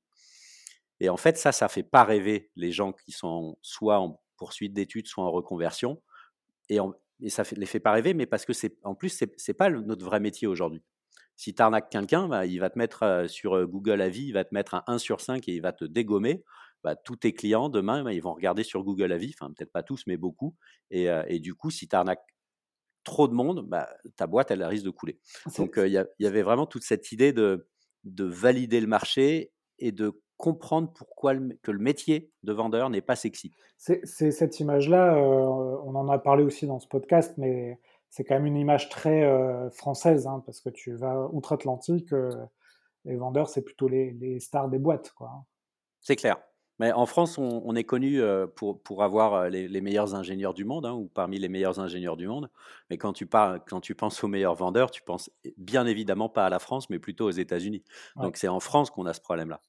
Et 1.01 1.09
en 1.09 1.17
fait, 1.17 1.37
ça, 1.37 1.53
ça 1.53 1.69
fait 1.69 1.83
pas 1.83 2.05
rêver 2.05 2.51
les 2.57 2.73
gens 2.73 2.93
qui 2.93 3.13
sont 3.13 3.59
soit 3.63 3.99
en 3.99 4.21
poursuite 4.37 4.73
d'études, 4.73 5.07
soit 5.07 5.25
en 5.25 5.31
reconversion 5.31 6.01
et, 6.69 6.79
ça 7.29 7.43
ne 7.43 7.61
les 7.61 7.67
fait 7.67 7.81
pas 7.81 7.93
rêver, 7.93 8.15
mais 8.15 8.27
parce 8.27 8.45
que 8.45 8.53
c'est 8.53 8.77
en 8.83 8.95
plus, 8.95 9.11
ce 9.11 9.25
n'est 9.25 9.55
pas 9.55 9.71
notre 9.71 10.05
vrai 10.05 10.21
métier 10.21 10.47
aujourd'hui. 10.47 10.83
Si 11.37 11.55
tu 11.55 11.63
arnaques 11.63 11.91
quelqu'un, 11.91 12.29
bah, 12.29 12.47
il 12.47 12.59
va 12.59 12.71
te 12.71 12.79
mettre 12.79 13.27
sur 13.29 13.67
Google 13.67 14.01
Avis, 14.01 14.27
il 14.27 14.33
va 14.33 14.45
te 14.45 14.55
mettre 14.55 14.75
un 14.75 14.85
1 14.87 14.99
sur 14.99 15.21
5 15.21 15.49
et 15.49 15.53
il 15.53 15.63
va 15.63 15.73
te 15.73 15.85
dégommer. 15.85 16.45
Bah, 16.83 16.97
tous 16.97 17.17
tes 17.17 17.33
clients, 17.33 17.69
demain, 17.69 18.05
bah, 18.05 18.13
ils 18.13 18.23
vont 18.23 18.35
regarder 18.35 18.63
sur 18.63 18.85
Google 18.85 19.13
Avis, 19.13 19.35
enfin 19.39 19.53
peut-être 19.53 19.73
pas 19.73 19.83
tous, 19.83 20.03
mais 20.07 20.17
beaucoup. 20.17 20.55
Et, 20.91 21.07
et 21.29 21.41
du 21.41 21.55
coup, 21.55 21.71
si 21.71 21.89
tu 21.89 21.97
arnaques 21.97 22.25
trop 23.05 23.29
de 23.29 23.35
monde, 23.35 23.69
ta 24.17 24.27
boîte, 24.27 24.51
elle 24.51 24.63
risque 24.65 24.85
de 24.85 24.91
couler. 24.91 25.19
Donc, 25.59 25.75
il 25.77 25.93
y, 25.93 26.27
avait 26.27 26.43
vraiment 26.43 26.67
toute 26.67 26.85
cette 26.85 27.13
idée 27.13 27.33
de, 27.33 27.69
de 28.05 28.25
valider 28.25 28.81
le 28.81 28.87
marché 28.87 29.53
et 29.79 29.93
de 29.93 30.21
comprendre 30.45 30.93
pourquoi 30.95 31.33
le, 31.33 31.59
que 31.63 31.71
le 31.71 31.79
métier 31.79 32.31
de 32.43 32.53
vendeur 32.53 32.91
n'est 32.91 33.01
pas 33.01 33.17
sexy. 33.17 33.51
C'est 33.79 34.05
cette 34.05 34.61
image-là, 34.61 35.15
euh, 35.15 35.79
on 35.85 35.95
en 35.95 36.07
a 36.11 36.19
parlé 36.19 36.45
aussi 36.45 36.67
dans 36.67 36.81
ce 36.81 36.87
podcast, 36.87 37.33
mais 37.39 37.81
c'est 38.11 38.25
quand 38.25 38.35
même 38.35 38.45
une 38.45 38.59
image 38.59 38.91
très 38.91 39.23
euh, 39.23 39.71
française, 39.71 40.27
hein, 40.27 40.43
parce 40.45 40.61
que 40.61 40.69
tu 40.69 40.97
vas 40.97 41.31
outre-Atlantique, 41.33 42.13
euh, 42.13 42.31
les 43.07 43.17
vendeurs, 43.17 43.49
c'est 43.49 43.63
plutôt 43.63 43.89
les, 43.89 44.39
stars 44.39 44.69
des 44.69 44.79
boîtes. 44.79 45.13
quoi. 45.13 45.31
C'est 46.03 46.17
clair. 46.17 46.37
Mais 46.79 46.93
en 46.93 47.07
France, 47.07 47.39
on, 47.39 47.75
est 47.77 47.85
connu 47.85 48.21
pour, 48.57 48.83
pour 48.83 49.05
avoir 49.05 49.49
les, 49.49 49.81
meilleurs 49.81 50.17
ingénieurs 50.17 50.55
du 50.55 50.65
monde, 50.65 50.85
hein, 50.87 50.93
ou 50.93 51.07
parmi 51.07 51.39
les 51.39 51.49
meilleurs 51.49 51.79
ingénieurs 51.79 52.17
du 52.17 52.27
monde. 52.27 52.51
Mais 52.91 52.99
quand 52.99 53.13
tu, 53.13 53.27
parles, 53.27 53.61
quand 53.69 53.81
tu 53.81 53.95
penses 53.95 54.23
aux 54.25 54.29
meilleurs 54.29 54.57
vendeurs, 54.57 54.91
tu 54.91 55.01
penses 55.03 55.31
bien 55.57 55.87
évidemment 55.87 56.29
pas 56.29 56.45
à 56.45 56.51
la 56.51 56.59
France, 56.59 56.91
mais 56.91 56.99
plutôt 56.99 57.27
aux 57.27 57.31
États-Unis. 57.31 57.85
Donc 58.17 58.37
c'est 58.37 58.49
en 58.49 58.59
France 58.59 58.91
qu'on 58.91 59.07
a 59.07 59.15
ce 59.15 59.21
problème-là. 59.21 59.61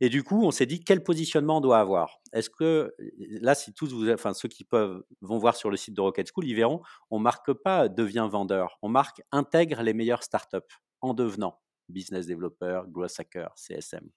Et 0.00 0.08
du 0.08 0.22
coup, 0.22 0.44
on 0.44 0.50
s'est 0.50 0.66
dit 0.66 0.82
quel 0.82 1.02
positionnement 1.02 1.58
on 1.58 1.60
doit 1.60 1.78
avoir? 1.78 2.18
Est-ce 2.32 2.50
que 2.50 2.94
là, 3.18 3.54
si 3.54 3.72
tous 3.72 3.92
vous, 3.92 4.10
enfin 4.10 4.34
ceux 4.34 4.48
qui 4.48 4.64
peuvent 4.64 5.04
vont 5.20 5.38
voir 5.38 5.56
sur 5.56 5.70
le 5.70 5.76
site 5.76 5.94
de 5.94 6.00
Rocket 6.00 6.28
School, 6.32 6.46
ils 6.46 6.54
verront, 6.54 6.80
on 7.10 7.18
marque 7.18 7.52
pas 7.52 7.88
devient 7.88 8.28
vendeur, 8.30 8.78
on 8.82 8.88
marque 8.88 9.22
intègre 9.30 9.82
les 9.82 9.94
meilleures 9.94 10.22
startups 10.22 10.58
en 11.00 11.14
devenant 11.14 11.60
business 11.88 12.26
developer, 12.26 12.82
growth 12.88 13.14
hacker, 13.18 13.52
CSM. 13.56 14.08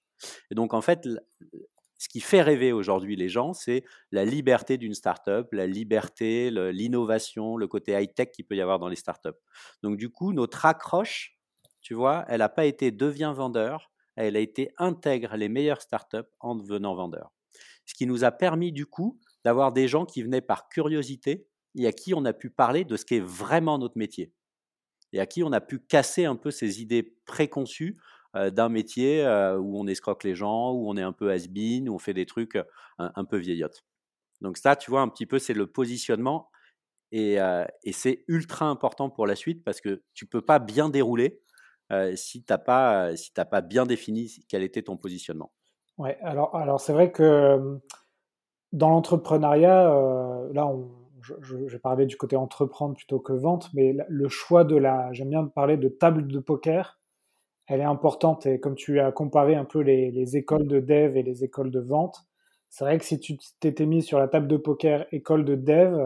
Et 0.50 0.54
donc 0.54 0.74
en 0.74 0.80
fait, 0.80 1.06
ce 1.98 2.08
qui 2.08 2.20
fait 2.20 2.42
rêver 2.42 2.72
aujourd'hui 2.72 3.16
les 3.16 3.28
gens, 3.28 3.52
c'est 3.52 3.84
la 4.12 4.24
liberté 4.24 4.78
d'une 4.78 4.94
startup, 4.94 5.46
la 5.52 5.66
liberté, 5.66 6.50
l'innovation, 6.50 7.56
le, 7.56 7.66
côté 7.66 7.92
high 7.92 8.12
tech 8.14 8.30
qu'il 8.30 8.46
peut 8.46 8.56
y 8.56 8.60
avoir 8.60 8.78
dans 8.78 8.88
les 8.88 8.96
startups. 8.96 9.38
Donc 9.82 9.96
du 9.96 10.08
coup, 10.08 10.32
notre 10.32 10.64
accroche, 10.64 11.38
tu 11.80 11.94
vois, 11.94 12.24
elle 12.28 12.38
n'a 12.38 12.48
pas 12.48 12.66
été 12.66 12.90
devient 12.90 13.32
vendeur, 13.34 13.90
elle 14.26 14.36
a 14.36 14.40
été 14.40 14.72
intègre 14.78 15.36
les 15.36 15.48
meilleures 15.48 15.82
startups 15.82 16.28
en 16.40 16.54
devenant 16.54 16.94
vendeur. 16.94 17.32
Ce 17.86 17.94
qui 17.94 18.06
nous 18.06 18.24
a 18.24 18.30
permis 18.30 18.72
du 18.72 18.86
coup 18.86 19.18
d'avoir 19.44 19.72
des 19.72 19.88
gens 19.88 20.04
qui 20.04 20.22
venaient 20.22 20.40
par 20.40 20.68
curiosité 20.68 21.46
et 21.76 21.86
à 21.86 21.92
qui 21.92 22.14
on 22.14 22.24
a 22.24 22.32
pu 22.32 22.50
parler 22.50 22.84
de 22.84 22.96
ce 22.96 23.04
qui 23.04 23.14
est 23.14 23.24
vraiment 23.24 23.78
notre 23.78 23.96
métier 23.96 24.32
et 25.12 25.20
à 25.20 25.26
qui 25.26 25.42
on 25.42 25.52
a 25.52 25.60
pu 25.60 25.78
casser 25.78 26.24
un 26.24 26.36
peu 26.36 26.50
ces 26.50 26.82
idées 26.82 27.16
préconçues 27.26 27.98
euh, 28.36 28.50
d'un 28.50 28.68
métier 28.68 29.24
euh, 29.24 29.56
où 29.56 29.78
on 29.78 29.86
escroque 29.86 30.24
les 30.24 30.34
gens, 30.34 30.72
où 30.72 30.90
on 30.90 30.96
est 30.96 31.02
un 31.02 31.12
peu 31.12 31.30
has-been, 31.30 31.88
où 31.88 31.94
on 31.94 31.98
fait 31.98 32.12
des 32.12 32.26
trucs 32.26 32.56
euh, 32.56 32.64
un, 32.98 33.24
peu 33.24 33.38
vieillottes. 33.38 33.84
Donc 34.40 34.58
ça, 34.58 34.76
tu 34.76 34.90
vois, 34.90 35.00
un 35.00 35.08
petit 35.08 35.26
peu, 35.26 35.38
c'est 35.38 35.54
le 35.54 35.66
positionnement 35.66 36.50
et, 37.10 37.38
et 37.84 37.92
c'est 37.92 38.22
ultra 38.28 38.66
important 38.66 39.08
pour 39.08 39.26
la 39.26 39.34
suite 39.34 39.64
parce 39.64 39.80
que 39.80 40.02
tu 40.12 40.26
peux 40.26 40.42
pas 40.42 40.58
bien 40.58 40.90
dérouler 40.90 41.40
si 42.14 42.42
tu 42.42 42.54
pas, 42.64 43.12
bien 43.62 43.86
défini 43.86 44.44
quel 44.48 44.62
était 44.62 44.82
ton 44.82 44.96
positionnement. 44.96 45.52
Ouais, 45.96 46.18
alors, 46.22 46.80
c'est 46.80 46.92
vrai 46.92 47.10
que 47.10 47.80
dans 48.72 48.90
l'entrepreneuriat, 48.90 49.84
là, 50.52 50.66
on, 50.66 50.90
je, 51.40 51.56
vais 51.56 51.78
parler 51.78 52.06
du 52.06 52.16
côté 52.16 52.36
entreprendre 52.36 52.94
plutôt 52.94 53.18
que 53.18 53.32
vente, 53.32 53.70
mais 53.74 53.96
le 54.08 54.28
choix 54.28 54.64
de 54.64 54.76
la, 54.76 55.12
j'aime 55.12 55.30
bien 55.30 55.44
parler 55.46 55.76
de 55.76 55.88
table 55.88 56.28
de 56.28 56.38
poker, 56.38 56.98
elle 57.66 57.80
est 57.80 57.84
importante. 57.84 58.46
Et 58.46 58.60
comme 58.60 58.74
tu 58.74 59.00
as 59.00 59.12
comparé 59.12 59.54
un 59.54 59.64
peu 59.64 59.80
les, 59.80 60.10
les 60.10 60.36
écoles 60.36 60.66
de 60.66 60.80
dev 60.80 61.16
et 61.16 61.22
les 61.22 61.44
écoles 61.44 61.70
de 61.70 61.80
vente, 61.80 62.24
c'est 62.70 62.84
vrai 62.84 62.98
que 62.98 63.04
si 63.04 63.18
tu 63.18 63.36
t'étais 63.60 63.86
mis 63.86 64.02
sur 64.02 64.18
la 64.18 64.28
table 64.28 64.46
de 64.46 64.56
poker 64.56 65.06
école 65.12 65.44
de 65.44 65.54
dev, 65.54 65.98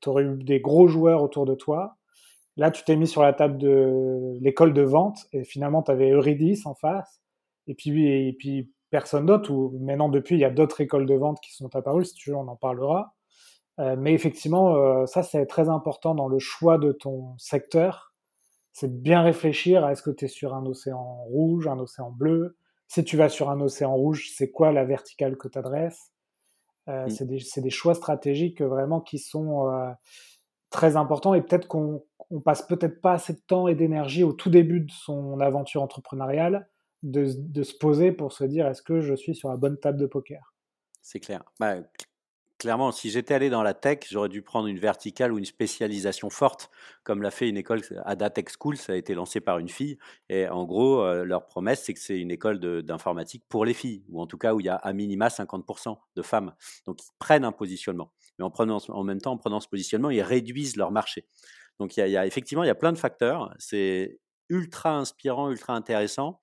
tu 0.00 0.08
aurais 0.08 0.24
eu 0.24 0.42
des 0.42 0.60
gros 0.60 0.86
joueurs 0.86 1.22
autour 1.22 1.46
de 1.46 1.54
toi. 1.54 1.96
Là, 2.56 2.70
tu 2.70 2.84
t'es 2.84 2.96
mis 2.96 3.06
sur 3.06 3.22
la 3.22 3.32
table 3.32 3.58
de 3.58 4.38
l'école 4.40 4.72
de 4.72 4.82
vente 4.82 5.26
et 5.32 5.44
finalement, 5.44 5.82
tu 5.82 5.90
avais 5.90 6.10
Eurydice 6.10 6.66
en 6.66 6.74
face 6.74 7.20
et 7.66 7.74
puis, 7.74 8.06
et 8.06 8.32
puis 8.32 8.72
personne 8.90 9.26
d'autre. 9.26 9.50
Ou 9.52 9.76
maintenant, 9.80 10.08
depuis, 10.08 10.36
il 10.36 10.40
y 10.40 10.44
a 10.44 10.50
d'autres 10.50 10.80
écoles 10.80 11.06
de 11.06 11.14
vente 11.14 11.40
qui 11.40 11.52
sont 11.52 11.74
apparues. 11.74 12.04
Si 12.04 12.14
tu 12.14 12.30
veux, 12.30 12.36
on 12.36 12.46
en 12.46 12.56
parlera. 12.56 13.14
Euh, 13.80 13.96
mais 13.98 14.14
effectivement, 14.14 14.76
euh, 14.76 15.06
ça, 15.06 15.24
c'est 15.24 15.46
très 15.46 15.68
important 15.68 16.14
dans 16.14 16.28
le 16.28 16.38
choix 16.38 16.78
de 16.78 16.92
ton 16.92 17.36
secteur. 17.38 18.14
C'est 18.72 18.88
de 18.88 19.00
bien 19.00 19.22
réfléchir 19.22 19.84
à 19.84 19.92
est-ce 19.92 20.02
que 20.02 20.10
tu 20.10 20.26
es 20.26 20.28
sur 20.28 20.54
un 20.54 20.64
océan 20.66 21.24
rouge, 21.24 21.66
un 21.66 21.78
océan 21.78 22.10
bleu. 22.12 22.56
Si 22.86 23.02
tu 23.02 23.16
vas 23.16 23.28
sur 23.28 23.50
un 23.50 23.60
océan 23.60 23.94
rouge, 23.94 24.30
c'est 24.36 24.50
quoi 24.50 24.70
la 24.70 24.84
verticale 24.84 25.36
que 25.36 25.48
tu 25.48 25.58
adresses 25.58 26.12
euh, 26.88 27.08
C'est 27.08 27.26
des, 27.26 27.40
des, 27.56 27.70
choix 27.70 27.94
stratégiques 27.94 28.62
vraiment 28.62 29.00
qui 29.00 29.18
sont 29.18 29.68
très 30.70 30.96
importants 30.96 31.34
et 31.34 31.42
peut-être 31.42 31.68
qu'on 31.68 32.04
on 32.30 32.40
passe 32.40 32.62
peut-être 32.62 33.00
pas 33.00 33.12
assez 33.12 33.32
de 33.32 33.42
temps 33.46 33.68
et 33.68 33.74
d'énergie 33.74 34.24
au 34.24 34.32
tout 34.32 34.50
début 34.50 34.80
de 34.80 34.90
son 34.90 35.40
aventure 35.40 35.82
entrepreneuriale 35.82 36.68
de, 37.04 37.62
se 37.62 37.74
poser 37.74 38.12
pour 38.12 38.32
se 38.32 38.44
dire 38.44 38.66
est-ce 38.66 38.82
que 38.82 39.00
je 39.00 39.14
suis 39.14 39.34
sur 39.34 39.50
la 39.50 39.56
bonne 39.56 39.78
table 39.78 39.98
de 39.98 40.06
poker? 40.06 40.54
C'est 41.02 41.20
clair. 41.20 41.42
Bah, 41.60 41.76
clairement, 42.58 42.92
si 42.92 43.10
j'étais 43.10 43.34
allé 43.34 43.50
dans 43.50 43.62
la 43.62 43.74
tech, 43.74 44.00
j'aurais 44.10 44.30
dû 44.30 44.40
prendre 44.40 44.68
une 44.68 44.78
verticale 44.78 45.32
ou 45.32 45.38
une 45.38 45.44
spécialisation 45.44 46.30
forte, 46.30 46.70
comme 47.02 47.20
l'a 47.20 47.30
fait 47.30 47.48
une 47.48 47.58
école 47.58 47.82
Ada 48.06 48.30
Tech 48.30 48.46
School. 48.58 48.78
Ça 48.78 48.94
a 48.94 48.96
été 48.96 49.14
lancé 49.14 49.40
par 49.40 49.58
une 49.58 49.68
fille. 49.68 49.98
Et 50.30 50.48
en 50.48 50.64
gros, 50.64 51.02
euh, 51.02 51.24
leur 51.24 51.44
promesse, 51.44 51.82
c'est 51.84 51.92
que 51.92 52.00
c'est 52.00 52.18
une 52.18 52.30
école 52.30 52.58
d'informatique 52.82 53.44
pour 53.50 53.66
les 53.66 53.74
filles, 53.74 54.02
ou 54.08 54.20
en 54.20 54.26
tout 54.26 54.38
cas 54.38 54.54
où 54.54 54.60
il 54.60 54.66
y 54.66 54.70
a 54.70 54.76
à 54.76 54.92
minima 54.94 55.28
50% 55.28 55.98
de 56.16 56.22
femmes. 56.22 56.54
Donc, 56.86 57.02
ils 57.02 57.12
prennent 57.18 57.44
un 57.44 57.52
positionnement. 57.52 58.12
Mais 58.38 58.44
en, 58.44 58.50
prenant, 58.50 58.78
en 58.88 59.04
même 59.04 59.20
temps, 59.20 59.32
en 59.32 59.38
prenant 59.38 59.60
ce 59.60 59.68
positionnement, 59.68 60.10
ils 60.10 60.22
réduisent 60.22 60.76
leur 60.76 60.90
marché. 60.90 61.26
Donc, 61.78 61.96
effectivement, 61.98 62.64
il 62.64 62.68
y 62.68 62.70
a 62.70 62.74
plein 62.74 62.92
de 62.92 62.98
facteurs. 62.98 63.54
C'est 63.58 64.18
ultra 64.48 64.96
inspirant, 64.96 65.50
ultra 65.50 65.74
intéressant. 65.74 66.40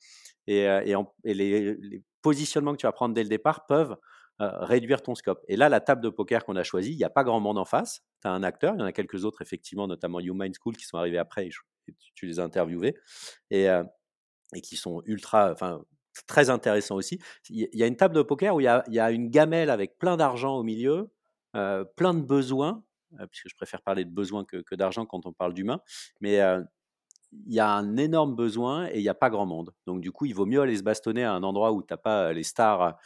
Et, 0.47 0.67
euh, 0.67 1.04
et, 1.23 1.34
les, 1.34 2.04
positionnements 2.21 2.73
que 2.73 2.77
tu 2.77 2.86
vas 2.86 2.91
prendre 2.91 3.15
dès 3.15 3.23
le 3.23 3.30
départ 3.30 3.65
peuvent 3.65 3.97
euh, 4.41 4.49
réduire 4.60 5.01
ton 5.01 5.15
scope. 5.15 5.43
Et 5.47 5.56
là, 5.56 5.69
la 5.69 5.80
table 5.80 6.01
de 6.01 6.10
poker 6.10 6.45
qu'on 6.45 6.56
a 6.56 6.63
choisie, 6.63 6.91
il 6.91 6.97
n'y 6.97 7.04
a 7.04 7.10
pas 7.10 7.23
grand 7.23 7.39
monde 7.39 7.58
en 7.58 7.65
face. 7.65 8.01
Tu 8.21 8.27
as 8.27 8.32
un 8.32 8.43
acteur, 8.43 8.75
il 8.75 8.80
y 8.80 8.84
en 8.84 8.86
a 8.86 8.91
quelques 8.91 9.25
autres, 9.25 9.41
effectivement, 9.41 9.88
notamment 9.88 10.19
Mind 10.19 10.54
School, 10.60 10.75
qui 10.77 10.86
sont 10.86 10.97
arrivés 10.97 11.17
après, 11.17 11.49
tu, 12.15 12.25
les 12.27 12.39
as 12.39 12.43
interviewés, 12.43 12.95
et, 13.49 13.69
euh, 13.69 13.84
et 14.56 14.62
qui 14.62 14.75
sont 14.75 15.01
ultra, 15.06 15.51
enfin, 15.51 15.84
très 16.27 16.49
intéressants 16.49 16.95
aussi. 16.95 17.19
Il 17.49 17.67
y 17.73 17.84
a 17.84 17.88
une 17.88 17.97
table 17.97 18.15
de 18.15 18.21
poker 18.21 18.56
où 18.56 18.60
il 18.60 18.65
y 18.65 18.99
a, 18.99 19.12
une 19.12 19.30
gamelle 19.30 19.69
avec 19.69 19.97
plein 19.97 20.17
d'argent 20.17 20.56
au 20.56 20.63
milieu, 20.63 21.12
plein 21.53 22.13
de 22.13 22.21
besoins, 22.21 22.83
puisque 23.29 23.49
je 23.49 23.55
préfère 23.55 23.81
parler 23.81 24.05
de 24.05 24.09
besoins 24.09 24.45
que, 24.45 24.75
d'argent 24.75 25.05
quand 25.05 25.25
on 25.25 25.33
parle 25.33 25.53
d'humain, 25.53 25.81
mais 26.19 26.39
il 27.47 27.53
y 27.53 27.59
a 27.59 27.71
un 27.71 27.97
énorme 27.97 28.35
besoin 28.35 28.87
et 28.87 28.97
il 28.97 29.01
n'y 29.01 29.09
a 29.09 29.13
pas 29.13 29.29
grand 29.29 29.45
monde. 29.45 29.73
Donc, 29.87 30.01
du 30.01 30.11
coup, 30.11 30.25
il 30.25 30.33
vaut 30.33 30.45
mieux 30.45 30.61
aller 30.61 30.75
se 30.75 30.83
bastonner 30.83 31.23
à 31.23 31.33
un 31.33 31.43
endroit 31.43 31.71
où 31.71 31.81
tu 31.81 31.93
n'as 31.93 31.97
pas 31.97 32.33
les 32.33 32.43
stars 32.43 32.97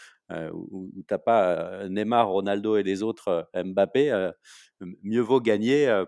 où, 0.54 0.92
tu 1.08 1.14
n'as 1.14 1.18
pas 1.18 1.88
Neymar, 1.88 2.30
Ronaldo 2.30 2.78
et 2.78 2.84
les 2.84 3.04
autres 3.04 3.50
Mbappé, 3.54 4.32
mieux 4.82 5.22
vaut 5.22 5.42
gagner, 5.42 6.04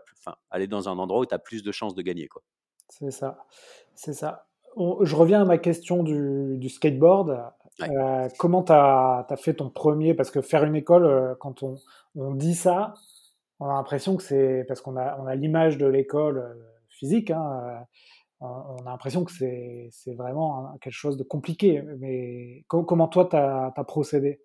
aller 0.49 0.67
dans 0.67 0.89
un 0.89 0.97
endroit 0.97 1.21
où 1.21 1.25
tu 1.25 1.35
as 1.35 1.39
plus 1.39 1.63
de 1.63 1.71
chances 1.71 1.95
de 1.95 2.01
gagner. 2.01 2.27
C'est 2.89 3.11
ça. 3.11 3.45
C'est 3.95 4.13
ça. 4.13 4.47
je 4.75 5.15
reviens 5.15 5.41
à 5.41 5.45
ma 5.45 5.57
question 5.57 6.03
du, 6.03 6.69
skateboard. 6.69 7.51
Comment 8.37 8.63
tu 8.63 8.71
as, 8.71 9.25
fait 9.37 9.55
ton 9.55 9.69
premier 9.69 10.13
Parce 10.13 10.31
que 10.31 10.41
faire 10.41 10.63
une 10.63 10.75
école, 10.75 11.35
quand 11.39 11.63
on, 11.63 11.75
on, 12.15 12.33
dit 12.33 12.55
ça, 12.55 12.93
on 13.59 13.67
a 13.69 13.73
l'impression 13.73 14.17
que 14.17 14.23
c'est 14.23 14.65
parce 14.67 14.81
qu'on 14.81 14.97
a, 14.97 15.17
on 15.19 15.25
a 15.25 15.35
l'image 15.35 15.77
de 15.77 15.87
l'école 15.87 16.57
physique. 16.89 17.31
Hein, 17.31 17.85
on 18.39 18.85
a 18.85 18.91
l'impression 18.91 19.23
que 19.23 19.31
c'est 19.31 20.15
vraiment 20.15 20.77
quelque 20.81 20.93
chose 20.93 21.17
de 21.17 21.23
compliqué. 21.23 21.81
Mais 21.99 22.63
comment 22.67 23.07
toi, 23.07 23.27
tu 23.29 23.35
as, 23.35 23.83
procédé? 23.85 24.41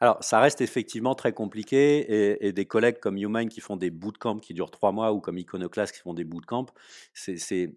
Alors, 0.00 0.22
ça 0.22 0.40
reste 0.40 0.60
effectivement 0.60 1.14
très 1.14 1.32
compliqué 1.32 2.44
et, 2.46 2.52
des 2.52 2.64
collègues 2.66 2.98
comme 3.00 3.18
YouMind 3.18 3.48
qui 3.48 3.60
font 3.60 3.76
des 3.76 3.90
bootcamps 3.90 4.38
qui 4.38 4.54
durent 4.54 4.70
trois 4.70 4.92
mois 4.92 5.12
ou 5.12 5.20
comme 5.20 5.38
Iconoclast 5.38 5.94
qui 5.94 6.00
font 6.00 6.14
des 6.14 6.24
bootcamps, 6.24 6.66
c'est 7.12 7.74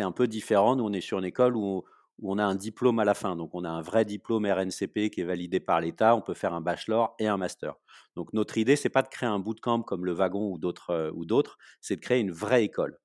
un 0.00 0.12
peu 0.12 0.26
différent. 0.26 0.76
Nous, 0.76 0.84
on 0.84 0.92
est 0.92 1.00
sur 1.00 1.18
une 1.18 1.24
école 1.24 1.56
où, 1.56 1.84
on 2.22 2.38
a 2.38 2.44
un 2.44 2.54
diplôme 2.54 2.98
à 2.98 3.04
la 3.04 3.14
fin. 3.14 3.36
Donc, 3.36 3.50
on 3.54 3.64
a 3.64 3.68
un 3.68 3.82
vrai 3.82 4.04
diplôme 4.04 4.46
RNCP 4.46 5.10
qui 5.10 5.20
est 5.20 5.24
validé 5.24 5.60
par 5.60 5.80
l'État. 5.80 6.14
On 6.14 6.20
peut 6.20 6.34
faire 6.34 6.54
un 6.54 6.60
bachelor 6.60 7.14
et 7.18 7.26
un 7.26 7.36
master. 7.36 7.74
Donc, 8.16 8.32
notre 8.32 8.58
idée, 8.58 8.76
c'est 8.76 8.88
pas 8.88 9.02
de 9.02 9.08
créer 9.08 9.28
un 9.28 9.38
bootcamp 9.38 9.82
comme 9.82 10.04
le 10.04 10.12
Wagon 10.12 10.52
ou 10.52 10.58
d'autres, 10.58 10.90
euh, 10.90 11.10
ou 11.14 11.24
d'autres, 11.24 11.58
c'est 11.80 11.96
de 11.96 12.00
créer 12.00 12.20
une 12.20 12.32
vraie 12.32 12.64
école. 12.64 12.98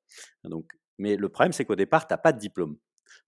Donc, 0.43 0.72
mais 0.98 1.15
le 1.15 1.30
problème, 1.30 1.54
c'est 1.54 1.65
qu'au 1.65 1.76
départ, 1.76 2.08
tu 2.08 2.13
n'as 2.13 2.17
pas 2.17 2.34
de 2.34 2.39
diplôme. 2.39 2.78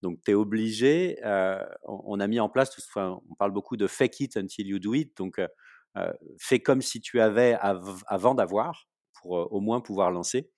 Donc, 0.01 0.19
tu 0.23 0.31
es 0.31 0.33
obligé, 0.33 1.17
euh, 1.23 1.63
on, 1.83 2.19
a 2.19 2.27
mis 2.27 2.39
en 2.39 2.49
place, 2.49 2.75
enfin, 2.77 3.19
on 3.29 3.35
parle 3.35 3.51
beaucoup 3.51 3.77
de 3.77 3.87
fake 3.87 4.19
it 4.19 4.37
until 4.37 4.67
you 4.67 4.77
do 4.77 4.93
it. 4.93 5.15
Donc, 5.17 5.39
euh, 5.39 6.13
fais 6.39 6.59
comme 6.59 6.81
si 6.81 7.01
tu 7.01 7.19
avais 7.19 7.57
avant 7.59 8.35
d'avoir, 8.35 8.87
pour 9.21 9.51
au 9.51 9.59
moins 9.59 9.81
pouvoir 9.81 10.11
lancer. 10.11 10.51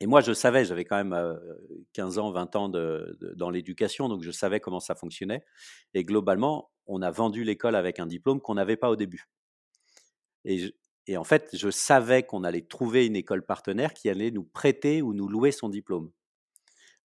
Et 0.00 0.06
moi, 0.06 0.20
je 0.20 0.32
savais, 0.32 0.64
j'avais 0.64 0.84
quand 0.84 1.02
même 1.02 1.40
15 1.92 2.18
ans, 2.18 2.30
20 2.30 2.56
ans 2.56 2.68
dans 2.68 3.50
l'éducation, 3.50 4.08
donc 4.08 4.22
je 4.22 4.30
savais 4.30 4.60
comment 4.60 4.80
ça 4.80 4.94
fonctionnait. 4.94 5.44
Et 5.94 6.04
globalement, 6.04 6.70
on 6.86 7.02
a 7.02 7.10
vendu 7.10 7.42
l'école 7.44 7.74
avec 7.74 7.98
un 7.98 8.06
diplôme 8.06 8.40
qu'on 8.40 8.54
n'avait 8.54 8.76
pas 8.76 8.90
au 8.90 8.96
début. 8.96 9.28
Et, 10.44 10.72
en 11.16 11.24
fait, 11.24 11.50
je 11.52 11.70
savais 11.70 12.22
qu'on 12.22 12.44
allait 12.44 12.62
trouver 12.62 13.06
une 13.06 13.16
école 13.16 13.44
partenaire 13.44 13.92
qui 13.92 14.08
allait 14.08 14.30
nous 14.30 14.44
prêter 14.44 15.02
ou 15.02 15.14
nous 15.14 15.26
louer 15.26 15.50
son 15.50 15.68
diplôme. 15.68 16.12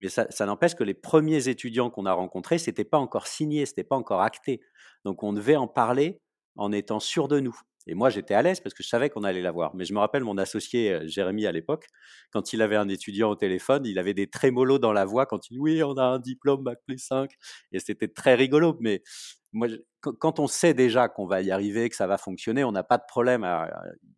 Mais 0.02 0.08
ça, 0.08 0.26
n'empêche 0.46 0.74
que 0.74 0.84
les 0.84 0.94
premiers 0.94 1.48
étudiants 1.48 1.88
qu'on 1.88 2.06
a 2.06 2.12
rencontrés, 2.12 2.58
ce 2.58 2.68
n'était 2.68 2.84
pas 2.84 2.98
encore 2.98 3.28
signé, 3.28 3.64
ce 3.64 3.70
n'était 3.72 3.84
pas 3.84 3.96
encore 3.96 4.20
acté. 4.20 4.60
Donc 5.04 5.22
on 5.22 5.32
devait 5.32 5.56
en 5.56 5.68
parler 5.68 6.20
en 6.56 6.72
étant 6.72 7.00
sûr 7.00 7.28
de 7.28 7.40
nous. 7.40 7.58
Et 7.86 7.94
moi, 7.94 8.10
j'étais 8.10 8.34
à 8.34 8.42
l'aise 8.42 8.60
parce 8.60 8.74
que 8.74 8.82
je 8.82 8.88
savais 8.88 9.10
qu'on 9.10 9.24
allait 9.24 9.42
l'avoir. 9.42 9.74
Mais 9.74 9.84
je 9.84 9.92
me 9.92 9.98
rappelle 9.98 10.24
mon 10.24 10.38
associé 10.38 10.92
euh, 10.92 11.06
Jérémy 11.06 11.46
à 11.46 11.52
l'époque, 11.52 11.86
quand 12.32 12.52
il 12.52 12.62
avait 12.62 12.76
un 12.76 12.88
étudiant 12.88 13.30
au 13.30 13.36
téléphone, 13.36 13.84
il 13.86 13.98
avait 13.98 14.14
des 14.14 14.28
trémolos 14.28 14.78
dans 14.78 14.92
la 14.92 15.04
voix 15.04 15.26
quand 15.26 15.48
il 15.50 15.54
dit 15.54 15.58
oui, 15.58 15.82
on 15.82 15.96
a 15.96 16.04
un 16.04 16.18
diplôme 16.18 16.62
Bac 16.62 16.78
plus 16.86 16.98
5. 16.98 17.30
Et 17.72 17.78
c'était 17.78 18.08
très 18.08 18.34
rigolo. 18.34 18.76
Mais 18.80 19.02
moi, 19.52 19.68
quand 20.00 20.40
on 20.40 20.46
sait 20.46 20.72
déjà 20.72 21.08
qu'on 21.08 21.26
va 21.26 21.42
y 21.42 21.50
arriver, 21.50 21.88
que 21.88 21.96
ça 21.96 22.06
va 22.06 22.16
fonctionner, 22.16 22.64
on 22.64 22.72
n'a 22.72 22.82
pas 22.82 22.96
de 22.96 23.04
problème. 23.06 23.42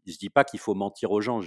Je 0.07 0.13
ne 0.13 0.17
dis 0.17 0.31
pas 0.31 0.45
qu'il 0.45 0.61
faut 0.61 0.75
mentir 0.75 1.11
aux 1.11 1.21
gens, 1.21 1.41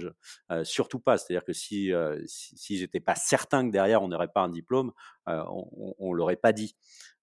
euh, 0.52 0.64
surtout 0.64 1.00
pas. 1.00 1.16
C'est-à-dire 1.16 1.44
que 1.44 1.54
si, 1.54 1.92
euh, 1.92 2.22
si, 2.26 2.76
j'étais 2.76 3.00
pas 3.00 3.14
certain 3.14 3.66
que 3.66 3.72
derrière 3.72 4.02
on 4.02 4.08
n'aurait 4.08 4.28
pas 4.28 4.42
un 4.42 4.50
diplôme, 4.50 4.92
euh, 5.28 5.42
on, 5.98 6.12
ne 6.12 6.16
l'aurait 6.16 6.36
pas 6.36 6.52
dit. 6.52 6.76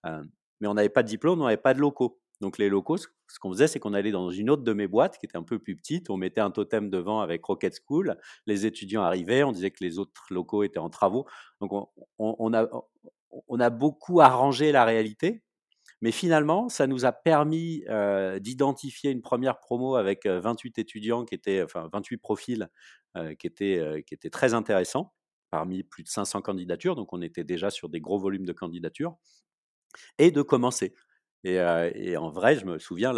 mais 0.03 0.67
on 0.67 0.73
n'avait 0.73 0.89
pas 0.89 1.03
de 1.03 1.07
diplôme, 1.07 1.41
on 1.41 1.45
n'avait 1.45 1.57
pas 1.57 1.73
de 1.73 1.79
locaux. 1.79 2.19
Donc 2.41 2.57
les 2.57 2.69
locaux, 2.69 2.97
ce 2.97 3.07
qu'on 3.39 3.51
faisait, 3.51 3.67
c'est 3.67 3.79
qu'on 3.79 3.93
allait 3.93 4.11
dans 4.11 4.29
une 4.29 4.49
autre 4.49 4.63
de 4.63 4.73
mes 4.73 4.87
boîtes 4.87 5.17
qui 5.17 5.25
était 5.25 5.37
un 5.37 5.43
peu 5.43 5.59
plus 5.59 5.75
petite. 5.75 6.09
On 6.09 6.17
mettait 6.17 6.41
un 6.41 6.51
totem 6.51 6.89
devant 6.89 7.21
avec 7.21 7.43
Rocket 7.43 7.79
School. 7.85 8.17
Les 8.45 8.65
étudiants 8.65 9.03
arrivaient, 9.03 9.43
on 9.43 9.51
disait 9.51 9.71
que 9.71 9.83
les 9.83 9.99
autres 9.99 10.25
locaux 10.29 10.63
étaient 10.63 10.79
en 10.79 10.89
travaux. 10.89 11.25
Donc 11.61 11.89
on 12.19 12.53
a, 12.53 13.69
beaucoup 13.69 14.21
arrangé 14.21 14.71
la 14.71 14.85
réalité 14.85 15.41
mais 16.01 16.11
finalement, 16.11 16.67
ça 16.67 16.87
nous 16.87 17.05
a 17.05 17.11
permis 17.11 17.83
d'identifier 18.39 19.11
une 19.11 19.21
première 19.21 19.59
promo 19.59 19.95
avec 19.95 20.25
28 20.25 20.77
étudiants 20.77 21.25
qui 21.25 21.35
étaient, 21.35 21.63
enfin 21.63 21.89
28 21.91 22.17
profils 22.17 22.69
qui, 23.39 23.47
étaient, 23.47 24.03
qui 24.05 24.13
étaient 24.13 24.29
très 24.29 24.53
intéressants 24.53 25.13
parmi 25.51 25.83
plus 25.83 26.03
de 26.03 26.09
500 26.09 26.41
candidatures. 26.41 26.95
Donc 26.95 27.13
on 27.13 27.21
était 27.21 27.45
déjà 27.45 27.69
sur 27.69 27.89
des 27.89 28.01
gros 28.01 28.19
volumes 28.19 28.45
de 28.45 28.53
candidatures 28.53 29.15
et 30.17 30.31
de 30.31 30.41
commencer. 30.41 30.93
Et, 31.45 32.17
en 32.17 32.29
vrai, 32.31 32.55
je 32.55 32.65
me 32.65 32.79
souviens, 32.79 33.13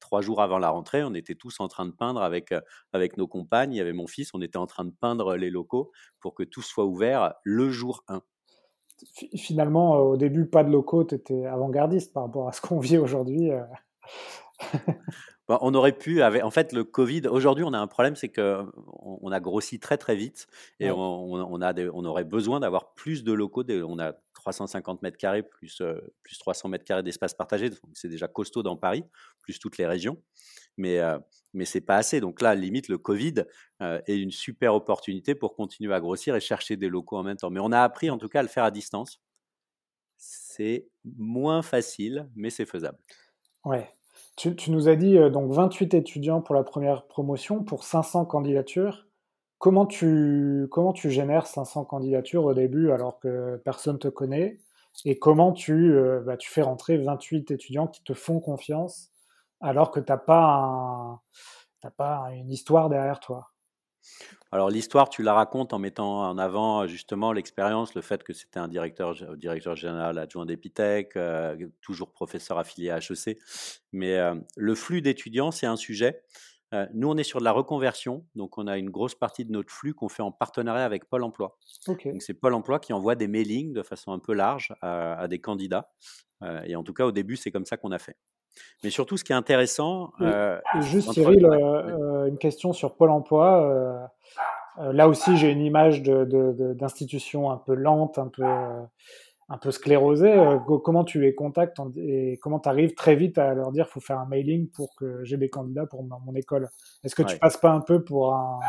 trois 0.00 0.22
jours 0.22 0.40
avant 0.40 0.58
la 0.58 0.70
rentrée, 0.70 1.04
on 1.04 1.12
était 1.12 1.34
tous 1.34 1.60
en 1.60 1.68
train 1.68 1.84
de 1.84 1.90
peindre 1.90 2.22
avec, 2.22 2.54
avec 2.92 3.18
nos 3.18 3.28
compagnes. 3.28 3.74
Il 3.74 3.76
y 3.76 3.80
avait 3.80 3.92
mon 3.92 4.06
fils, 4.06 4.30
on 4.32 4.40
était 4.40 4.56
en 4.56 4.66
train 4.66 4.86
de 4.86 4.94
peindre 4.98 5.36
les 5.36 5.50
locaux 5.50 5.92
pour 6.20 6.34
que 6.34 6.42
tout 6.42 6.62
soit 6.62 6.86
ouvert 6.86 7.34
le 7.44 7.70
jour 7.70 8.02
1 8.08 8.22
finalement, 9.34 9.98
au 9.98 10.16
début, 10.16 10.46
pas 10.46 10.64
de 10.64 10.70
locaux, 10.70 11.04
tu 11.04 11.16
étais 11.16 11.44
avant-gardiste 11.44 12.14
par 12.14 12.24
rapport 12.24 12.48
à 12.48 12.52
ce 12.52 12.62
qu'on 12.62 12.78
vit 12.78 12.96
aujourd'hui. 12.96 13.50
Bah, 15.48 15.58
on 15.60 15.74
aurait 15.74 15.92
pu, 15.92 16.22
en 16.22 16.50
fait, 16.50 16.72
le 16.72 16.82
Covid, 16.82 17.28
aujourd'hui, 17.28 17.64
on 17.64 17.72
a 17.72 17.78
un 17.78 17.86
problème, 17.86 18.16
c'est 18.16 18.28
qu'on 18.28 18.70
on 18.96 19.30
a 19.30 19.38
grossi 19.38 19.78
très, 19.78 19.96
très 19.96 20.16
vite 20.16 20.48
et 20.80 20.90
on, 20.90 21.60
a 21.62 21.74
on 21.92 22.04
aurait 22.04 22.24
besoin 22.24 22.60
d'avoir 22.60 22.94
plus 22.94 23.22
de 23.22 23.32
locaux. 23.32 23.62
On 23.68 23.98
a 24.00 24.14
350 24.34 25.02
mètres 25.02 25.16
carrés 25.16 25.42
plus, 25.42 25.80
euh, 25.80 26.00
plus 26.22 26.38
300 26.38 26.68
mètres 26.68 26.84
carrés 26.84 27.02
d'espace 27.02 27.34
partagé, 27.34 27.70
c'est 27.94 28.08
déjà 28.08 28.28
costaud 28.28 28.62
dans 28.62 28.76
Paris, 28.76 29.04
plus 29.42 29.58
toutes 29.58 29.78
les 29.78 29.86
régions 29.86 30.20
mais, 30.76 30.98
euh, 31.00 31.18
mais 31.52 31.64
ce 31.64 31.78
n'est 31.78 31.84
pas 31.84 31.96
assez. 31.96 32.20
Donc 32.20 32.40
là, 32.40 32.54
limite, 32.54 32.88
le 32.88 32.98
Covid 32.98 33.44
euh, 33.82 34.00
est 34.06 34.18
une 34.18 34.30
super 34.30 34.74
opportunité 34.74 35.34
pour 35.34 35.54
continuer 35.54 35.94
à 35.94 36.00
grossir 36.00 36.34
et 36.36 36.40
chercher 36.40 36.76
des 36.76 36.88
locaux 36.88 37.16
en 37.16 37.22
même 37.22 37.36
temps. 37.36 37.50
Mais 37.50 37.60
on 37.60 37.72
a 37.72 37.80
appris 37.80 38.10
en 38.10 38.18
tout 38.18 38.28
cas 38.28 38.40
à 38.40 38.42
le 38.42 38.48
faire 38.48 38.64
à 38.64 38.70
distance. 38.70 39.20
C'est 40.16 40.88
moins 41.04 41.62
facile, 41.62 42.28
mais 42.34 42.50
c'est 42.50 42.66
faisable. 42.66 42.98
Ouais. 43.64 43.94
Tu, 44.36 44.70
nous 44.70 44.88
as 44.88 44.96
dit 44.96 45.16
euh, 45.16 45.30
donc 45.30 45.52
28 45.52 45.94
étudiants 45.94 46.42
pour 46.42 46.54
la 46.54 46.62
première 46.62 47.06
promotion, 47.06 47.64
pour 47.64 47.84
500 47.84 48.26
candidatures. 48.26 49.06
Comment 49.58 49.86
tu, 49.86 50.68
comment 50.70 50.92
tu 50.92 51.10
génères 51.10 51.46
500 51.46 51.86
candidatures 51.86 52.44
au 52.44 52.54
début 52.54 52.90
alors 52.90 53.18
que 53.18 53.56
personne 53.64 53.94
ne 53.94 53.98
te 53.98 54.08
connaît? 54.08 54.60
Et 55.04 55.18
comment 55.18 55.52
tu, 55.52 55.94
bah, 56.26 56.36
tu 56.36 56.50
fais 56.50 56.62
rentrer 56.62 56.98
28 56.98 57.50
étudiants 57.50 57.86
qui 57.86 58.02
te 58.02 58.14
font 58.14 58.40
confiance 58.40 59.10
alors 59.60 59.90
que 59.90 60.00
tu 60.00 60.12
n'as 60.12 60.18
pas 60.18 61.20
une 62.34 62.50
histoire 62.50 62.90
derrière 62.90 63.20
toi? 63.20 63.55
Alors 64.52 64.70
l'histoire, 64.70 65.08
tu 65.08 65.22
la 65.22 65.34
racontes 65.34 65.72
en 65.72 65.78
mettant 65.78 66.28
en 66.28 66.38
avant 66.38 66.86
justement 66.86 67.32
l'expérience, 67.32 67.94
le 67.94 68.00
fait 68.00 68.22
que 68.22 68.32
c'était 68.32 68.58
un 68.58 68.68
directeur, 68.68 69.14
directeur 69.36 69.74
général 69.74 70.18
adjoint 70.18 70.46
d'Epitech, 70.46 71.16
euh, 71.16 71.56
toujours 71.80 72.12
professeur 72.12 72.58
affilié 72.58 72.90
à 72.90 72.98
HEC. 72.98 73.38
Mais 73.92 74.16
euh, 74.16 74.34
le 74.56 74.74
flux 74.74 75.02
d'étudiants, 75.02 75.50
c'est 75.50 75.66
un 75.66 75.76
sujet. 75.76 76.22
nous, 76.94 77.08
on 77.08 77.16
est 77.16 77.24
sur 77.24 77.40
de 77.40 77.44
la 77.44 77.52
reconversion, 77.52 78.24
donc 78.34 78.58
on 78.58 78.66
a 78.66 78.78
une 78.78 78.90
grosse 78.90 79.14
partie 79.14 79.44
de 79.44 79.52
notre 79.52 79.72
flux 79.72 79.94
qu'on 79.94 80.08
fait 80.08 80.22
en 80.22 80.32
partenariat 80.32 80.84
avec 80.84 81.08
Pôle 81.08 81.24
Emploi. 81.24 81.58
Donc 82.12 82.22
c'est 82.22 82.34
Pôle 82.34 82.54
Emploi 82.54 82.78
qui 82.78 82.92
envoie 82.92 83.14
des 83.14 83.28
mailings 83.28 83.72
de 83.72 83.82
façon 83.82 84.12
un 84.12 84.18
peu 84.18 84.32
large 84.32 84.74
à, 84.80 85.26
des 85.28 85.40
candidats. 85.40 85.90
et 86.64 86.76
en 86.76 86.82
tout 86.82 86.92
cas, 86.92 87.06
au 87.06 87.12
début, 87.12 87.36
c'est 87.36 87.50
comme 87.50 87.66
ça 87.66 87.76
qu'on 87.76 87.92
a 87.92 87.98
fait. 87.98 88.16
Mais 88.84 88.90
surtout, 88.90 89.16
ce 89.16 89.24
qui 89.24 89.32
est 89.32 89.36
intéressant. 89.36 90.12
juste, 90.80 91.12
Cyril, 91.12 91.46
une 92.26 92.38
question 92.38 92.72
sur 92.72 92.96
Pôle 92.96 93.10
Emploi. 93.10 94.10
là 94.78 95.08
aussi, 95.08 95.36
j'ai 95.36 95.50
une 95.50 95.62
image 95.62 96.02
d'institution 96.02 97.50
un 97.50 97.58
peu 97.58 97.74
lente, 97.74 98.18
un 98.18 98.28
peu 98.28 98.44
un 99.48 99.58
peu 99.58 99.70
sclérosé, 99.70 100.32
euh, 100.32 100.58
comment 100.58 101.04
tu 101.04 101.20
les 101.20 101.34
contactes 101.34 101.78
et 101.96 102.38
comment 102.42 102.58
tu 102.58 102.68
arrives 102.68 102.94
très 102.94 103.14
vite 103.14 103.38
à 103.38 103.54
leur 103.54 103.70
dire 103.70 103.88
faut 103.88 104.00
faire 104.00 104.18
un 104.18 104.26
mailing 104.26 104.68
pour 104.70 104.94
que 104.96 105.22
j'ai 105.24 105.36
des 105.36 105.48
candidats 105.48 105.86
pour 105.86 106.02
mon, 106.02 106.34
école? 106.34 106.68
Est-ce 107.04 107.14
que 107.14 107.22
tu 107.22 107.38
passes 107.38 107.56
pas 107.56 107.70
un 107.70 107.80
peu 107.80 108.02
pour 108.02 108.34
un, 108.34 108.60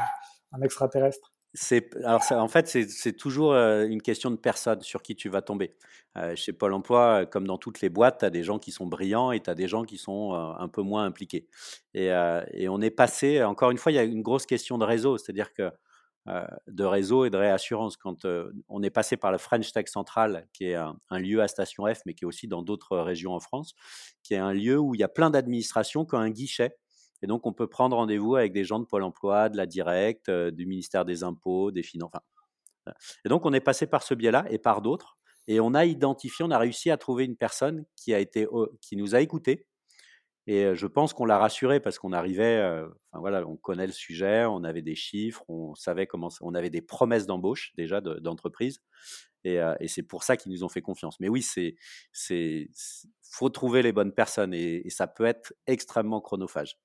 extraterrestre? 0.61 1.33
C'est 1.59 1.95
alors 2.05 2.21
en 2.31 2.47
fait 2.47 2.67
c'est 2.67 3.13
toujours 3.13 3.53
une 3.53 4.01
question 4.01 4.29
de 4.29 4.35
personne 4.35 4.81
sur 4.81 5.01
qui 5.01 5.15
tu 5.15 5.27
vas 5.27 5.41
tomber. 5.41 5.75
Chez 6.35 6.53
Pôle 6.53 6.73
Emploi, 6.73 7.25
comme 7.25 7.45
dans 7.45 7.57
toutes 7.57 7.81
les 7.81 7.89
boîtes, 7.89 8.19
tu 8.19 8.25
as 8.25 8.29
des 8.31 8.43
gens 8.43 8.57
qui 8.57 8.71
sont 8.71 8.87
brillants 8.87 9.31
et 9.31 9.39
tu 9.39 9.49
as 9.49 9.55
des 9.55 9.67
gens 9.67 9.83
qui 9.83 9.97
sont 9.97 10.33
un 10.33 10.67
peu 10.67 10.81
moins 10.81 11.05
impliqués. 11.05 11.47
Et, 11.93 12.11
on 12.69 12.81
est 12.81 12.91
passé, 12.91 13.43
encore 13.43 13.71
une 13.71 13.77
fois, 13.77 13.91
il 13.91 13.95
y 13.95 13.99
a 13.99 14.03
une 14.03 14.23
grosse 14.23 14.45
question 14.45 14.77
de 14.77 14.83
réseau, 14.83 15.17
c'est-à-dire 15.17 15.53
que 15.53 15.71
de 16.67 16.83
réseau 16.83 17.25
et 17.25 17.29
de 17.29 17.37
réassurance. 17.37 17.97
Quand 17.97 18.25
on 18.67 18.83
est 18.83 18.89
passé 18.89 19.17
par 19.17 19.31
le 19.31 19.37
French 19.37 19.71
Tech 19.71 19.87
Central, 19.87 20.47
qui 20.53 20.65
est 20.65 20.75
un, 20.75 21.19
lieu 21.19 21.41
à 21.41 21.47
Station 21.47 21.85
F, 21.85 22.01
mais 22.05 22.13
qui 22.13 22.23
est 22.23 22.27
aussi 22.27 22.47
dans 22.47 22.61
d'autres 22.61 22.97
régions 22.97 23.33
en 23.33 23.39
France, 23.39 23.73
qui 24.23 24.33
est 24.33 24.37
un 24.37 24.53
lieu 24.53 24.77
où 24.77 24.95
il 24.95 24.99
y 24.99 25.03
a 25.03 25.09
plein 25.09 25.29
d'administrations 25.29 26.05
qui 26.05 26.15
ont 26.15 26.19
un 26.19 26.31
guichet. 26.31 26.77
Et 27.21 27.27
donc, 27.27 27.45
on 27.45 27.53
peut 27.53 27.67
prendre 27.67 27.97
rendez-vous 27.97 28.35
avec 28.35 28.53
des 28.53 28.63
gens 28.63 28.79
de 28.79 28.85
Pôle 28.85 29.03
emploi, 29.03 29.49
de 29.49 29.57
la 29.57 29.65
Directe, 29.65 30.29
euh, 30.29 30.51
du 30.51 30.65
ministère 30.65 31.05
des 31.05 31.23
Impôts, 31.23 31.71
des 31.71 31.83
Finances. 31.83 32.11
et 33.25 33.29
donc, 33.29 33.45
on 33.45 33.53
est 33.53 33.61
passé 33.61 33.87
par 33.87 34.03
ce 34.03 34.13
biais-là 34.13 34.45
et 34.49 34.59
par 34.59 34.81
d'autres. 34.81 35.17
Et 35.47 35.59
on 35.59 35.73
a 35.73 35.85
identifié, 35.85 36.45
on 36.45 36.51
a 36.51 36.57
réussi 36.57 36.91
à 36.91 36.97
trouver 36.97 37.25
une 37.25 37.37
personne 37.37 37.85
qui, 37.95 38.13
a 38.13 38.19
été, 38.19 38.47
qui 38.81 38.97
nous 38.97 39.15
a 39.15 39.21
écoutés, 39.21 39.65
et 40.45 40.75
je 40.75 40.87
pense 40.87 41.13
qu'on 41.13 41.25
l'a 41.25 41.37
rassuré 41.37 41.81
parce 41.81 41.99
qu'on 41.99 42.13
arrivait, 42.13 42.61
enfin 43.11 43.19
voilà, 43.19 43.45
on 43.45 43.57
connaît 43.57 43.85
le 43.85 43.93
sujet, 43.93 44.45
on 44.45 44.63
avait 44.63 44.81
des 44.81 44.95
chiffres, 44.95 45.43
on 45.49 45.75
savait 45.75 46.07
comment, 46.07 46.29
on 46.39 46.53
avait 46.53 46.69
des 46.69 46.81
promesses 46.81 47.25
d'embauche 47.25 47.73
déjà 47.75 47.99
d'entreprise, 47.99 48.81
et, 49.43 49.87
c'est 49.87 50.03
pour 50.03 50.23
ça 50.23 50.37
qu'ils 50.37 50.51
nous 50.51 50.63
ont 50.63 50.69
fait 50.69 50.81
confiance. 50.81 51.19
Mais 51.19 51.29
oui, 51.29 51.41
c'est, 51.41 51.75
c'est, 52.11 52.69
faut 53.31 53.49
trouver 53.49 53.81
les 53.81 53.91
bonnes 53.91 54.13
personnes 54.13 54.53
et, 54.53 54.89
ça 54.89 55.07
peut 55.07 55.25
être 55.25 55.53
extrêmement 55.67 56.21
chronophage. 56.21 56.77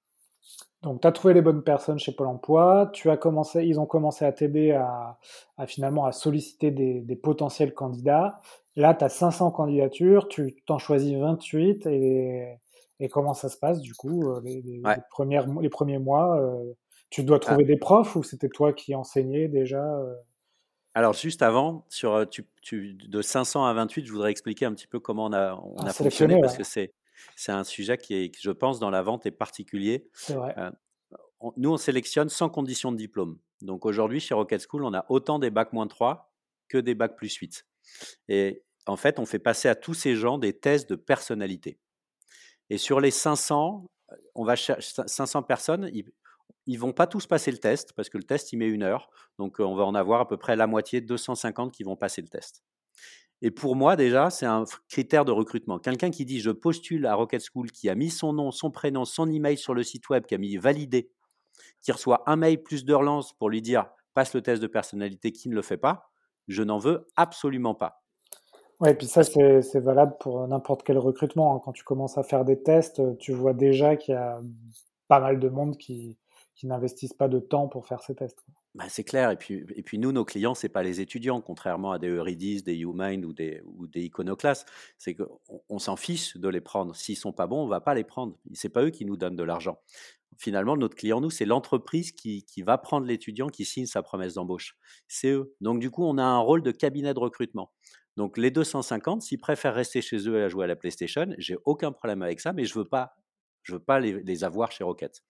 Donc, 0.82 1.00
tu 1.00 1.06
as 1.06 1.12
trouvé 1.12 1.34
les 1.34 1.42
bonnes 1.42 1.62
personnes 1.62 1.98
chez 1.98 2.12
Pôle 2.12 2.26
Emploi. 2.26 2.90
Tu 2.92 3.10
as 3.10 3.16
commencé, 3.16 3.64
ils 3.64 3.78
ont 3.78 3.86
commencé 3.86 4.24
à 4.24 4.32
t'aider 4.32 4.72
à, 4.72 5.18
finalement 5.66 6.04
à 6.04 6.12
solliciter 6.12 6.70
des, 6.70 7.00
des 7.00 7.16
potentiels 7.16 7.72
candidats. 7.72 8.40
Là, 8.76 8.94
tu 8.94 9.04
as 9.04 9.08
500 9.08 9.52
candidatures, 9.52 10.28
tu 10.28 10.56
t'en 10.66 10.78
choisis 10.78 11.16
28 11.16 11.86
et 11.86 12.58
et 13.02 13.08
comment 13.08 13.34
ça 13.34 13.48
se 13.48 13.56
passe 13.56 13.80
du 13.80 13.94
coup, 13.94 14.30
euh, 14.30 14.40
les, 14.44 14.80
premières, 15.10 15.46
les 15.60 15.68
premiers 15.68 15.98
mois 15.98 16.40
euh, 16.40 16.72
Tu 17.10 17.24
dois 17.24 17.38
ah. 17.38 17.46
trouver 17.46 17.64
des 17.64 17.76
profs 17.76 18.14
ou 18.14 18.22
c'était 18.22 18.48
toi 18.48 18.72
qui 18.72 18.94
enseignais 18.94 19.48
déjà 19.48 19.82
euh? 19.82 20.14
alors, 20.94 21.14
juste 21.14 21.40
avant, 21.40 21.86
sur, 21.88 22.28
tu, 22.28 22.94
de 22.94 23.22
500 23.22 23.64
à 23.64 23.72
28, 23.72 24.04
je 24.04 24.12
voudrais 24.12 24.30
expliquer 24.30 24.66
un 24.66 24.74
petit 24.74 24.86
peu 24.86 25.00
comment 25.00 25.24
on 25.24 25.32
a, 25.32 25.54
on 25.54 25.74
ah, 25.78 25.86
a 25.86 25.92
fonctionné, 25.94 26.38
parce 26.38 26.56
que 26.56 26.64
c'est, 26.64 26.92
c'est 27.36 27.52
un 27.52 27.64
sujet 27.64 27.98
qui, 27.98 28.14
est, 28.14 28.32
je 28.40 28.50
pense, 28.50 28.78
dans 28.78 28.90
la 28.90 29.02
vente 29.02 29.26
est 29.26 29.30
particulier. 29.30 30.08
C'est 30.14 30.34
vrai. 30.34 30.54
nous, 31.56 31.70
on 31.70 31.76
sélectionne 31.76 32.28
sans 32.28 32.48
condition 32.48 32.92
de 32.92 32.96
diplôme. 32.96 33.38
Donc 33.60 33.86
aujourd'hui, 33.86 34.20
chez 34.20 34.34
Rocket 34.34 34.64
School, 34.68 34.84
on 34.84 34.94
a 34.94 35.06
autant 35.08 35.38
des 35.38 35.50
bacs 35.50 35.72
moins 35.72 35.86
3 35.86 36.32
que 36.68 36.78
des 36.78 36.94
bacs 36.94 37.16
plus 37.16 37.34
8. 37.34 37.66
Et 38.28 38.64
en 38.86 38.96
fait, 38.96 39.18
on 39.18 39.26
fait 39.26 39.38
passer 39.38 39.68
à 39.68 39.74
tous 39.74 39.94
ces 39.94 40.16
gens 40.16 40.38
des 40.38 40.58
tests 40.58 40.88
de 40.88 40.96
personnalité. 40.96 41.78
Et 42.70 42.78
sur 42.78 43.00
les 43.00 43.10
500, 43.10 43.86
on 44.34 44.44
va 44.44 44.56
500 44.56 45.42
personnes, 45.42 45.90
ils, 45.92 46.04
ne 46.66 46.78
vont 46.78 46.92
pas 46.92 47.06
tous 47.06 47.26
passer 47.26 47.50
le 47.50 47.58
test 47.58 47.92
parce 47.92 48.08
que 48.08 48.18
le 48.18 48.24
test 48.24 48.52
il 48.52 48.56
met 48.56 48.68
une 48.68 48.82
heure. 48.82 49.10
Donc 49.38 49.60
on 49.60 49.74
va 49.74 49.84
en 49.84 49.94
avoir 49.94 50.20
à 50.20 50.28
peu 50.28 50.36
près 50.36 50.56
la 50.56 50.66
moitié, 50.66 51.00
250 51.00 51.72
qui 51.72 51.82
vont 51.82 51.96
passer 51.96 52.22
le 52.22 52.28
test. 52.28 52.62
Et 53.42 53.50
pour 53.50 53.74
moi 53.74 53.96
déjà, 53.96 54.30
c'est 54.30 54.46
un 54.46 54.64
critère 54.88 55.24
de 55.24 55.32
recrutement. 55.32 55.78
Quelqu'un 55.78 56.10
qui 56.10 56.24
dit 56.24 56.40
je 56.40 56.50
postule 56.50 57.06
à 57.06 57.14
Rocket 57.14 57.42
School, 57.42 57.70
qui 57.72 57.90
a 57.90 57.94
mis 57.94 58.08
son 58.08 58.32
nom, 58.32 58.52
son 58.52 58.70
prénom, 58.70 59.04
son 59.04 59.28
email 59.28 59.58
sur 59.58 59.74
le 59.74 59.82
site 59.82 60.08
web, 60.08 60.24
qui 60.24 60.34
a 60.36 60.38
mis 60.38 60.56
validé, 60.56 61.10
qui 61.82 61.90
reçoit 61.92 62.22
un 62.26 62.36
mail 62.36 62.62
plus 62.62 62.84
de 62.84 62.94
relance 62.94 63.32
pour 63.32 63.50
lui 63.50 63.60
dire 63.60 63.86
passe 64.14 64.34
le 64.34 64.42
test 64.42 64.62
de 64.62 64.66
personnalité, 64.66 65.32
qui 65.32 65.48
ne 65.48 65.54
le 65.54 65.62
fait 65.62 65.76
pas, 65.76 66.10
je 66.46 66.62
n'en 66.62 66.78
veux 66.78 67.06
absolument 67.16 67.74
pas. 67.74 68.02
Oui, 68.80 68.90
et 68.90 68.94
puis 68.94 69.06
ça, 69.06 69.22
c'est 69.22 69.80
valable 69.80 70.16
pour 70.18 70.46
n'importe 70.46 70.82
quel 70.82 70.98
recrutement. 70.98 71.54
Hein. 71.54 71.60
Quand 71.64 71.72
tu 71.72 71.84
commences 71.84 72.18
à 72.18 72.22
faire 72.22 72.44
des 72.44 72.62
tests, 72.62 73.00
tu 73.18 73.32
vois 73.32 73.54
déjà 73.54 73.96
qu'il 73.96 74.14
y 74.14 74.16
a 74.16 74.40
pas 75.08 75.20
mal 75.20 75.38
de 75.38 75.48
monde 75.48 75.76
qui, 75.76 76.18
qui 76.54 76.66
n'investissent 76.66 77.12
pas 77.12 77.28
de 77.28 77.38
temps 77.38 77.68
pour 77.68 77.86
faire 77.86 78.02
ces 78.02 78.14
tests. 78.14 78.44
Bah, 78.74 78.84
c'est 78.88 79.04
clair. 79.04 79.30
Et 79.30 79.36
puis, 79.36 79.64
et 79.76 79.82
puis 79.82 79.98
nous, 79.98 80.12
nos 80.12 80.24
clients, 80.24 80.54
c'est 80.54 80.70
pas 80.70 80.82
les 80.82 81.00
étudiants, 81.00 81.40
contrairement 81.42 81.92
à 81.92 81.98
des 81.98 82.08
Eurydice, 82.08 82.64
des 82.64 82.74
YouMind 82.76 83.24
ou 83.24 83.32
des, 83.32 83.60
ou 83.66 83.86
des 83.86 84.02
Iconoclasts. 84.04 84.66
C'est 84.98 85.14
qu'on 85.14 85.38
on, 85.68 85.78
s'en 85.78 85.96
fiche 85.96 86.36
de 86.36 86.48
les 86.48 86.62
prendre. 86.62 86.96
S'ils 86.96 87.16
sont 87.16 87.32
pas 87.32 87.46
bons, 87.46 87.64
on 87.64 87.68
va 87.68 87.80
pas 87.80 87.94
les 87.94 88.04
prendre. 88.04 88.38
C'est 88.54 88.70
pas 88.70 88.82
eux 88.82 88.90
qui 88.90 89.04
nous 89.04 89.16
donnent 89.16 89.36
de 89.36 89.42
l'argent. 89.42 89.78
Finalement, 90.38 90.76
notre 90.76 90.96
client, 90.96 91.20
nous, 91.20 91.30
c'est 91.30 91.44
l'entreprise 91.44 92.12
qui, 92.12 92.44
qui 92.44 92.62
va 92.62 92.78
prendre 92.78 93.06
l'étudiant 93.06 93.48
qui 93.48 93.66
signe 93.66 93.86
sa 93.86 94.02
promesse 94.02 94.34
d'embauche. 94.34 94.76
C'est 95.06 95.30
eux. 95.30 95.54
Donc, 95.60 95.78
du 95.78 95.90
coup, 95.90 96.04
on 96.04 96.16
a 96.16 96.24
un 96.24 96.38
rôle 96.38 96.62
de 96.62 96.70
cabinet 96.70 97.12
de 97.12 97.18
recrutement. 97.18 97.70
Donc 98.16 98.36
les 98.36 98.50
250, 98.50 99.22
s'ils 99.22 99.38
préfèrent 99.38 99.74
rester 99.74 100.02
chez 100.02 100.28
eux 100.28 100.38
et 100.38 100.42
à 100.42 100.48
jouer 100.48 100.64
à 100.64 100.66
la 100.66 100.76
PlayStation, 100.76 101.26
j'ai 101.38 101.56
aucun 101.64 101.92
problème 101.92 102.22
avec 102.22 102.40
ça, 102.40 102.52
mais 102.52 102.64
je 102.64 102.74
veux 102.78 102.84
pas, 102.84 103.14
je 103.62 103.72
veux 103.74 103.82
pas 103.82 104.00
les, 104.00 104.44
avoir 104.44 104.70
chez 104.70 104.84
Rocket. 104.84 105.22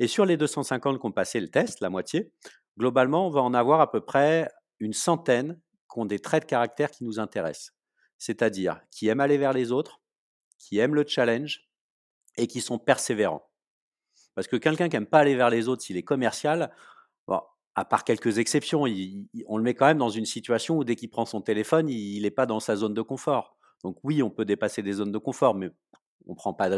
Et 0.00 0.06
sur 0.06 0.24
les 0.24 0.36
250 0.36 1.00
qui 1.00 1.06
ont 1.06 1.12
passé 1.12 1.40
le 1.40 1.48
test, 1.48 1.80
la 1.80 1.90
moitié, 1.90 2.32
globalement, 2.78 3.26
on 3.26 3.30
va 3.30 3.42
en 3.42 3.54
avoir 3.54 3.80
à 3.80 3.90
peu 3.90 4.00
près 4.00 4.48
une 4.78 4.92
centaine 4.92 5.60
qui 5.92 5.98
ont 5.98 6.06
des 6.06 6.18
traits 6.18 6.44
de 6.44 6.48
caractère 6.48 6.90
qui 6.90 7.04
nous 7.04 7.18
intéressent, 7.18 7.72
c'est-à-dire 8.18 8.80
qui 8.90 9.08
aiment 9.08 9.20
aller 9.20 9.38
vers 9.38 9.52
les 9.52 9.72
autres, 9.72 10.00
qui 10.58 10.78
aiment 10.78 10.94
le 10.94 11.04
challenge 11.06 11.68
et 12.36 12.46
qui 12.46 12.60
sont 12.60 12.78
persévérants. 12.78 13.48
Parce 14.34 14.46
que 14.46 14.56
quelqu'un 14.56 14.88
qui 14.88 14.96
n'aime 14.96 15.06
pas 15.06 15.18
aller 15.18 15.34
vers 15.34 15.50
les 15.50 15.66
autres, 15.66 15.82
s'il 15.82 15.96
est 15.96 16.04
commercial, 16.04 16.72
à 17.74 17.84
part 17.84 18.02
quelques 18.02 18.38
exceptions, 18.38 18.82
on 19.46 19.56
le 19.56 19.62
met 19.62 19.74
quand 19.74 19.86
même 19.86 19.98
dans 19.98 20.08
une 20.10 20.26
situation 20.26 20.78
où 20.78 20.84
dès 20.84 20.96
qu'il 20.96 21.10
prend 21.10 21.24
son 21.24 21.40
téléphone, 21.40 21.88
il 21.88 22.22
n'est 22.22 22.32
pas 22.32 22.44
dans 22.44 22.58
sa 22.58 22.74
zone 22.74 22.92
de 22.92 23.02
confort. 23.02 23.56
Donc 23.84 23.98
oui, 24.02 24.20
on 24.20 24.30
peut 24.30 24.44
dépasser 24.44 24.82
des 24.82 24.94
zones 24.94 25.12
de 25.12 25.18
confort, 25.18 25.54
mais 25.54 25.70
on 26.26 26.32
ne 26.32 26.36
prend 26.36 26.52
pas 26.52 26.70
de 26.70 26.74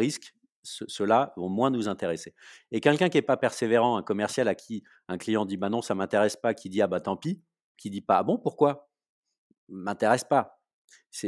risques. 0.63 0.85
Ceux-là 0.89 1.33
vont 1.37 1.49
moins 1.49 1.71
nous 1.71 1.89
intéresser. 1.89 2.35
Et 2.71 2.81
quelqu'un 2.81 3.09
qui 3.09 3.19
n'est 3.19 3.23
pas 3.23 3.37
persévérant, 3.37 3.97
un 3.97 4.03
commercial 4.03 4.49
à 4.49 4.55
qui 4.55 4.83
un 5.09 5.19
client 5.19 5.45
dit 5.45 5.57
bah 5.57 5.69
non, 5.69 5.83
ça 5.83 5.95
m'intéresse 5.95 6.37
pas, 6.37 6.55
qui 6.55 6.69
dit 6.69 6.83
ah 6.83 6.87
bah 6.87 7.01
tant 7.01 7.17
pis, 7.17 7.43
qui 7.77 7.91
dit 7.91 8.01
pas 8.03 8.19
ah 8.19 8.23
bon, 8.23 8.39
pourquoi? 8.39 8.91
M'intéresse 9.69 10.25
pas. 10.25 10.61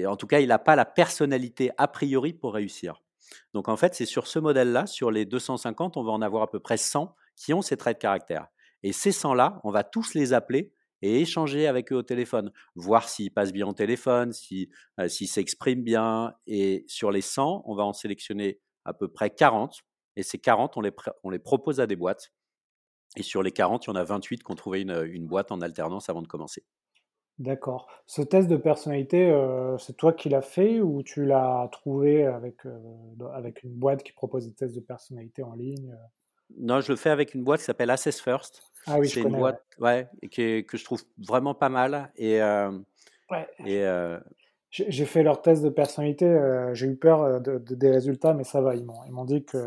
En 0.07 0.17
tout 0.17 0.27
cas, 0.27 0.41
il 0.41 0.49
n'a 0.49 0.59
pas 0.59 0.77
la 0.77 0.85
personnalité 0.85 1.71
a 1.79 1.89
priori 1.89 2.33
pour 2.33 2.55
réussir. 2.55 3.03
Donc 3.55 3.69
en 3.69 3.77
fait, 3.77 3.95
c'est 3.95 4.07
sur 4.07 4.27
ce 4.27 4.39
modèle-là, 4.39 4.87
sur 4.87 5.11
les 5.11 5.25
250, 5.25 5.97
on 5.97 6.05
va 6.05 6.13
en 6.13 6.23
avoir 6.23 6.43
à 6.43 6.51
peu 6.51 6.61
près 6.61 6.77
100 6.77 7.15
qui 7.37 7.55
ont 7.55 7.63
ces 7.63 7.77
traits 7.77 7.99
de 7.99 8.03
caractère. 8.03 8.49
Et 8.83 8.93
ces 8.93 9.11
100-là, 9.11 9.61
on 9.65 9.71
va 9.71 9.85
tous 9.85 10.15
les 10.15 10.33
appeler 10.33 10.73
et 11.03 11.21
échanger 11.21 11.67
avec 11.67 11.93
eux 11.93 11.97
au 11.97 12.03
téléphone, 12.03 12.53
voir 12.75 13.09
s'ils 13.09 13.33
passent 13.33 13.53
bien 13.53 13.67
au 13.67 13.73
téléphone, 13.73 14.33
euh, 15.01 15.09
s'ils 15.09 15.29
s'expriment 15.29 15.83
bien. 15.83 16.35
Et 16.47 16.85
sur 16.87 17.11
les 17.11 17.21
100, 17.21 17.65
on 17.67 17.75
va 17.75 17.85
en 17.85 17.93
sélectionner 17.93 18.61
à 18.85 18.93
peu 18.93 19.09
près 19.09 19.31
40. 19.31 19.83
Et 20.17 20.23
ces 20.23 20.39
40, 20.39 20.77
on 20.77 20.81
les, 20.81 20.93
on 21.25 21.31
les 21.31 21.39
propose 21.39 21.81
à 21.81 21.87
des 21.87 21.97
boîtes. 21.97 22.33
Et 23.17 23.23
sur 23.23 23.43
les 23.43 23.53
40, 23.53 23.87
il 23.87 23.91
y 23.91 23.93
en 23.93 23.97
a 23.97 24.05
28 24.05 24.43
qui 24.43 24.51
ont 24.51 24.55
trouvé 24.55 24.81
une, 24.83 25.27
boîte 25.27 25.53
en 25.53 25.61
alternance 25.61 26.09
avant 26.09 26.23
de 26.23 26.27
commencer. 26.27 26.65
D'accord. 27.39 27.89
Ce 28.07 28.23
test 28.23 28.49
de 28.49 28.57
personnalité, 28.57 29.31
euh, 29.31 29.77
c'est 29.79 29.97
toi 29.97 30.13
qui 30.13 30.29
l'as 30.29 30.43
fait 30.43 30.81
ou 30.81 31.03
tu 31.03 31.25
l'as 31.25 31.69
trouvé 31.73 32.25
avec, 32.25 32.65
euh, 32.67 32.79
avec 33.35 33.63
une 33.63 33.75
boîte 33.75 34.03
qui 34.03 34.13
propose 34.13 34.47
des 34.47 34.55
tests 34.55 34.75
de 34.75 34.81
personnalité 34.81 35.43
en 35.43 35.55
ligne 35.55 35.97
Non, 36.59 36.81
je 36.81 36.93
le 36.93 36.97
fais 36.97 37.11
avec 37.11 37.35
une 37.35 37.43
boîte 37.43 37.61
qui 37.61 37.67
s'appelle 37.67 37.91
Assess 37.91 38.21
First. 38.21 38.63
Ah 38.87 38.99
oui, 38.99 39.09
c'est 39.09 39.21
une 39.21 39.37
boîte 39.37 39.63
ouais. 39.79 40.09
que 40.31 40.77
je 40.77 40.85
trouve 40.85 41.03
vraiment 41.19 41.55
pas 41.55 41.69
mal. 41.69 42.13
Et, 42.17 42.43
euh, 42.43 42.71
et 43.65 43.85
euh, 43.85 44.19
j'ai 44.73 45.05
fait 45.05 45.23
leur 45.23 45.43
test 45.43 45.63
de 45.63 45.69
personnalité. 45.69 46.25
Euh, 46.25 46.75
j'ai 46.75 46.87
eu 46.87 46.97
peur 46.97 47.41
de, 47.41 47.59
des 47.59 47.91
résultats, 47.91 48.33
mais 48.33 48.45
ça 48.45 48.61
va. 48.61 48.75
Ils 48.75 48.85
m'ont 48.85 49.25
dit 49.25 49.45
que 49.45 49.59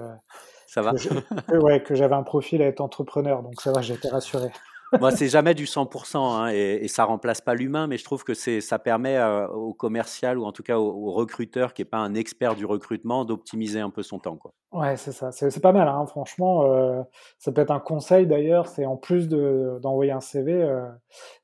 ça 0.68 0.82
va. 0.82 0.94
Que, 0.94 1.58
ouais, 1.58 1.82
que 1.82 1.96
j'avais 1.96 2.16
un 2.16 2.24
profil 2.24 2.62
à 2.62 2.66
être 2.66 2.82
entrepreneur, 2.82 3.44
donc 3.44 3.62
ça 3.62 3.72
va. 3.72 3.82
J'ai 3.82 3.94
été 3.94 4.10
rassuré. 4.10 4.50
Moi, 5.00 5.12
c'est 5.12 5.28
jamais 5.28 5.54
du 5.54 5.66
100% 5.66 6.18
hein, 6.18 6.52
et, 6.52 6.80
et, 6.84 6.88
ça 6.88 7.06
remplace 7.06 7.42
pas 7.42 7.54
l'humain, 7.56 7.88
mais 7.88 7.98
je 7.98 8.04
trouve 8.04 8.24
que 8.24 8.34
c'est, 8.34 8.62
ça 8.62 8.80
permet 8.80 9.18
euh, 9.18 9.48
au 9.48 9.74
commercial 9.74 10.38
ou 10.38 10.46
en 10.46 10.52
tout 10.52 10.64
cas 10.64 10.78
au, 10.78 11.12
recruteur 11.12 11.74
qui 11.74 11.82
est 11.82 11.86
pas 11.86 11.98
un 11.98 12.14
expert 12.14 12.56
du 12.56 12.66
recrutement 12.66 13.26
d'optimiser 13.26 13.80
un 13.80 13.90
peu 13.90 14.04
son 14.04 14.20
temps. 14.20 14.38
Quoi. 14.38 14.54
Ouais, 14.72 14.98
c'est 14.98 15.12
ça. 15.12 15.32
C'est, 15.32 15.60
pas 15.60 15.74
mal, 15.74 15.88
hein, 15.88 16.06
franchement. 16.06 16.66
Euh, 16.66 17.02
ça 17.40 17.52
peut 17.52 17.62
être 17.62 17.72
un 17.72 17.80
conseil 17.80 18.28
d'ailleurs, 18.28 18.68
c'est 18.68 18.86
en 18.86 18.98
plus 18.98 19.28
de, 19.28 19.80
d'envoyer 19.82 20.12
un 20.12 20.22
CV, 20.22 20.54
euh, 20.54 20.88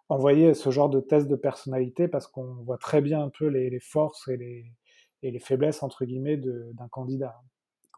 envoyer 0.09 0.53
ce 0.53 0.69
genre 0.69 0.89
de 0.89 0.99
test 0.99 1.27
de 1.27 1.35
personnalité 1.35 2.07
parce 2.07 2.27
qu'on 2.27 2.55
voit 2.63 2.77
très 2.77 3.01
bien 3.01 3.21
un 3.21 3.29
peu 3.29 3.47
les, 3.47 3.69
les 3.69 3.79
forces 3.79 4.27
et 4.27 4.37
les, 4.37 4.65
et 5.23 5.31
les 5.31 5.39
faiblesses 5.39 5.83
entre 5.83 6.05
guillemets 6.05 6.37
d'un 6.37 6.87
candidat. 6.89 7.35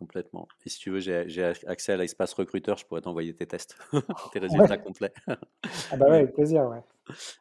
Complètement. 0.03 0.49
Et 0.65 0.69
si 0.69 0.79
tu 0.79 0.89
veux, 0.89 0.99
j'ai 0.99 1.53
accès 1.65 1.93
à 1.93 1.95
l'espace 1.95 2.33
recruteur, 2.33 2.77
je 2.77 2.85
pourrais 2.85 2.99
t'envoyer 2.99 3.33
tes 3.33 3.45
tests, 3.45 3.77
tes 4.33 4.39
résultats 4.39 4.77
complets. 4.77 5.13
ah 5.27 5.37
bah 5.95 6.07
ouais, 6.07 6.15
avec 6.17 6.33
plaisir, 6.33 6.65
ouais. 6.65 6.83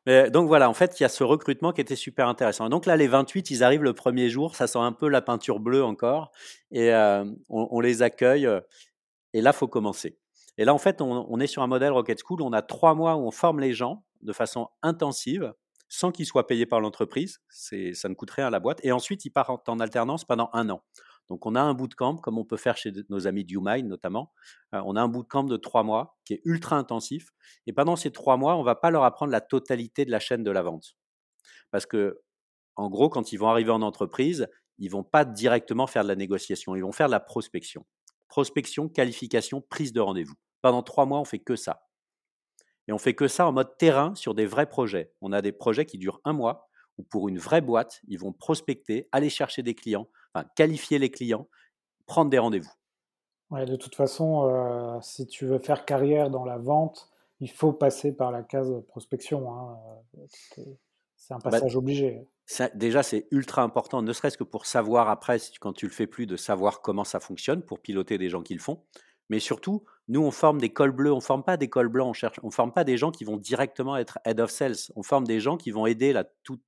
Mais, 0.07 0.31
donc 0.31 0.47
voilà, 0.47 0.71
en 0.71 0.75
fait, 0.75 1.01
il 1.01 1.03
y 1.03 1.07
a 1.07 1.09
ce 1.09 1.25
recrutement 1.25 1.73
qui 1.73 1.81
était 1.81 1.97
super 1.97 2.29
intéressant. 2.29 2.69
donc 2.69 2.87
là, 2.87 2.97
les 2.97 3.09
28, 3.09 3.51
ils 3.51 3.65
arrivent 3.65 3.83
le 3.83 3.95
premier 3.95 4.29
jour, 4.29 4.55
ça 4.55 4.69
sent 4.69 4.79
un 4.79 4.93
peu 4.93 5.09
la 5.09 5.23
peinture 5.23 5.59
bleue 5.59 5.83
encore, 5.83 6.31
et 6.71 6.95
euh, 6.95 7.25
on, 7.49 7.67
on, 7.73 7.81
les 7.81 8.03
accueille, 8.03 8.49
et 9.33 9.41
là, 9.41 9.53
faut 9.53 9.67
commencer. 9.67 10.17
Et 10.57 10.65
là, 10.65 10.73
en 10.73 10.79
fait, 10.79 11.03
on, 11.03 11.27
on, 11.29 11.41
est 11.41 11.49
sur 11.49 11.63
un 11.63 11.67
modèle 11.67 11.91
Rocket 11.91 12.21
School, 12.25 12.43
on 12.43 12.53
a 12.53 12.63
trois 12.63 12.95
mois 12.95 13.17
où 13.17 13.27
on 13.27 13.33
forme 13.33 13.59
les 13.59 13.73
gens 13.73 14.05
de 14.21 14.33
façon 14.33 14.69
intensive, 14.83 15.53
sans 15.89 16.13
qu'ils 16.13 16.27
soient 16.27 16.47
payés 16.47 16.67
par 16.67 16.81
l'entreprise, 16.81 17.41
ça 17.49 18.09
ne 18.09 18.15
coûte 18.15 18.31
rien 18.31 18.47
à 18.47 18.51
la 18.51 18.61
boîte, 18.61 18.79
et 18.85 18.93
ensuite, 18.93 19.25
ils 19.25 19.31
partent 19.31 19.69
en 19.69 19.81
alternance 19.81 20.25
pendant 20.25 20.49
un 20.53 20.71
an. 20.71 20.85
Donc, 21.33 21.47
on 21.47 21.55
a 21.55 21.63
un 21.63 21.73
bootcamp, 21.73 22.19
comme 22.19 22.37
on 22.37 22.45
peut 22.45 22.59
faire 22.59 22.77
chez 22.77 22.93
nos 23.09 23.27
amis 23.27 23.43
de 23.43 23.53
YouMind 23.53 23.89
notamment. 23.89 24.35
Euh, 24.75 24.83
on 24.85 24.97
a 24.97 25.01
un 25.01 25.09
bootcamp 25.09 25.45
de 25.45 25.57
trois 25.57 25.83
mois 25.83 26.19
qui 26.27 26.35
est 26.35 26.43
ultra 26.45 26.77
intensif. 26.77 27.31
Et 27.67 27.73
pendant 27.73 27.97
ces 27.97 28.11
trois 28.11 28.37
mois, 28.37 28.55
on 28.57 28.63
va 28.63 28.75
pas 28.75 28.91
leur 28.91 29.03
apprendre 29.03 29.33
la 29.33 29.41
totalité 29.41 30.05
de 30.05 30.11
la 30.11 30.21
chaîne 30.21 30.43
de 30.43 30.51
la 30.51 30.61
vente. 30.61 30.95
Parce 31.71 31.87
que, 31.87 32.21
en 32.77 32.91
gros, 32.91 33.09
quand 33.09 33.33
ils 33.33 33.39
vont 33.39 33.49
arriver 33.49 33.71
en 33.71 33.81
entreprise, 33.81 34.47
ils 34.77 34.91
vont 34.91 35.05
pas 35.05 35.25
directement 35.25 35.87
faire 35.87 36.03
de 36.03 36.09
la 36.09 36.17
négociation, 36.17 36.77
ils 36.77 36.83
vont 36.83 36.93
faire 36.93 37.07
de 37.07 37.13
la 37.13 37.21
prospection. 37.21 37.87
Prospection, 38.29 38.91
qualification, 38.91 39.63
prise 39.63 39.95
de 39.95 40.01
rendez-vous. 40.03 40.35
Pendant 40.61 40.83
trois 40.83 41.07
mois, 41.07 41.19
on 41.19 41.25
fait 41.25 41.39
que 41.39 41.57
ça. 41.57 41.89
Et 42.89 42.93
on 42.93 42.99
fait 42.99 43.15
que 43.15 43.27
ça 43.27 43.47
en 43.47 43.53
mode 43.53 43.79
terrain 43.79 44.15
sur 44.17 44.35
des 44.35 44.45
vrais 44.45 44.69
projets. 44.69 45.15
On 45.23 45.33
a 45.33 45.41
des 45.41 45.53
projets 45.53 45.87
qui 45.87 45.97
durent 45.97 46.21
un 46.25 46.35
mois, 46.35 46.69
où 46.99 47.05
pour 47.05 47.31
une 47.31 47.39
vraie 47.39 47.63
boîte, 47.63 48.03
ils 48.07 48.19
vont 48.19 48.35
prospecter, 48.35 49.09
aller 49.13 49.31
chercher 49.31 49.63
des 49.63 49.75
clients, 49.75 50.11
qualifier 50.55 50.99
les 50.99 51.11
clients, 51.11 51.49
prendre 52.07 52.31
des 52.31 52.39
rendez-vous. 52.39 52.73
Ouais, 53.51 53.67
de 53.67 53.77
toute 53.77 53.95
façon, 53.95 54.49
euh, 54.49 54.99
si 55.03 55.27
tu 55.27 55.45
veux 55.45 55.59
faire 55.59 55.85
carrière 55.85 56.31
dans 56.31 56.45
la 56.45 56.57
vente, 56.57 57.11
il 57.41 57.51
faut 57.51 57.73
passer 57.73 58.13
par 58.13 58.33
la 58.33 58.43
case 58.43 58.73
prospection. 58.89 59.53
Hein, 59.53 59.79
euh, 60.17 60.63
c'est 61.17 61.35
un 61.35 61.39
bah, 61.39 61.51
passage 61.51 61.77
obligé. 61.77 62.27
déjà, 62.75 63.03
c'est 63.03 63.29
ultra 63.31 63.63
important, 63.63 64.01
ne 64.01 64.13
serait-ce 64.13 64.39
que 64.39 64.45
pour 64.45 64.65
savoir 64.65 65.11
après, 65.11 65.39
quand 65.61 65.75
tu 65.75 65.87
le 65.87 65.93
fais 65.93 66.07
plus, 66.07 66.27
de 66.27 66.37
savoir 66.37 66.81
comment 66.81 67.05
ça 67.05 67.21
fonctionne, 67.21 67.63
pour 67.63 67.81
piloter 67.81 68.17
des 68.17 68.31
gens 68.31 68.43
qui 68.43 68.55
le 68.55 68.61
font. 68.61 68.85
Mais 69.29 69.39
surtout, 69.39 69.85
nous, 70.09 70.23
on 70.23 70.31
forme 70.31 70.59
des 70.59 70.73
cols 70.73 70.93
bleus, 70.93 71.13
on 71.13 71.17
ne 71.17 71.21
forme 71.21 71.45
pas 71.45 71.57
des 71.57 71.69
cols 71.69 71.89
blancs, 71.89 72.09
on 72.09 72.13
cherche, 72.13 72.41
on 72.43 72.51
forme 72.51 72.73
pas 72.73 72.85
des 72.85 72.97
gens 72.97 73.11
qui 73.11 73.25
vont 73.25 73.37
directement 73.37 73.97
être 73.97 74.19
head 74.25 74.41
of 74.41 74.51
sales. 74.51 74.77
On 74.97 75.03
forme 75.03 75.27
des 75.27 75.41
gens 75.41 75.57
qui 75.57 75.71
vont 75.71 75.87
aider 75.87 76.13
là, 76.13 76.25
tous 76.43 76.59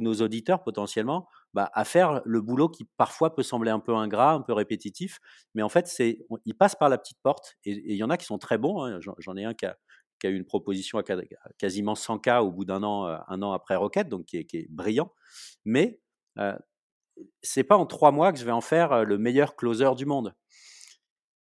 nos 0.00 0.14
auditeurs 0.14 0.62
potentiellement 0.62 1.26
bah, 1.54 1.70
à 1.72 1.84
faire 1.84 2.20
le 2.24 2.40
boulot 2.40 2.68
qui 2.68 2.84
parfois 2.96 3.34
peut 3.34 3.42
sembler 3.42 3.70
un 3.70 3.80
peu 3.80 3.94
ingrat, 3.94 4.32
un 4.32 4.42
peu 4.42 4.52
répétitif. 4.52 5.20
Mais 5.54 5.62
en 5.62 5.68
fait, 5.68 5.86
c'est, 5.86 6.18
ils 6.44 6.54
passent 6.54 6.74
par 6.74 6.88
la 6.88 6.98
petite 6.98 7.18
porte 7.22 7.56
et 7.64 7.92
il 7.92 7.96
y 7.96 8.02
en 8.02 8.10
a 8.10 8.16
qui 8.16 8.26
sont 8.26 8.38
très 8.38 8.58
bons. 8.58 8.82
Hein. 8.82 8.98
J'en 9.18 9.36
ai 9.36 9.44
un 9.44 9.54
qui 9.54 9.66
a, 9.66 9.76
eu 10.24 10.36
une 10.36 10.44
proposition 10.44 10.98
à 10.98 11.02
quasiment 11.58 11.94
100 11.94 12.18
k 12.18 12.28
au 12.40 12.50
bout 12.50 12.64
d'un 12.64 12.82
an, 12.82 13.06
euh, 13.06 13.18
un 13.28 13.42
an 13.42 13.52
après 13.52 13.76
Rocket, 13.76 14.08
donc 14.08 14.26
qui 14.26 14.38
est, 14.38 14.70
brillant. 14.70 15.12
Mais 15.64 16.00
euh, 16.38 16.56
c'est 17.42 17.64
pas 17.64 17.76
en 17.76 17.86
trois 17.86 18.10
mois 18.10 18.32
que 18.32 18.38
je 18.38 18.44
vais 18.44 18.52
en 18.52 18.60
faire 18.60 18.92
euh, 18.92 19.04
le 19.04 19.18
meilleur 19.18 19.56
closer 19.56 19.94
du 19.96 20.06
monde. 20.06 20.34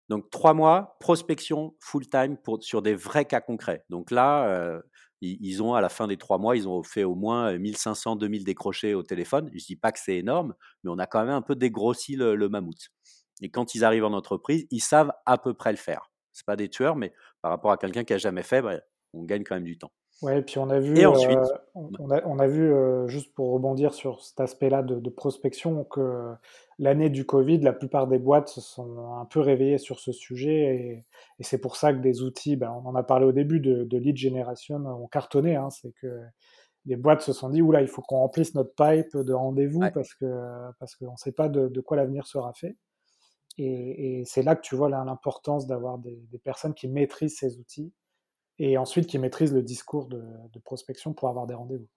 Donc, 0.08 0.28
trois 0.30 0.52
mois, 0.52 0.96
prospection 1.00 1.74
full-time 1.80 2.36
sur 2.60 2.82
des 2.82 2.94
vrais 2.94 3.24
cas 3.24 3.40
concrets. 3.40 3.84
Donc 3.88 4.10
là, 4.10 4.46
euh, 4.48 4.82
ils, 5.22 5.62
ont, 5.62 5.74
à 5.74 5.80
la 5.80 5.88
fin 5.88 6.08
des 6.08 6.16
trois 6.16 6.38
mois, 6.38 6.56
ils 6.56 6.68
ont 6.68 6.82
fait 6.82 7.04
au 7.04 7.14
moins 7.14 7.56
1500, 7.56 8.16
2000 8.16 8.44
décrochés 8.44 8.94
au 8.94 9.04
téléphone. 9.04 9.48
Je 9.50 9.62
ne 9.62 9.66
dis 9.66 9.76
pas 9.76 9.92
que 9.92 10.00
c'est 10.00 10.16
énorme, 10.16 10.54
mais 10.82 10.90
on 10.90 10.98
a 10.98 11.06
quand 11.06 11.20
même 11.20 11.30
un 11.30 11.42
peu 11.42 11.54
dégrossi 11.54 12.16
le, 12.16 12.48
mammouth. 12.48 12.88
Et 13.40 13.48
quand 13.48 13.74
ils 13.76 13.84
arrivent 13.84 14.04
en 14.04 14.12
entreprise, 14.12 14.66
ils 14.70 14.80
savent 14.80 15.12
à 15.24 15.38
peu 15.38 15.54
près 15.54 15.70
le 15.70 15.78
faire. 15.78 16.10
Ce 16.32 16.42
pas 16.44 16.56
des 16.56 16.68
tueurs, 16.68 16.96
mais 16.96 17.12
par 17.40 17.52
rapport 17.52 17.70
à 17.70 17.76
quelqu'un 17.76 18.04
qui 18.04 18.12
n'a 18.12 18.18
jamais 18.18 18.42
fait, 18.42 18.62
bah, 18.62 18.80
on 19.12 19.24
gagne 19.24 19.44
quand 19.44 19.54
même 19.54 19.64
du 19.64 19.78
temps. 19.78 19.92
Ouais, 20.22 20.38
et 20.38 20.42
puis 20.42 20.58
on 20.58 20.70
a 20.70 20.78
vu, 20.78 20.96
et 20.96 21.04
ensuite, 21.04 21.36
euh, 21.36 21.58
on, 21.74 22.10
a, 22.10 22.24
on, 22.24 22.38
a, 22.38 22.46
vu 22.46 22.72
euh, 22.72 23.08
juste 23.08 23.34
pour 23.34 23.52
rebondir 23.52 23.92
sur 23.92 24.22
cet 24.22 24.38
aspect-là 24.38 24.82
de, 24.82 25.00
de, 25.00 25.10
prospection, 25.10 25.82
que 25.82 26.32
l'année 26.78 27.10
du 27.10 27.26
Covid, 27.26 27.58
la 27.58 27.72
plupart 27.72 28.06
des 28.06 28.20
boîtes 28.20 28.46
se 28.46 28.60
sont 28.60 29.16
un 29.16 29.24
peu 29.24 29.40
réveillées 29.40 29.78
sur 29.78 29.98
ce 29.98 30.12
sujet, 30.12 30.76
et, 30.76 31.04
et 31.40 31.42
c'est 31.42 31.58
pour 31.58 31.74
ça 31.74 31.92
que 31.92 31.98
des 31.98 32.22
outils, 32.22 32.54
ben, 32.54 32.70
on 32.70 32.88
en 32.88 32.94
a 32.94 33.02
parlé 33.02 33.26
au 33.26 33.32
début 33.32 33.58
de, 33.58 33.82
de 33.82 33.98
lead 33.98 34.16
generation, 34.16 34.76
ont 34.76 35.08
cartonné. 35.08 35.56
Hein, 35.56 35.70
c'est 35.70 35.92
que 36.00 36.20
les 36.86 36.96
boîtes 36.96 37.22
se 37.22 37.32
sont 37.32 37.48
dit, 37.48 37.60
oula, 37.60 37.82
il 37.82 37.88
faut 37.88 38.02
qu'on 38.02 38.18
remplisse 38.18 38.54
notre 38.54 38.74
pipe 38.74 39.16
de 39.16 39.32
rendez-vous 39.32 39.80
parce 39.92 40.14
que 40.14 40.26
parce 40.78 40.94
qu'on 40.94 41.12
ne 41.12 41.16
sait 41.16 41.32
pas 41.32 41.48
de, 41.48 41.66
de 41.66 41.80
quoi 41.80 41.96
l'avenir 41.96 42.28
sera 42.28 42.52
fait. 42.52 42.76
Et, 43.58 44.20
et 44.20 44.24
c'est 44.24 44.42
là 44.42 44.54
que 44.54 44.62
tu 44.62 44.76
vois 44.76 44.88
l'importance 44.88 45.66
d'avoir 45.66 45.98
des, 45.98 46.16
des 46.30 46.38
personnes 46.38 46.74
qui 46.74 46.88
maîtrisent 46.88 47.36
ces 47.38 47.58
outils 47.58 47.92
et 48.62 48.78
ensuite 48.78 49.08
qui 49.08 49.18
maîtrise 49.18 49.52
le 49.52 49.60
discours 49.60 50.06
de, 50.06 50.22
prospection 50.64 51.12
pour 51.12 51.28
avoir 51.28 51.48
des 51.48 51.54
rendez-vous. 51.54 51.88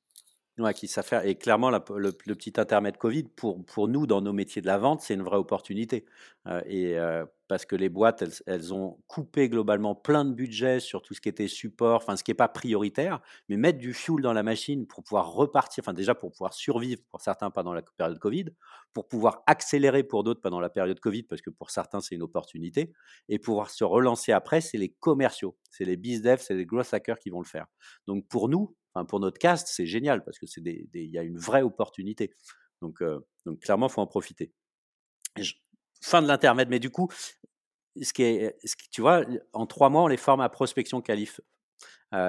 Ouais, 0.57 0.73
qui 0.73 0.87
savent 0.87 1.05
faire. 1.05 1.25
Et 1.25 1.35
clairement, 1.35 1.69
le, 1.69 2.11
petit 2.11 2.53
intermède 2.55 2.95
Covid, 2.95 3.23
pour, 3.35 3.65
pour 3.65 3.89
nous, 3.89 4.07
dans 4.07 4.21
nos 4.21 4.31
métiers 4.31 4.61
de 4.61 4.67
la 4.67 4.77
vente, 4.77 5.01
c'est 5.01 5.13
une 5.13 5.21
vraie 5.21 5.35
opportunité. 5.35 6.05
Euh, 6.47 6.61
et 6.65 6.97
euh, 6.97 7.25
parce 7.49 7.65
que 7.65 7.75
les 7.75 7.89
boîtes, 7.89 8.23
elles, 8.45 8.73
ont 8.73 8.97
coupé 9.07 9.49
globalement 9.49 9.95
plein 9.95 10.23
de 10.23 10.33
budgets 10.33 10.79
sur 10.79 11.01
tout 11.01 11.13
ce 11.13 11.19
qui 11.19 11.27
était 11.27 11.49
support, 11.49 11.97
enfin 11.97 12.15
ce 12.15 12.23
qui 12.23 12.31
n'est 12.31 12.35
pas 12.35 12.47
prioritaire, 12.47 13.19
mais 13.49 13.57
mettre 13.57 13.79
du 13.79 13.93
fuel 13.93 14.21
dans 14.21 14.31
la 14.31 14.43
machine 14.43 14.87
pour 14.87 15.03
pouvoir 15.03 15.33
repartir, 15.33 15.83
enfin 15.83 15.93
déjà 15.93 16.15
pour 16.15 16.31
pouvoir 16.31 16.53
survivre 16.53 17.01
pour 17.09 17.19
certains 17.19 17.51
pendant 17.51 17.73
la 17.73 17.81
période 17.81 18.19
Covid, 18.19 18.45
pour 18.93 19.09
pouvoir 19.09 19.43
accélérer 19.47 20.03
pour 20.03 20.23
d'autres 20.23 20.41
pendant 20.41 20.61
la 20.61 20.69
période 20.69 20.99
Covid, 21.01 21.23
parce 21.23 21.41
que 21.41 21.49
pour 21.49 21.69
certains 21.69 21.99
c'est 21.99 22.15
une 22.15 22.23
opportunité, 22.23 22.93
et 23.27 23.39
pouvoir 23.39 23.69
se 23.69 23.83
relancer 23.83 24.31
après, 24.31 24.61
c'est 24.61 24.77
les 24.77 24.89
commerciaux, 24.89 25.57
c'est 25.69 25.85
les 25.85 25.97
biz 25.97 26.21
devs, 26.21 26.39
c'est 26.39 26.55
les 26.55 26.65
growth 26.65 26.93
hackers 26.93 27.19
qui 27.19 27.29
vont 27.29 27.41
le 27.41 27.47
faire. 27.47 27.65
Donc 28.07 28.27
pour 28.29 28.47
nous, 28.47 28.73
pour 29.03 29.19
notre 29.19 29.37
cast, 29.37 29.67
c'est 29.67 29.85
génial 29.85 30.23
parce 30.23 30.39
que 30.39 30.45
c'est 30.45 30.61
il 30.61 31.09
y 31.09 31.17
a 31.17 31.23
une 31.23 31.37
vraie 31.37 31.61
opportunité. 31.61 32.33
Donc, 32.81 33.01
euh, 33.01 33.19
donc 33.45 33.59
clairement, 33.59 33.89
faut 33.89 34.01
en 34.01 34.07
profiter 34.07 34.53
fin 36.01 36.21
de 36.21 36.27
l'intermède. 36.27 36.69
Mais 36.69 36.79
du 36.79 36.89
coup, 36.89 37.09
ce 38.01 38.13
qui 38.13 38.23
est, 38.23 38.57
tu 38.91 39.01
vois, 39.01 39.25
en 39.53 39.65
trois 39.65 39.89
mois, 39.89 40.03
on 40.03 40.07
les 40.07 40.17
forme 40.17 40.41
à 40.41 40.49
prospection 40.49 41.01
qualif 41.01 41.41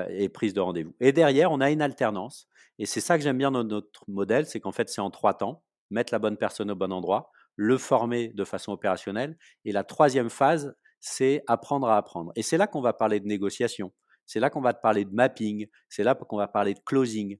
et 0.08 0.28
prise 0.28 0.52
de 0.52 0.60
rendez-vous. 0.60 0.96
Et 0.98 1.12
derrière, 1.12 1.52
on 1.52 1.60
a 1.60 1.70
une 1.70 1.82
alternance. 1.82 2.48
Et 2.78 2.86
c'est 2.86 3.00
ça 3.00 3.16
que 3.16 3.22
j'aime 3.22 3.38
bien 3.38 3.52
dans 3.52 3.62
notre 3.62 4.02
modèle, 4.08 4.46
c'est 4.46 4.58
qu'en 4.58 4.72
fait, 4.72 4.88
c'est 4.88 5.00
en 5.00 5.10
trois 5.10 5.34
temps. 5.34 5.62
Mettre 5.90 6.12
la 6.12 6.18
bonne 6.18 6.36
personne 6.36 6.70
au 6.72 6.74
bon 6.74 6.92
endroit, 6.92 7.30
le 7.54 7.78
former 7.78 8.28
de 8.28 8.44
façon 8.44 8.72
opérationnelle. 8.72 9.38
Et 9.64 9.70
la 9.70 9.84
troisième 9.84 10.28
phase, 10.28 10.74
c'est 11.00 11.44
apprendre 11.46 11.88
à 11.88 11.96
apprendre. 11.96 12.32
Et 12.34 12.42
c'est 12.42 12.56
là 12.56 12.66
qu'on 12.66 12.80
va 12.80 12.92
parler 12.92 13.20
de 13.20 13.26
négociation. 13.26 13.92
C'est 14.26 14.40
là 14.40 14.50
qu'on 14.50 14.60
va 14.60 14.74
te 14.74 14.80
parler 14.80 15.04
de 15.04 15.14
mapping. 15.14 15.66
C'est 15.88 16.02
là 16.02 16.14
qu'on 16.14 16.36
va 16.36 16.48
parler 16.48 16.74
de 16.74 16.80
closing. 16.80 17.38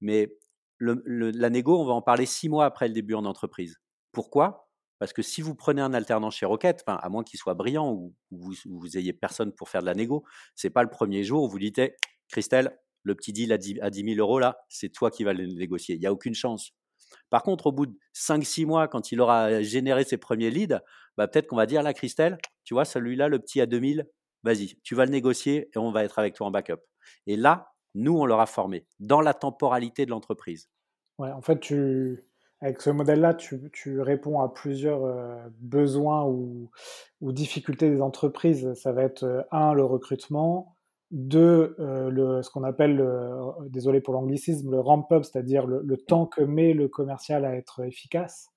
Mais 0.00 0.32
le, 0.78 1.02
la 1.30 1.50
négo, 1.50 1.78
on 1.78 1.84
va 1.84 1.92
en 1.92 2.02
parler 2.02 2.26
six 2.26 2.48
mois 2.48 2.64
après 2.64 2.88
le 2.88 2.94
début 2.94 3.14
en 3.14 3.24
entreprise. 3.24 3.76
Pourquoi? 4.12 4.68
Parce 4.98 5.12
que 5.12 5.22
si 5.22 5.42
vous 5.42 5.54
prenez 5.54 5.80
un 5.80 5.94
alternant 5.94 6.30
chez 6.30 6.46
Rocket, 6.46 6.82
à 6.86 7.08
moins 7.08 7.22
qu'il 7.22 7.38
soit 7.38 7.54
brillant 7.54 7.92
ou, 7.92 8.14
vous, 8.30 8.54
vous 8.66 8.98
ayez 8.98 9.12
personne 9.12 9.52
pour 9.52 9.68
faire 9.68 9.80
de 9.80 9.86
la 9.86 9.94
négo, 9.94 10.24
c'est 10.54 10.70
pas 10.70 10.82
le 10.82 10.90
premier 10.90 11.22
jour 11.22 11.44
où 11.44 11.48
vous 11.48 11.58
dites 11.58 11.80
Christelle, 12.28 12.76
le 13.04 13.14
petit 13.14 13.32
deal 13.32 13.52
à 13.52 13.58
10, 13.58 13.80
000 13.80 14.18
euros 14.18 14.38
là, 14.38 14.58
c'est 14.68 14.88
toi 14.88 15.10
qui 15.10 15.24
vas 15.24 15.32
le 15.32 15.46
négocier. 15.46 15.94
Il 15.94 16.00
n'y 16.00 16.06
a 16.06 16.12
aucune 16.12 16.34
chance. 16.34 16.72
Par 17.30 17.42
contre, 17.42 17.66
au 17.66 17.72
bout 17.72 17.86
de 17.86 17.96
5-6 18.14 18.66
mois, 18.66 18.88
quand 18.88 19.12
il 19.12 19.20
aura 19.20 19.62
généré 19.62 20.04
ses 20.04 20.18
premiers 20.18 20.50
leads, 20.50 20.80
bah, 21.16 21.28
peut-être 21.28 21.46
qu'on 21.46 21.56
va 21.56 21.66
dire 21.66 21.82
là, 21.82 21.94
Christelle, 21.94 22.38
tu 22.64 22.74
vois, 22.74 22.84
celui-là, 22.84 23.28
le 23.28 23.38
petit 23.38 23.60
à 23.60 23.66
2000, 23.66 24.06
vas-y, 24.48 24.74
tu 24.82 24.94
vas 24.94 25.04
le 25.04 25.10
négocier 25.10 25.70
et 25.74 25.78
on 25.78 25.90
va 25.90 26.04
être 26.04 26.18
avec 26.18 26.34
toi 26.34 26.46
en 26.46 26.50
backup. 26.50 26.80
Et 27.26 27.36
là, 27.36 27.72
nous, 27.94 28.16
on 28.16 28.26
l'aura 28.26 28.46
formé 28.46 28.86
dans 28.98 29.20
la 29.20 29.34
temporalité 29.34 30.06
de 30.06 30.10
l'entreprise. 30.10 30.70
Ouais, 31.18 31.30
en 31.32 31.42
fait, 31.42 31.58
tu, 31.60 32.24
avec 32.60 32.80
ce 32.80 32.90
modèle-là, 32.90 33.34
tu, 33.34 34.00
réponds 34.00 34.40
à 34.40 34.52
plusieurs 34.52 35.04
euh, 35.04 35.36
besoins 35.60 36.24
ou, 36.24 36.70
difficultés 37.20 37.90
des 37.90 38.00
entreprises. 38.00 38.72
Ça 38.74 38.92
va 38.92 39.02
être, 39.02 39.24
euh, 39.24 39.42
un, 39.50 39.74
le 39.74 39.84
recrutement, 39.84 40.76
deux, 41.10 41.76
euh, 41.78 42.10
le, 42.10 42.42
ce 42.42 42.50
qu'on 42.50 42.64
appelle, 42.64 43.04
désolé 43.68 44.00
pour 44.00 44.14
l'anglicisme, 44.14 44.70
le 44.70 44.80
ramp-up, 44.80 45.24
c'est-à-dire 45.24 45.66
le, 45.66 45.96
temps 45.96 46.26
que 46.26 46.42
met 46.42 46.72
le 46.72 46.88
commercial 46.88 47.44
à 47.44 47.54
être 47.54 47.84
efficace. 47.84 48.50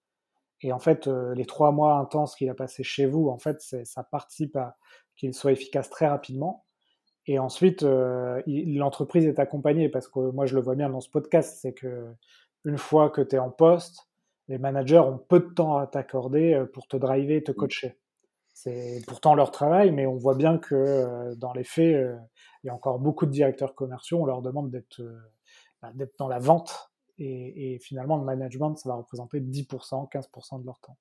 Et 0.64 0.72
en 0.72 0.80
fait, 0.80 1.08
les 1.08 1.46
trois 1.46 1.72
mois 1.72 1.96
intenses 1.96 2.36
qu'il 2.36 2.48
a 2.48 2.54
passé 2.54 2.84
chez 2.84 3.08
vous, 3.08 3.30
en 3.30 3.40
fait, 3.40 3.60
ça 3.84 4.04
participe 4.04 4.56
à 4.56 4.78
qu'il 5.22 5.34
soit 5.34 5.52
efficace 5.52 5.90
très 5.90 6.08
rapidement. 6.08 6.66
Et 7.28 7.38
ensuite, 7.38 7.84
l'entreprise 7.84 9.26
est 9.28 9.40
accompagnée 9.40 9.90
parce 9.90 10.08
que 10.08 10.32
moi, 10.32 10.48
je 10.48 10.56
le 10.56 10.62
vois 10.62 10.76
bien 10.76 10.90
dans 10.90 11.02
ce 11.02 11.10
podcast, 11.10 11.60
c'est 11.62 11.74
que 11.74 12.08
une 12.66 12.78
fois 12.78 13.10
que 13.10 13.22
tu 13.22 13.36
es 13.36 13.40
en 13.40 13.52
poste, 13.52 14.10
les 14.48 14.58
managers 14.58 15.00
ont 15.00 15.20
peu 15.20 15.40
de 15.40 15.54
temps 15.54 15.78
à 15.78 15.86
t'accorder 15.86 16.66
pour 16.74 16.88
te 16.88 16.98
driver 16.98 17.38
et 17.38 17.44
te 17.44 17.52
mmh. 17.52 17.56
coacher. 17.56 17.98
C'est 18.54 19.02
pourtant 19.08 19.36
leur 19.36 19.52
travail, 19.52 19.92
mais 19.92 20.08
on 20.08 20.18
voit 20.18 20.36
bien 20.36 20.58
que 20.58 21.36
dans 21.36 21.54
les 21.54 21.64
faits, 21.64 22.10
il 22.64 22.68
y 22.68 22.70
a 22.70 22.74
encore 22.74 23.00
beaucoup 23.00 23.28
de 23.28 23.32
directeurs 23.32 23.76
commerciaux, 23.76 24.20
on 24.20 24.26
leur 24.26 24.42
demande 24.42 24.72
d'être 24.72 25.02
bah, 25.82 25.92
dans 26.18 26.28
la 26.28 26.40
vente 26.40 26.92
et, 27.18 27.80
finalement 27.82 28.18
le 28.18 28.24
management, 28.24 28.76
ça 28.76 28.90
va 28.90 28.96
représenter 28.96 29.40
10%, 29.40 30.10
15% 30.12 30.62
de 30.62 30.66
leur 30.66 30.80
temps. 30.80 30.98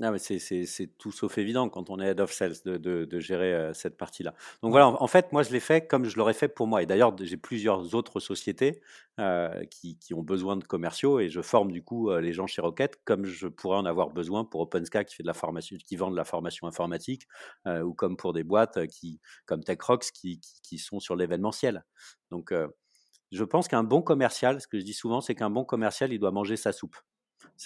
Ah, 0.00 0.10
mais 0.10 0.18
c'est 0.18 0.86
tout 0.96 1.12
sauf 1.12 1.36
évident 1.36 1.68
quand 1.68 1.90
on 1.90 2.00
est 2.00 2.06
head 2.06 2.20
of 2.20 2.32
sales 2.32 2.54
de, 2.64 2.78
de, 2.78 3.20
gérer 3.20 3.52
euh, 3.52 3.74
cette 3.74 3.98
partie-là. 3.98 4.34
Donc 4.62 4.70
voilà, 4.70 4.88
en, 4.88 5.06
fait, 5.06 5.32
moi 5.32 5.42
je 5.42 5.52
l'ai 5.52 5.60
fait 5.60 5.86
comme 5.86 6.06
je 6.06 6.16
l'aurais 6.16 6.32
fait 6.32 6.48
pour 6.48 6.66
moi. 6.66 6.82
Et 6.82 6.86
d'ailleurs, 6.86 7.14
j'ai 7.20 7.36
plusieurs 7.36 7.94
autres 7.94 8.18
sociétés 8.18 8.80
euh, 9.20 9.64
qui, 9.66 9.98
qui, 9.98 10.14
ont 10.14 10.22
besoin 10.22 10.56
de 10.56 10.64
commerciaux 10.64 11.20
et 11.20 11.28
je 11.28 11.42
forme 11.42 11.72
du 11.72 11.84
coup 11.84 12.10
les 12.16 12.32
gens 12.32 12.46
chez 12.46 12.62
Rocket 12.62 12.96
comme 13.04 13.26
je 13.26 13.48
pourrais 13.48 13.76
en 13.76 13.84
avoir 13.84 14.08
besoin 14.10 14.46
pour 14.46 14.62
OpenSCA 14.62 15.04
qui 15.04 15.14
fait 15.14 15.22
de 15.24 15.28
la 15.28 15.34
formation, 15.34 15.76
qui 15.86 15.96
vend 15.96 16.10
de 16.10 16.16
la 16.16 16.24
formation 16.24 16.66
informatique 16.66 17.26
ou 17.66 17.92
comme 17.92 18.16
pour 18.16 18.32
des 18.32 18.44
boîtes 18.44 18.86
qui, 18.86 19.20
comme 19.44 19.62
TechRox 19.62 20.10
qui, 20.10 20.40
qui, 20.40 20.62
qui 20.62 20.78
sont 20.78 21.00
sur 21.00 21.16
l'événementiel. 21.16 21.84
Donc 22.30 22.54
je 23.30 23.44
pense 23.44 23.68
qu'un 23.68 23.84
bon 23.84 24.00
commercial, 24.00 24.58
ce 24.60 24.66
que 24.66 24.78
je 24.78 24.84
dis 24.84 24.94
souvent, 24.94 25.20
c'est 25.20 25.34
qu'un 25.34 25.50
bon 25.50 25.64
commercial, 25.64 26.12
il 26.14 26.18
doit 26.18 26.30
manger 26.30 26.56
sa 26.56 26.72
soupe 26.72 26.96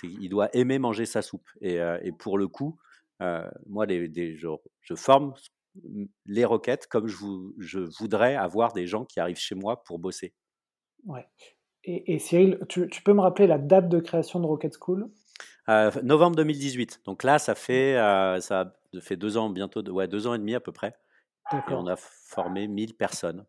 il 0.03 0.29
doit 0.29 0.49
aimer 0.55 0.79
manger 0.79 1.07
sa 1.07 1.23
soupe. 1.23 1.49
Et, 1.61 1.81
euh, 1.81 1.99
pour 2.19 2.39
le 2.39 2.49
coup, 2.49 2.79
euh, 3.23 3.49
moi, 3.67 3.87
je, 3.89 4.95
forme 4.95 5.35
les 6.27 6.45
requêtes 6.45 6.87
comme 6.87 7.07
je, 7.07 7.79
voudrais 7.99 8.37
avoir 8.37 8.73
des 8.73 8.87
gens 8.87 9.05
qui 9.05 9.21
arrivent 9.21 9.39
chez 9.39 9.55
moi 9.55 9.83
pour 9.85 9.99
bosser. 9.99 10.35
Ouais. 11.05 11.27
Et, 11.85 12.19
Cyril, 12.19 12.59
tu, 12.69 12.89
peux 13.05 13.13
me 13.13 13.21
rappeler 13.21 13.47
la 13.47 13.59
date 13.59 13.89
de 13.89 14.01
création 14.01 14.41
de 14.41 14.47
Rocket 14.47 14.75
School? 14.81 15.09
Euh, 15.69 15.91
Novembre 16.03 16.37
2018. 16.37 17.03
Donc 17.05 17.23
là, 17.23 17.39
ça 17.39 17.55
fait, 17.55 17.95
ça 18.41 18.75
fait 19.01 19.17
deux 19.17 19.37
ans, 19.37 19.51
bientôt, 19.51 19.83
ouais, 19.91 20.09
deux 20.09 20.27
ans 20.27 20.35
et 20.35 20.39
demi 20.39 20.55
à 20.55 20.61
peu 20.61 20.73
près. 20.73 20.97
Et 21.53 21.57
on 21.71 21.87
a 21.87 21.95
formé 21.97 22.67
1000 22.67 22.97
personnes. 22.97 23.47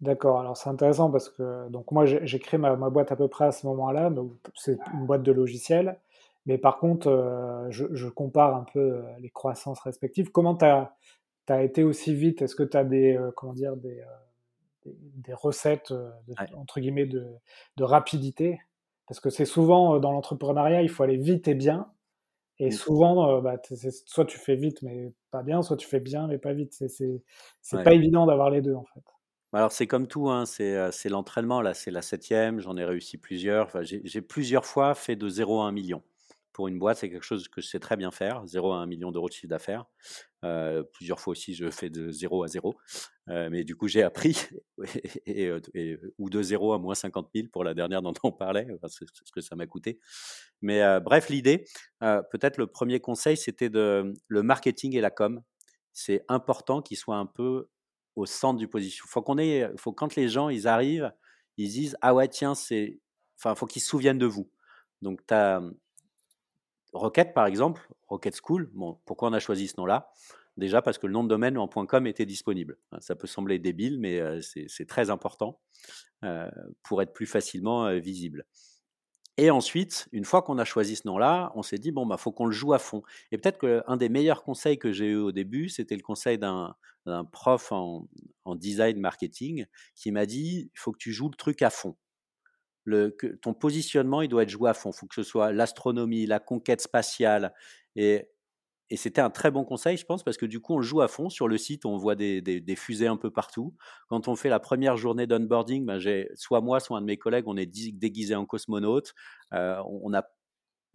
D'accord, 0.00 0.40
alors 0.40 0.56
c'est 0.56 0.68
intéressant 0.68 1.10
parce 1.10 1.28
que 1.28 1.68
donc 1.68 1.92
moi 1.92 2.04
j'ai 2.04 2.38
créé 2.38 2.58
ma, 2.58 2.74
boîte 2.74 3.12
à 3.12 3.16
peu 3.16 3.28
près 3.28 3.46
à 3.46 3.52
ce 3.52 3.66
moment-là, 3.68 4.10
donc 4.10 4.32
c'est 4.54 4.76
une 4.92 5.06
boîte 5.06 5.22
de 5.22 5.32
logiciels, 5.32 5.98
mais 6.46 6.58
par 6.58 6.78
contre 6.78 7.08
euh, 7.08 7.70
je, 7.70 8.08
compare 8.08 8.56
un 8.56 8.64
peu 8.64 8.80
euh, 8.80 9.02
les 9.20 9.30
croissances 9.30 9.80
respectives. 9.80 10.30
Comment 10.32 10.56
tu 10.56 10.64
as, 10.64 11.62
été 11.62 11.84
aussi 11.84 12.14
vite? 12.14 12.42
Est-ce 12.42 12.56
que 12.56 12.64
tu 12.64 12.76
as 12.76 12.84
des, 12.84 13.16
euh, 13.16 13.30
comment 13.36 13.54
dire, 13.54 13.76
des, 13.76 14.02
des, 14.84 15.32
recettes 15.32 15.94
entre 16.56 16.80
guillemets 16.80 17.06
de, 17.06 17.24
rapidité? 17.80 18.60
Parce 19.06 19.20
que 19.20 19.30
c'est 19.30 19.44
souvent 19.44 20.00
dans 20.00 20.12
l'entrepreneuriat, 20.12 20.82
il 20.82 20.88
faut 20.88 21.04
aller 21.04 21.18
vite 21.18 21.46
et 21.46 21.54
bien. 21.54 21.88
Et 22.58 22.68
mmh. 22.68 22.72
souvent, 22.72 23.40
bah, 23.40 23.56
soit 24.06 24.24
tu 24.24 24.38
fais 24.38 24.56
vite 24.56 24.82
mais 24.82 25.12
pas 25.30 25.42
bien, 25.42 25.62
soit 25.62 25.76
tu 25.76 25.86
fais 25.86 26.00
bien 26.00 26.26
mais 26.26 26.38
pas 26.38 26.52
vite. 26.52 26.72
C'est 26.74 27.84
pas 27.84 27.94
évident 27.94 28.26
d'avoir 28.26 28.50
les 28.50 28.60
deux 28.60 28.74
en 28.74 28.84
fait. 28.84 29.13
Alors 29.54 29.70
c'est 29.70 29.86
comme 29.86 30.08
tout, 30.08 30.30
hein, 30.30 30.46
c'est 30.46 31.08
l'entraînement, 31.08 31.60
là 31.60 31.74
c'est 31.74 31.92
la 31.92 32.02
septième, 32.02 32.58
j'en 32.58 32.76
ai 32.76 32.84
réussi 32.84 33.18
plusieurs. 33.18 33.70
J'ai 33.84 34.20
plusieurs 34.20 34.66
fois 34.66 34.96
fait 34.96 35.14
de 35.14 35.28
0 35.28 35.62
à 35.62 35.66
1 35.66 35.72
million. 35.72 36.02
Pour 36.52 36.66
une 36.66 36.76
boîte, 36.80 36.98
c'est 36.98 37.08
quelque 37.08 37.24
chose 37.24 37.46
que 37.46 37.60
je 37.60 37.68
sais 37.68 37.78
très 37.78 37.96
bien 37.96 38.10
faire, 38.10 38.44
0 38.46 38.72
à 38.72 38.78
1 38.78 38.86
million 38.86 39.12
d'euros 39.12 39.28
de 39.28 39.32
chiffre 39.32 39.46
d'affaires. 39.48 39.84
plusieurs 40.92 41.20
fois 41.20 41.32
aussi, 41.32 41.54
je 41.54 41.70
fais 41.70 41.88
de 41.88 42.10
0 42.10 42.42
à 42.42 42.48
0. 42.48 42.74
mais 43.28 43.62
du 43.62 43.76
coup, 43.76 43.86
j'ai 43.86 44.02
appris, 44.02 44.36
et, 45.26 45.52
ou 46.18 46.30
de 46.30 46.42
0 46.42 46.72
à 46.72 46.78
moins 46.78 46.96
50 46.96 47.30
000 47.32 47.46
pour 47.52 47.62
la 47.62 47.74
dernière 47.74 48.02
dont 48.02 48.14
on 48.24 48.32
parlait, 48.32 48.66
que 48.66 48.88
ce 48.88 49.32
que 49.32 49.40
ça 49.40 49.54
m'a 49.54 49.68
coûté. 49.68 50.00
Mais 50.62 50.82
bref, 50.98 51.28
l'idée, 51.28 51.64
peut-être 52.00 52.56
le 52.56 52.66
premier 52.66 52.98
conseil, 52.98 53.36
c'était 53.36 53.70
de 53.70 54.14
le 54.26 54.42
marketing 54.42 54.96
et 54.96 55.00
la 55.00 55.10
com. 55.10 55.42
C'est 55.92 56.24
important 56.26 56.82
qu'ils 56.82 56.96
soient 56.96 57.18
un 57.18 57.26
peu 57.26 57.68
au 58.16 58.26
centre 58.26 58.58
du 58.58 58.68
position. 58.68 59.04
Faut 59.08 59.22
qu'on 59.22 59.38
ait, 59.38 59.70
faut 59.76 59.92
quand 59.92 60.14
les 60.16 60.28
gens 60.28 60.48
ils 60.48 60.68
arrivent, 60.68 61.12
ils 61.56 61.68
disent 61.68 61.96
ah 62.00 62.14
ouais 62.14 62.28
tiens 62.28 62.54
c'est, 62.54 63.00
enfin 63.36 63.54
faut 63.54 63.66
qu'ils 63.66 63.82
se 63.82 63.88
souviennent 63.88 64.18
de 64.18 64.26
vous. 64.26 64.50
Donc 65.02 65.26
tu 65.26 65.34
as 65.34 65.62
Rocket 66.92 67.34
par 67.34 67.46
exemple, 67.46 67.88
Rocket 68.06 68.36
School. 68.40 68.70
Bon, 68.72 69.00
pourquoi 69.04 69.28
on 69.28 69.32
a 69.32 69.40
choisi 69.40 69.66
ce 69.68 69.74
nom-là? 69.78 70.12
Déjà 70.56 70.80
parce 70.80 70.98
que 70.98 71.08
le 71.08 71.12
nom 71.12 71.24
de 71.24 71.28
domaine 71.28 71.58
en 71.58 71.66
.com 71.66 72.06
était 72.06 72.26
disponible. 72.26 72.78
Ça 73.00 73.16
peut 73.16 73.26
sembler 73.26 73.58
débile, 73.58 73.98
mais 73.98 74.20
c'est 74.40 74.86
très 74.86 75.10
important 75.10 75.60
pour 76.84 77.02
être 77.02 77.12
plus 77.12 77.26
facilement 77.26 77.92
visible. 77.98 78.46
Et 79.36 79.50
ensuite, 79.50 80.08
une 80.12 80.24
fois 80.24 80.42
qu'on 80.42 80.58
a 80.58 80.64
choisi 80.64 80.94
ce 80.96 81.08
nom-là, 81.08 81.50
on 81.56 81.62
s'est 81.62 81.78
dit, 81.78 81.90
bon, 81.90 82.06
bah, 82.06 82.16
faut 82.16 82.30
qu'on 82.30 82.46
le 82.46 82.52
joue 82.52 82.72
à 82.72 82.78
fond. 82.78 83.02
Et 83.32 83.38
peut-être 83.38 83.58
qu'un 83.58 83.96
des 83.96 84.08
meilleurs 84.08 84.44
conseils 84.44 84.78
que 84.78 84.92
j'ai 84.92 85.06
eu 85.06 85.16
au 85.16 85.32
début, 85.32 85.68
c'était 85.68 85.96
le 85.96 86.02
conseil 86.02 86.38
d'un 86.38 86.76
prof 87.32 87.72
en, 87.72 88.06
design 88.54 89.00
marketing 89.00 89.66
qui 89.96 90.12
m'a 90.12 90.26
dit, 90.26 90.70
il 90.72 90.78
faut 90.78 90.92
que 90.92 90.98
tu 90.98 91.12
joues 91.12 91.28
le 91.28 91.36
truc 91.36 91.62
à 91.62 91.70
fond. 91.70 91.96
Ton 93.42 93.54
positionnement, 93.54 94.22
il 94.22 94.28
doit 94.28 94.44
être 94.44 94.50
joué 94.50 94.70
à 94.70 94.74
fond. 94.74 94.90
Il 94.92 94.96
faut 94.96 95.06
que 95.06 95.14
ce 95.14 95.22
soit 95.24 95.52
l'astronomie, 95.52 96.26
la 96.26 96.38
conquête 96.38 96.80
spatiale. 96.80 97.52
Et 97.96 98.28
et 98.90 98.96
c'était 98.96 99.20
un 99.20 99.30
très 99.30 99.50
bon 99.50 99.64
conseil, 99.64 99.96
je 99.96 100.04
pense, 100.04 100.22
parce 100.22 100.36
que 100.36 100.46
du 100.46 100.60
coup, 100.60 100.74
on 100.74 100.82
joue 100.82 101.00
à 101.00 101.08
fond. 101.08 101.30
Sur 101.30 101.48
le 101.48 101.56
site, 101.56 101.86
on 101.86 101.96
voit 101.96 102.14
des, 102.14 102.76
fusées 102.76 103.06
un 103.06 103.16
peu 103.16 103.30
partout. 103.30 103.74
Quand 104.08 104.28
on 104.28 104.36
fait 104.36 104.50
la 104.50 104.60
première 104.60 104.96
journée 104.96 105.26
d'onboarding, 105.26 105.86
ben 105.86 105.98
soit 106.34 106.60
moi, 106.60 106.80
soit 106.80 106.98
un 106.98 107.00
de 107.00 107.06
mes 107.06 107.16
collègues, 107.16 107.44
on 107.46 107.56
est 107.56 107.66
déguisé 107.66 108.34
en 108.34 108.44
cosmonaute. 108.44 109.14
Euh, 109.54 109.82
on, 109.86 110.12
a, 110.12 110.24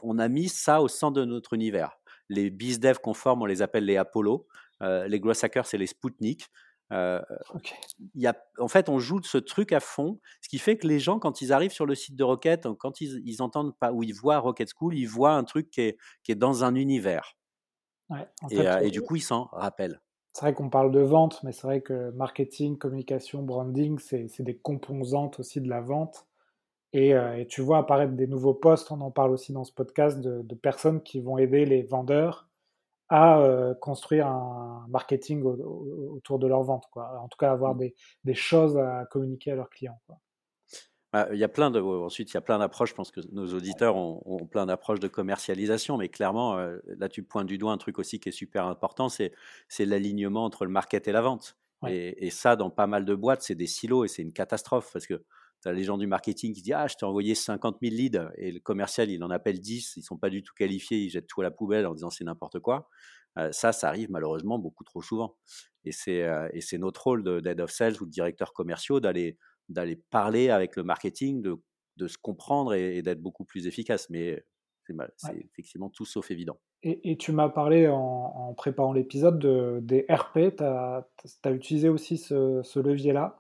on 0.04 0.20
a 0.20 0.28
mis 0.28 0.50
ça 0.50 0.82
au 0.82 0.88
centre 0.88 1.20
de 1.20 1.26
notre 1.26 1.54
univers. 1.54 1.98
Les 2.30 2.52
BizDev 2.52 3.00
qu'on 3.00 3.16
forme, 3.16 3.42
on 3.42 3.46
les 3.46 3.64
appelle 3.64 3.86
les 3.86 3.98
Apollo. 3.98 4.48
Euh, 4.84 5.08
les 5.08 5.20
Gross 5.20 5.44
Hackers, 5.44 5.66
c'est 5.66 5.80
les 5.80 5.88
Sputnik. 5.88 6.46
Euh, 6.92 7.22
y 8.16 8.28
a, 8.28 8.36
en 8.60 8.68
fait, 8.68 8.88
on 8.90 9.00
joue 9.00 9.20
de 9.20 9.26
ce 9.26 9.38
truc 9.38 9.74
à 9.74 9.80
fond, 9.80 10.20
ce 10.42 10.50
qui 10.50 10.58
fait 10.58 10.78
que 10.78 10.88
les 10.88 11.00
gens, 11.00 11.20
quand 11.20 11.42
ils 11.42 11.54
arrivent 11.54 11.72
sur 11.72 11.86
le 11.86 11.96
site 11.96 12.16
de 12.16 12.24
Rocket, 12.24 12.68
quand 12.80 13.02
ils, 13.02 13.22
ils 13.26 13.42
entendent 13.42 13.78
pas 13.78 13.92
ou 13.92 14.04
ils 14.04 14.14
voient 14.14 14.38
Rocket 14.38 14.70
School, 14.76 14.96
ils 14.96 15.06
voient 15.06 15.34
un 15.34 15.44
truc 15.44 15.70
qui 15.70 15.82
est, 15.82 15.98
qui 16.24 16.32
est 16.32 16.36
dans 16.36 16.64
un 16.64 16.76
univers 16.76 17.39
et, 18.50 18.90
du 18.90 19.02
coup, 19.02 19.16
ils 19.16 19.22
s'en 19.22 19.46
rappellent. 19.52 20.02
C'est 20.34 20.42
vrai 20.42 20.54
qu'on 20.54 20.70
parle 20.70 20.92
de 20.92 21.02
vente, 21.02 21.42
mais 21.44 21.52
c'est 21.52 21.68
vrai 21.68 21.82
que 21.82 22.12
marketing, 22.12 22.78
communication, 22.78 23.42
branding, 23.44 24.00
c'est 24.00 24.44
des 24.44 24.58
composantes 24.58 25.40
aussi 25.40 25.60
de 25.60 25.70
la 25.70 25.82
vente. 25.82 26.28
Et, 26.94 27.14
tu 27.50 27.62
vois 27.62 27.80
apparaître 27.80 28.14
des 28.14 28.28
nouveaux 28.28 28.54
postes, 28.54 28.92
on 28.92 29.02
en 29.02 29.12
parle 29.12 29.32
aussi 29.32 29.54
dans 29.54 29.64
ce 29.64 29.74
podcast, 29.74 30.20
de, 30.20 30.56
personnes 30.56 31.02
qui 31.02 31.20
vont 31.20 31.38
aider 31.38 31.66
les 31.66 31.84
vendeurs 31.84 32.48
à 33.10 33.44
construire 33.82 34.28
un 34.28 34.86
marketing 34.90 35.44
autour 35.44 36.40
de 36.40 36.48
leur 36.48 36.62
vente. 36.62 36.86
Quoi. 36.92 37.20
En 37.20 37.28
tout 37.28 37.38
cas, 37.38 37.52
avoir 37.52 37.76
mmh. 37.76 37.80
des, 37.80 37.96
des, 38.24 38.36
choses 38.36 38.78
à 38.78 39.06
communiquer 39.10 39.52
à 39.52 39.56
leurs 39.56 39.70
clients. 39.70 40.00
Quoi. 40.06 40.20
Bah, 41.12 41.28
il 41.32 41.40
y 41.40 41.44
a 41.44 41.50
plein 41.50 41.72
de, 41.72 41.80
ensuite, 41.80 42.32
il 42.32 42.36
y 42.36 42.38
a 42.38 42.42
plein 42.42 42.60
d'approches. 42.60 42.90
Je 42.90 42.96
pense 42.96 43.12
que 43.12 43.22
nos 43.32 43.54
auditeurs 43.54 43.96
ont, 43.96 44.46
plein 44.46 44.66
d'approches 44.68 45.00
de 45.00 45.08
commercialisation, 45.08 45.98
mais 45.98 46.10
clairement, 46.10 46.58
euh, 46.58 46.78
là, 46.86 47.10
tu 47.10 47.24
pointes 47.24 47.48
du 47.48 47.58
doigt 47.58 47.72
un 47.72 47.78
truc 47.78 47.98
aussi 47.98 48.20
qui 48.20 48.30
est 48.30 48.34
super 48.34 48.66
important, 48.66 49.10
c'est, 49.10 49.34
c'est 49.68 49.86
l'alignement 49.86 50.46
entre 50.46 50.66
le 50.66 50.72
market 50.72 51.08
et 51.08 51.12
la 51.12 51.22
vente. 51.22 51.58
Et, 51.88 52.30
ça, 52.30 52.58
dans 52.58 52.70
pas 52.70 52.88
mal 52.88 53.06
de 53.06 53.16
boîtes, 53.16 53.42
c'est 53.42 53.56
des 53.56 53.66
silos 53.68 54.04
et 54.04 54.10
c'est 54.10 54.22
une 54.22 54.34
catastrophe 54.34 54.92
parce 54.92 55.08
que 55.08 55.24
tu 55.62 55.70
as 55.70 55.74
les 55.74 55.86
gens 55.86 55.98
du 55.98 56.08
marketing 56.08 56.54
qui 56.54 56.62
disent 56.62 56.74
Ah, 56.76 56.88
je 56.88 56.96
t'ai 56.96 57.06
envoyé 57.06 57.36
50 57.36 57.78
000 57.82 57.96
leads 57.96 58.30
et 58.36 58.52
le 58.52 58.60
commercial, 58.60 59.10
il 59.10 59.24
en 59.24 59.30
appelle 59.30 59.62
10, 59.62 59.94
ils 59.96 60.04
sont 60.04 60.18
pas 60.18 60.30
du 60.30 60.44
tout 60.44 60.54
qualifiés, 60.54 60.98
ils 60.98 61.10
jettent 61.10 61.28
tout 61.28 61.40
à 61.40 61.46
la 61.46 61.52
poubelle 61.52 61.88
en 61.88 61.94
disant 61.94 62.10
c'est 62.10 62.26
n'importe 62.26 62.60
quoi. 62.60 62.90
Euh, 63.38 63.52
ça, 63.52 63.72
ça 63.72 63.88
arrive 63.88 64.12
malheureusement 64.12 64.60
beaucoup 64.60 64.84
trop 64.84 65.02
souvent. 65.02 65.38
Et 65.86 65.92
c'est, 65.92 66.24
euh, 66.24 66.50
et 66.54 66.62
c'est 66.62 66.78
notre 66.78 67.04
rôle 67.04 67.24
de, 67.24 67.40
d'head 67.40 67.62
of 67.62 67.72
sales 67.72 68.02
ou 68.02 68.06
de 68.06 68.12
directeur 68.12 68.54
commerciaux 68.54 69.00
d'aller 69.00 69.38
d'aller 69.70 69.96
parler 69.96 70.50
avec 70.50 70.76
le 70.76 70.84
marketing, 70.84 71.42
de, 71.42 71.58
de 71.98 72.08
se 72.08 72.18
comprendre 72.18 72.74
et, 72.74 73.02
d'être 73.02 73.22
beaucoup 73.22 73.46
plus 73.46 73.68
efficace. 73.68 74.10
Mais 74.10 74.44
c'est 75.18 75.38
effectivement 75.38 75.90
tout 75.90 76.06
sauf 76.06 76.32
évident. 76.32 76.60
Et, 76.82 77.18
tu 77.18 77.32
m'as 77.32 77.50
parlé 77.50 77.88
en, 77.88 78.54
préparant 78.56 78.94
l'épisode 78.94 79.38
de, 79.38 79.80
des 79.82 80.06
RP. 80.10 80.56
Tu 80.58 80.64
as, 80.64 81.52
utilisé 81.52 81.90
aussi 81.90 82.18
ce, 82.18 82.62
ce 82.64 82.80
levier-là? 82.80 83.40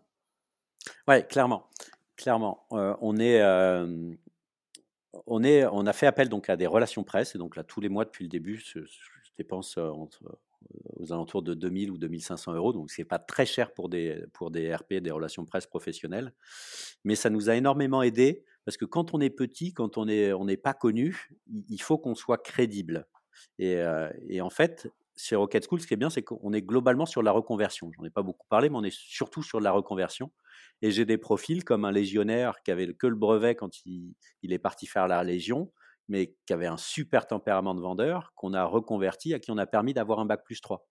Oui, 1.07 1.25
clairement. 1.25 1.69
Clairement. 2.17 2.65
Euh, 2.73 2.95
on 3.01 3.17
est. 3.17 3.41
Euh, 3.41 4.13
on, 5.25 5.43
est, 5.43 5.65
on 5.65 5.85
a 5.87 5.93
fait 5.93 6.05
appel 6.05 6.29
donc 6.29 6.49
à 6.49 6.57
des 6.57 6.67
relations 6.67 7.03
presse 7.03 7.33
et 7.33 7.37
donc 7.37 7.55
là 7.55 7.63
tous 7.63 7.81
les 7.81 7.89
mois 7.89 8.05
depuis 8.05 8.25
le 8.25 8.29
début, 8.29 8.57
je, 8.57 8.79
dépense 9.37 9.77
euh, 9.77 9.89
entre 9.89 10.37
aux 10.97 11.13
alentours 11.13 11.41
de 11.41 11.53
2000 11.53 11.91
ou 11.91 11.97
2500 11.97 12.53
euros, 12.53 12.73
donc 12.73 12.91
c'est 12.91 13.05
pas 13.05 13.19
très 13.19 13.45
cher 13.45 13.73
pour 13.73 13.89
des, 13.89 14.23
pour 14.33 14.51
des 14.51 14.73
RP, 14.73 14.95
des 14.95 15.11
relations 15.11 15.45
presse 15.45 15.65
professionnelles, 15.65 16.33
mais 17.03 17.15
ça 17.15 17.29
nous 17.29 17.49
a 17.49 17.55
énormément 17.55 18.01
aidé 18.01 18.43
parce 18.65 18.77
que 18.77 18.85
quand 18.85 19.13
on 19.13 19.21
est 19.21 19.29
petit, 19.29 19.73
quand 19.73 19.97
on 19.97 20.05
n'est 20.05 20.33
on 20.33 20.45
pas 20.61 20.73
connu, 20.73 21.29
il 21.69 21.81
faut 21.81 21.97
qu'on 21.97 22.15
soit 22.15 22.37
crédible. 22.37 23.07
Et, 23.57 23.77
euh, 23.77 24.09
et, 24.27 24.41
en 24.41 24.49
fait, 24.49 24.91
chez 25.15 25.35
Rocket 25.35 25.65
School, 25.67 25.81
ce 25.81 25.87
qui 25.87 25.93
est 25.93 25.97
bien, 25.97 26.09
c'est 26.09 26.23
qu'on 26.23 26.53
est 26.53 26.61
globalement 26.61 27.05
sur 27.05 27.23
la 27.23 27.31
reconversion. 27.31 27.91
J'en 27.97 28.03
ai 28.03 28.09
pas 28.09 28.21
beaucoup 28.21 28.47
parlé, 28.47 28.69
mais 28.69 28.75
on 28.77 28.83
est 28.83 28.95
surtout 28.95 29.43
sur 29.43 29.59
la 29.59 29.71
reconversion. 29.71 30.31
Et 30.81 30.91
j'ai 30.91 31.05
des 31.05 31.17
profils 31.17 31.63
comme 31.63 31.83
un 31.83 31.91
légionnaire 31.91 32.61
qui 32.63 32.71
avait 32.71 32.93
que 32.93 33.07
le 33.07 33.15
brevet 33.15 33.55
quand 33.55 33.85
il, 33.85 34.13
il 34.43 34.53
est 34.53 34.59
parti 34.59 34.87
faire 34.87 35.07
la 35.07 35.23
Légion, 35.23 35.71
mais 36.09 36.35
qui 36.45 36.53
avait 36.53 36.67
un 36.67 36.77
super 36.77 37.27
tempérament 37.27 37.75
de 37.75 37.81
vendeur, 37.81 38.33
qu'on 38.35 38.53
a 38.53 38.65
reconverti, 38.65 39.33
à 39.33 39.39
qui 39.39 39.51
on 39.51 39.57
a 39.57 39.65
permis 39.65 39.93
d'avoir 39.93 40.19
un 40.19 40.25
bac 40.25 40.43
plus 40.43 40.59
3. 40.59 40.85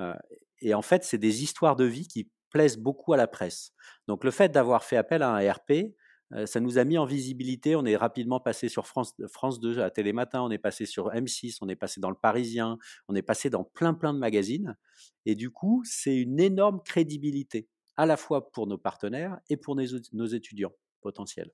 Euh, 0.00 0.14
et 0.60 0.74
en 0.74 0.82
fait, 0.82 1.04
c'est 1.04 1.18
des 1.18 1.42
histoires 1.42 1.76
de 1.76 1.84
vie 1.84 2.06
qui 2.06 2.30
plaisent 2.50 2.78
beaucoup 2.78 3.12
à 3.12 3.16
la 3.16 3.28
presse. 3.28 3.72
Donc 4.08 4.24
le 4.24 4.30
fait 4.30 4.50
d'avoir 4.50 4.84
fait 4.84 4.96
appel 4.96 5.22
à 5.22 5.30
un 5.30 5.52
RP, 5.52 5.94
euh, 6.32 6.46
ça 6.46 6.60
nous 6.60 6.78
a 6.78 6.84
mis 6.84 6.98
en 6.98 7.04
visibilité. 7.04 7.76
On 7.76 7.84
est 7.84 7.96
rapidement 7.96 8.40
passé 8.40 8.68
sur 8.68 8.86
France, 8.86 9.14
France 9.28 9.60
2 9.60 9.80
à 9.80 9.90
Télématin, 9.90 10.42
on 10.42 10.50
est 10.50 10.58
passé 10.58 10.86
sur 10.86 11.10
M6, 11.10 11.58
on 11.60 11.68
est 11.68 11.76
passé 11.76 12.00
dans 12.00 12.10
le 12.10 12.16
Parisien, 12.16 12.78
on 13.08 13.14
est 13.14 13.22
passé 13.22 13.50
dans 13.50 13.64
plein 13.64 13.94
plein 13.94 14.12
de 14.12 14.18
magazines. 14.18 14.76
Et 15.26 15.34
du 15.34 15.50
coup, 15.50 15.82
c'est 15.84 16.16
une 16.16 16.40
énorme 16.40 16.80
crédibilité, 16.84 17.68
à 17.96 18.06
la 18.06 18.16
fois 18.16 18.50
pour 18.50 18.66
nos 18.66 18.78
partenaires 18.78 19.38
et 19.48 19.56
pour 19.56 19.76
nos, 19.76 20.26
étudiants 20.26 20.72
potentiels. 21.00 21.50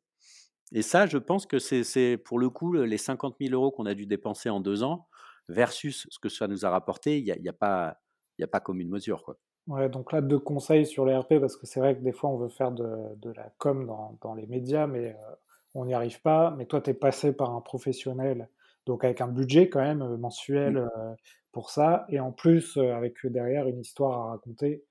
Et 0.72 0.82
ça, 0.82 1.06
je 1.06 1.18
pense 1.18 1.46
que 1.46 1.58
c'est 1.58 2.16
pour 2.16 2.38
le 2.38 2.50
coup 2.50 2.72
les 2.72 2.98
50 2.98 3.36
000 3.40 3.54
euros 3.54 3.70
qu'on 3.70 3.86
a 3.86 3.94
dû 3.94 4.06
dépenser 4.06 4.50
en 4.50 4.60
deux 4.60 4.82
ans 4.82 5.06
versus 5.48 6.06
ce 6.10 6.18
que 6.18 6.28
ça 6.28 6.48
nous 6.48 6.64
a 6.64 6.70
rapporté. 6.70 7.18
Il 7.18 7.24
n'y 7.24 7.30
a, 7.30 7.38
y 7.38 7.48
a, 7.48 7.52
pas, 7.52 7.98
y 8.38 8.44
a 8.44 8.48
pas 8.48 8.60
comme 8.60 8.80
une 8.80 8.90
mesure. 8.90 9.22
Quoi. 9.22 9.38
Ouais, 9.68 9.88
donc 9.88 10.12
là, 10.12 10.20
deux 10.20 10.38
conseils 10.38 10.86
sur 10.86 11.04
les 11.06 11.16
RP, 11.16 11.40
parce 11.40 11.56
que 11.56 11.66
c'est 11.66 11.80
vrai 11.80 11.96
que 11.96 12.02
des 12.02 12.12
fois, 12.12 12.30
on 12.30 12.36
veut 12.36 12.48
faire 12.48 12.70
de, 12.70 13.14
de 13.16 13.30
la 13.32 13.50
com 13.58 13.86
dans, 13.86 14.18
dans, 14.22 14.34
les 14.34 14.46
médias, 14.46 14.86
mais 14.86 15.10
euh, 15.10 15.34
on 15.74 15.84
n'y 15.86 15.94
arrive 15.94 16.20
pas. 16.22 16.54
Mais 16.56 16.66
toi, 16.66 16.80
tu 16.80 16.90
es 16.90 16.94
passé 16.94 17.32
par 17.32 17.54
un 17.54 17.60
professionnel, 17.60 18.48
donc 18.86 19.04
avec 19.04 19.20
un 19.20 19.28
budget 19.28 19.68
quand 19.68 19.80
même 19.80 20.02
euh, 20.02 20.16
mensuel 20.16 20.74
mmh. 20.74 20.90
euh, 20.98 21.14
pour 21.50 21.70
ça, 21.70 22.06
et 22.08 22.20
en 22.20 22.32
plus, 22.32 22.76
avec 22.76 23.26
derrière 23.26 23.66
une 23.66 23.80
histoire 23.80 24.20
à 24.20 24.30
raconter 24.32 24.84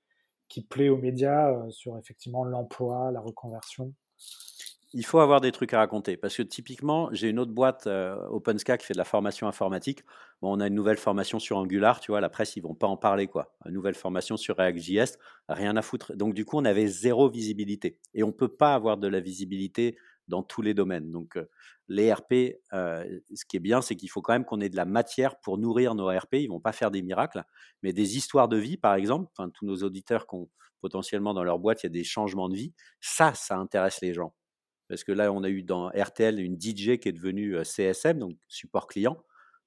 qui 0.48 0.62
plaît 0.62 0.88
aux 0.88 0.98
médias 0.98 1.54
sur 1.70 1.96
effectivement 1.96 2.44
l'emploi, 2.44 3.10
la 3.12 3.20
reconversion 3.20 3.94
il 4.92 5.04
faut 5.04 5.18
avoir 5.18 5.40
des 5.40 5.52
trucs 5.52 5.72
à 5.74 5.78
raconter. 5.78 6.16
Parce 6.16 6.36
que 6.36 6.42
typiquement, 6.42 7.08
j'ai 7.12 7.28
une 7.28 7.38
autre 7.38 7.52
boîte, 7.52 7.86
euh, 7.86 8.16
OpenSCA, 8.28 8.78
qui 8.78 8.86
fait 8.86 8.94
de 8.94 8.98
la 8.98 9.04
formation 9.04 9.48
informatique. 9.48 10.02
Bon, 10.40 10.56
on 10.56 10.60
a 10.60 10.68
une 10.68 10.74
nouvelle 10.74 10.96
formation 10.96 11.38
sur 11.38 11.56
Angular, 11.56 12.00
tu 12.00 12.12
vois, 12.12 12.20
la 12.20 12.28
presse, 12.28 12.56
ils 12.56 12.62
vont 12.62 12.74
pas 12.74 12.86
en 12.86 12.96
parler, 12.96 13.26
quoi. 13.26 13.54
Une 13.66 13.72
nouvelle 13.72 13.94
formation 13.94 14.36
sur 14.36 14.56
React.js, 14.56 15.18
rien 15.48 15.76
à 15.76 15.82
foutre. 15.82 16.14
Donc, 16.16 16.34
du 16.34 16.44
coup, 16.44 16.56
on 16.58 16.64
avait 16.64 16.86
zéro 16.86 17.28
visibilité. 17.28 17.98
Et 18.14 18.22
on 18.22 18.32
peut 18.32 18.48
pas 18.48 18.74
avoir 18.74 18.96
de 18.96 19.08
la 19.08 19.20
visibilité 19.20 19.96
dans 20.28 20.42
tous 20.42 20.62
les 20.62 20.74
domaines. 20.74 21.10
Donc, 21.10 21.36
euh, 21.36 21.48
les 21.88 22.12
RP, 22.12 22.60
euh, 22.72 23.20
ce 23.34 23.44
qui 23.44 23.56
est 23.56 23.60
bien, 23.60 23.80
c'est 23.80 23.96
qu'il 23.96 24.10
faut 24.10 24.22
quand 24.22 24.32
même 24.32 24.44
qu'on 24.44 24.60
ait 24.60 24.68
de 24.68 24.76
la 24.76 24.84
matière 24.84 25.38
pour 25.40 25.58
nourrir 25.58 25.94
nos 25.94 26.08
RP. 26.08 26.34
Ils 26.34 26.48
vont 26.48 26.60
pas 26.60 26.72
faire 26.72 26.90
des 26.90 27.02
miracles, 27.02 27.44
mais 27.82 27.92
des 27.92 28.16
histoires 28.16 28.48
de 28.48 28.56
vie, 28.56 28.76
par 28.76 28.94
exemple. 28.94 29.30
Tous 29.54 29.66
nos 29.66 29.76
auditeurs 29.82 30.26
qui 30.26 30.36
ont 30.36 30.48
potentiellement 30.80 31.34
dans 31.34 31.44
leur 31.44 31.58
boîte, 31.58 31.82
il 31.82 31.86
y 31.86 31.88
a 31.88 31.90
des 31.90 32.04
changements 32.04 32.48
de 32.48 32.56
vie. 32.56 32.72
Ça, 33.00 33.34
ça 33.34 33.56
intéresse 33.56 34.00
les 34.00 34.14
gens. 34.14 34.34
Parce 34.88 35.04
que 35.04 35.12
là, 35.12 35.32
on 35.32 35.42
a 35.42 35.48
eu 35.48 35.62
dans 35.62 35.88
RTL 35.88 36.38
une 36.40 36.60
DJ 36.60 36.98
qui 36.98 37.08
est 37.08 37.12
devenue 37.12 37.64
CSM, 37.64 38.18
donc 38.18 38.36
support 38.48 38.86
client. 38.86 39.16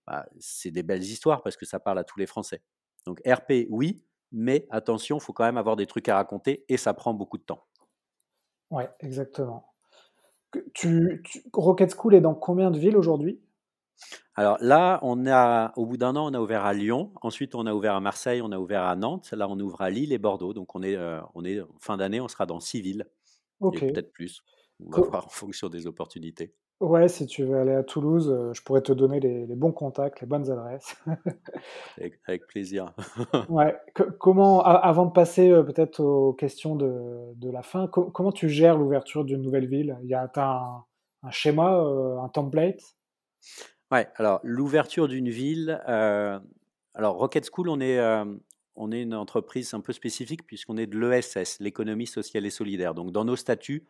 Bah, 0.08 0.26
c'est 0.40 0.72
des 0.72 0.84
belles 0.84 1.04
histoires 1.04 1.44
parce 1.44 1.58
que 1.58 1.66
ça 1.66 1.80
parle 1.80 2.00
à 2.00 2.04
tous 2.04 2.20
les 2.20 2.26
Français. 2.26 2.64
Donc 3.06 3.22
RP, 3.28 3.68
oui, 3.70 4.04
mais 4.32 4.68
attention, 4.70 5.18
il 5.18 5.22
faut 5.22 5.34
quand 5.34 5.44
même 5.44 5.58
avoir 5.58 5.76
des 5.76 5.86
trucs 5.86 6.10
à 6.10 6.16
raconter 6.16 6.66
et 6.70 6.78
ça 6.78 6.94
prend 6.94 7.14
beaucoup 7.14 7.38
de 7.38 7.44
temps. 7.44 7.66
Oui, 8.72 8.84
exactement. 9.00 9.74
Tu, 10.74 11.24
Rocket 11.54 11.94
School 11.96 12.16
est 12.16 12.22
dans 12.22 12.34
combien 12.34 12.72
de 12.72 12.80
villes 12.80 12.98
aujourd'hui? 12.98 13.40
Alors 14.36 14.58
là, 14.62 15.00
on 15.02 15.28
a, 15.28 15.74
au 15.76 15.86
bout 15.86 15.98
d'un 15.98 16.16
an, 16.16 16.32
on 16.32 16.34
a 16.34 16.40
ouvert 16.40 16.66
à 16.66 16.74
Lyon. 16.74 17.12
Ensuite, 17.22 17.54
on 17.54 17.66
a 17.66 17.74
ouvert 17.74 17.94
à 17.94 18.00
Marseille, 18.00 18.42
on 18.42 18.52
a 18.52 18.58
ouvert 18.58 18.84
à 18.84 18.96
Nantes. 18.96 19.32
Là, 19.32 19.48
on 19.50 19.60
ouvre 19.60 19.82
à 19.82 19.90
Lille 19.90 20.14
et 20.14 20.18
Bordeaux. 20.18 20.54
Donc, 20.54 20.76
on 20.76 20.82
est, 20.82 20.98
on 21.36 21.44
est 21.44 21.60
fin 21.80 21.98
d'année, 21.98 22.22
on 22.22 22.28
sera 22.28 22.46
dans 22.46 22.60
six 22.60 22.82
villes. 22.82 23.06
Ok. 23.60 23.80
peut-être 23.80 24.14
plus. 24.14 24.42
On 24.86 24.90
va 24.92 25.02
voir 25.02 25.26
en 25.26 25.30
fonction 25.30 25.70
des 25.70 25.88
opportunités. 25.88 26.54
Ouais, 26.80 27.10
si 27.10 27.26
tu 27.26 27.44
veux 27.44 27.58
aller 27.58 27.74
à 27.74 27.84
Toulouse, 27.84 28.34
je 28.54 28.62
pourrais 28.62 28.82
te 28.82 28.94
donner 28.94 29.20
les, 29.20 29.46
bons 29.56 29.74
contacts, 29.74 30.22
les 30.22 30.28
bonnes 30.28 30.50
adresses. 30.50 30.96
avec, 32.28 32.48
plaisir. 32.48 32.94
ouais. 33.50 33.76
comment, 34.20 34.62
avant 34.64 35.06
de 35.06 35.12
passer 35.12 35.50
peut-être 35.50 36.00
aux 36.00 36.34
questions 36.34 36.78
de, 36.78 37.34
de 37.36 37.52
la 37.52 37.64
fin, 37.64 37.88
comment 37.88 38.32
tu 38.32 38.48
gères 38.48 38.78
l'ouverture 38.78 39.26
d'une 39.26 39.42
nouvelle 39.42 39.68
ville? 39.68 39.98
Il 40.04 40.10
y 40.10 40.14
a 40.14 40.32
un, 40.34 40.86
un 41.24 41.32
schéma, 41.32 41.70
un 42.24 42.30
template? 42.30 42.82
Ouais. 43.92 44.08
Alors 44.16 44.40
l'ouverture 44.44 45.10
d'une 45.10 45.30
ville. 45.30 45.82
alors 45.86 47.18
Rocket 47.18 47.50
School, 47.52 47.68
on 47.68 47.82
est 47.82 48.00
on 48.80 48.94
est 48.94 49.02
une 49.02 49.14
entreprise 49.14 49.74
un 49.74 49.82
peu 49.82 49.92
spécifique 49.94 50.48
puisqu'on 50.48 50.78
est 50.78 50.88
de 50.88 50.98
l'ESS, 50.98 51.60
l'économie 51.60 52.08
sociale 52.08 52.46
et 52.46 52.50
solidaire. 52.50 52.96
Donc 52.96 53.12
dans 53.12 53.26
nos 53.26 53.36
statuts, 53.36 53.86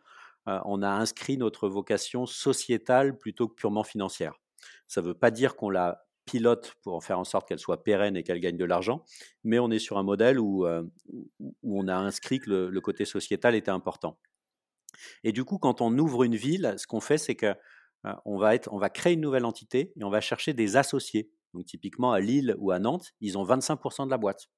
on 0.46 0.82
a 0.82 0.88
inscrit 0.88 1.36
notre 1.36 1.68
vocation 1.68 2.26
sociétale 2.26 3.16
plutôt 3.18 3.48
que 3.48 3.54
purement 3.54 3.84
financière. 3.84 4.34
Ça 4.88 5.00
ne 5.00 5.06
veut 5.06 5.14
pas 5.14 5.30
dire 5.30 5.56
qu'on 5.56 5.70
la 5.70 6.04
pilote 6.24 6.74
pour 6.82 6.94
en 6.94 7.00
faire 7.00 7.18
en 7.18 7.24
sorte 7.24 7.48
qu'elle 7.48 7.58
soit 7.58 7.82
pérenne 7.82 8.16
et 8.16 8.22
qu'elle 8.22 8.40
gagne 8.40 8.56
de 8.56 8.64
l'argent, 8.64 9.04
mais 9.42 9.58
on 9.58 9.70
est 9.70 9.78
sur 9.78 9.98
un 9.98 10.02
modèle 10.02 10.38
où, 10.38 10.66
on 11.62 11.88
a 11.88 11.96
inscrit 11.96 12.38
que 12.38 12.50
le, 12.50 12.80
côté 12.80 13.04
sociétal 13.04 13.54
était 13.54 13.70
important. 13.70 14.18
Et 15.24 15.32
du 15.32 15.44
coup, 15.44 15.58
quand 15.58 15.80
on 15.80 15.96
ouvre 15.98 16.24
une 16.24 16.36
ville, 16.36 16.74
ce 16.76 16.86
qu'on 16.86 17.00
fait, 17.00 17.18
c'est 17.18 17.36
qu'on 17.36 18.38
va, 18.38 18.52
va 18.72 18.90
créer 18.90 19.14
une 19.14 19.20
nouvelle 19.20 19.44
entité 19.44 19.92
et 19.96 20.04
on 20.04 20.10
va 20.10 20.20
chercher 20.20 20.52
des 20.52 20.76
associés. 20.76 21.30
Donc 21.54 21.66
typiquement 21.66 22.12
à 22.12 22.20
Lille 22.20 22.54
ou 22.58 22.70
à 22.70 22.78
Nantes, 22.78 23.12
ils 23.20 23.36
ont 23.38 23.44
25% 23.44 24.06
de 24.06 24.10
la 24.10 24.18
boîte. 24.18 24.48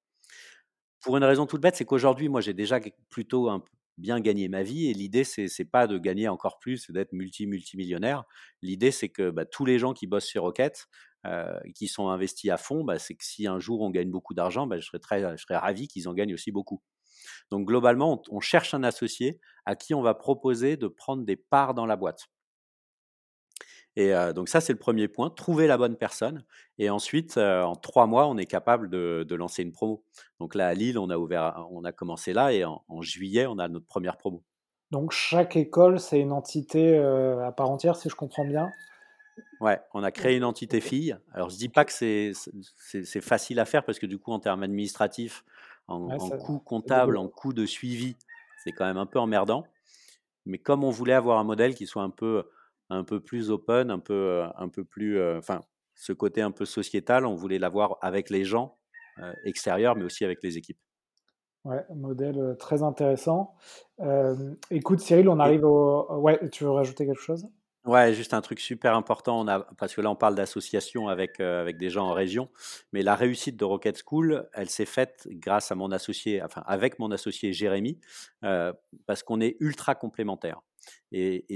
Pour 1.01 1.17
une 1.17 1.25
raison 1.25 1.47
toute 1.47 1.61
bête, 1.61 1.77
c'est 1.77 1.85
qu'aujourd'hui, 1.85 2.29
moi, 2.29 2.41
j'ai 2.41 2.55
déjà 2.55 2.79
plutôt 3.09 3.49
un, 3.49 3.65
bien 3.99 4.21
gagner 4.21 4.49
ma 4.49 4.63
vie. 4.63 4.89
Et 4.89 4.95
l'idée, 4.95 5.25
c'est 5.25 5.47
n'est 5.59 5.65
pas 5.65 5.87
de 5.87 5.99
gagner 5.99 6.29
encore 6.29 6.59
plus, 6.59 6.79
c'est 6.79 6.93
d'être 6.93 7.13
multi-multimillionnaire. 7.13 8.25
L'idée, 8.63 8.91
c'est 8.91 9.09
que 9.09 9.31
bah, 9.31 9.45
tous 9.45 9.65
les 9.65 9.79
gens 9.79 9.93
qui 9.93 10.07
bossent 10.07 10.29
chez 10.29 10.39
Rocket, 10.39 10.89
euh, 11.25 11.59
qui 11.77 11.87
sont 11.87 12.09
investis 12.09 12.51
à 12.51 12.57
fond, 12.57 12.85
bah, 12.85 12.99
c'est 12.99 13.15
que 13.15 13.25
si 13.25 13.47
un 13.47 13.61
jour 13.61 13.81
on 13.83 13.91
gagne 13.91 14.11
beaucoup 14.11 14.35
d'argent, 14.35 14.67
bah, 14.67 14.81
je, 14.81 14.87
serais 14.87 14.99
très, 14.99 15.21
je 15.37 15.43
serais 15.43 15.57
ravi 15.57 15.87
qu'ils 15.89 16.09
en 16.09 16.15
gagnent 16.15 16.35
aussi 16.35 16.51
beaucoup. 16.51 16.83
Donc 17.51 17.67
globalement, 17.67 18.23
on, 18.31 18.41
cherche 18.41 18.75
un 18.75 18.83
associé 18.83 19.39
à 19.65 19.77
qui 19.77 19.95
on 19.95 20.03
va 20.03 20.15
proposer 20.15 20.77
de 20.77 20.89
prendre 20.89 21.25
des 21.25 21.37
parts 21.37 21.75
dans 21.75 21.87
la 21.87 21.97
boîte. 21.97 22.27
Et 23.97 24.13
donc 24.35 24.49
ça, 24.49 24.63
c'est 24.63 24.73
le 24.73 24.79
premier 24.79 25.07
point, 25.07 25.29
trouver 25.29 25.67
la 25.67 25.77
bonne 25.77 25.97
personne. 25.97 26.45
Et 26.79 26.89
ensuite, 26.89 27.37
en 27.37 27.75
trois 27.75 28.07
mois, 28.07 28.27
on 28.27 28.39
est 28.39 28.47
capable 28.47 28.89
de, 28.89 29.35
lancer 29.35 29.63
une 29.63 29.73
promo. 29.73 30.03
Donc 30.41 30.55
là, 30.55 30.69
à 30.69 30.75
Lille, 30.75 30.99
on 30.99 31.11
a, 31.11 31.19
ouvert, 31.19 31.67
on 31.71 31.85
a 31.85 31.93
commencé 31.93 32.33
là 32.33 32.53
et 32.53 32.65
en, 32.65 33.03
juillet, 33.03 33.47
on 33.47 33.59
a 33.59 33.69
notre 33.69 33.87
première 33.87 34.17
promo. 34.17 34.43
Donc 34.91 35.13
chaque 35.13 35.57
école, 35.57 36.01
c'est 36.01 36.21
une 36.21 36.33
entité 36.33 36.97
à 36.97 37.53
part 37.53 37.71
entière, 37.71 37.97
si 37.97 38.09
je 38.09 38.15
comprends 38.15 38.47
bien 38.47 38.71
Ouais, 39.61 39.81
on 39.95 40.03
a 40.03 40.11
créé 40.11 40.37
une 40.37 40.45
entité 40.45 40.81
fille. 40.81 41.17
Alors 41.33 41.51
je 41.51 41.57
dis 41.57 41.69
pas 41.69 41.85
que 41.85 41.93
c'est 41.93 42.33
facile 43.21 43.61
à 43.61 43.65
faire 43.65 43.85
parce 43.85 43.99
que 43.99 44.07
du 44.07 44.19
coup, 44.19 44.33
en 44.33 44.41
termes 44.41 44.63
administratifs, 44.63 45.45
en, 45.89 46.11
en 46.11 46.31
coûts 46.39 46.59
comptables, 46.59 47.17
en 47.17 47.29
coûts 47.29 47.53
de 47.53 47.65
suivi, 47.65 48.17
c'est 48.65 48.73
quand 48.73 48.85
même 48.85 48.97
un 48.97 49.07
peu 49.07 49.19
emmerdant. 49.19 49.65
Mais 50.47 50.59
comme 50.59 50.83
on 50.83 50.91
voulait 50.91 51.13
avoir 51.13 51.39
un 51.39 51.45
modèle 51.45 51.75
qui 51.75 51.87
soit 51.87 52.03
un 52.03 52.11
peu 52.11 52.45
un 52.93 53.05
peu 53.05 53.21
plus 53.21 53.51
open, 53.51 53.91
un 53.91 53.99
peu, 53.99 54.15
euh, 54.15 54.47
un 54.57 54.69
peu 54.69 54.85
plus, 54.85 55.19
euh, 55.19 55.39
enfin, 55.39 55.61
ce 55.95 56.13
côté 56.13 56.43
un 56.43 56.51
peu 56.51 56.65
sociétal, 56.65 57.27
on 57.27 57.35
voulait 57.35 57.59
l'avoir 57.59 57.97
avec 58.01 58.31
les 58.31 58.45
gens 58.45 58.79
euh, 59.19 59.33
extérieurs, 59.45 59.97
mais 59.97 60.05
aussi 60.05 60.25
avec 60.25 60.43
les 60.43 60.59
équipes. 60.59 60.79
Ouais, 61.65 61.85
modèle 61.95 62.57
très 62.59 62.83
intéressant. 62.83 63.55
écoute, 64.71 65.01
Cyril, 65.01 65.29
on 65.29 65.39
arrive 65.39 65.65
au. 65.65 66.13
Ouais, 66.19 66.49
tu 66.51 66.65
veux 66.65 66.71
rajouter 66.71 67.07
quelque 67.07 67.21
chose? 67.21 67.47
Ouais, 67.85 68.15
juste 68.15 68.33
un 68.35 68.41
truc 68.41 68.61
super 68.61 68.95
important, 68.95 69.41
on 69.41 69.49
a, 69.49 69.61
parce 69.77 69.95
que 69.95 70.01
là 70.01 70.11
on 70.11 70.15
parle 70.15 70.37
d'association 70.37 71.09
avec, 71.09 71.41
avec 71.41 71.79
des 71.79 71.91
gens 71.91 72.07
en 72.07 72.13
région, 72.13 72.49
mais 72.93 73.03
la 73.03 73.17
réussite 73.17 73.57
de 73.57 73.65
Rocket 73.65 74.01
School, 74.07 74.49
elle 74.53 74.71
s'est 74.71 74.87
faite 74.87 75.27
grâce 75.31 75.73
à 75.73 75.75
mon 75.75 75.91
associé, 75.91 76.41
enfin 76.43 76.63
avec 76.67 77.01
mon 77.01 77.11
associé 77.11 77.53
Jérémy, 77.53 77.99
parce 78.41 79.25
qu'on 79.25 79.41
est 79.41 79.57
ultra 79.59 79.97
complémentaires. 79.97 80.61
Et, 81.13 81.47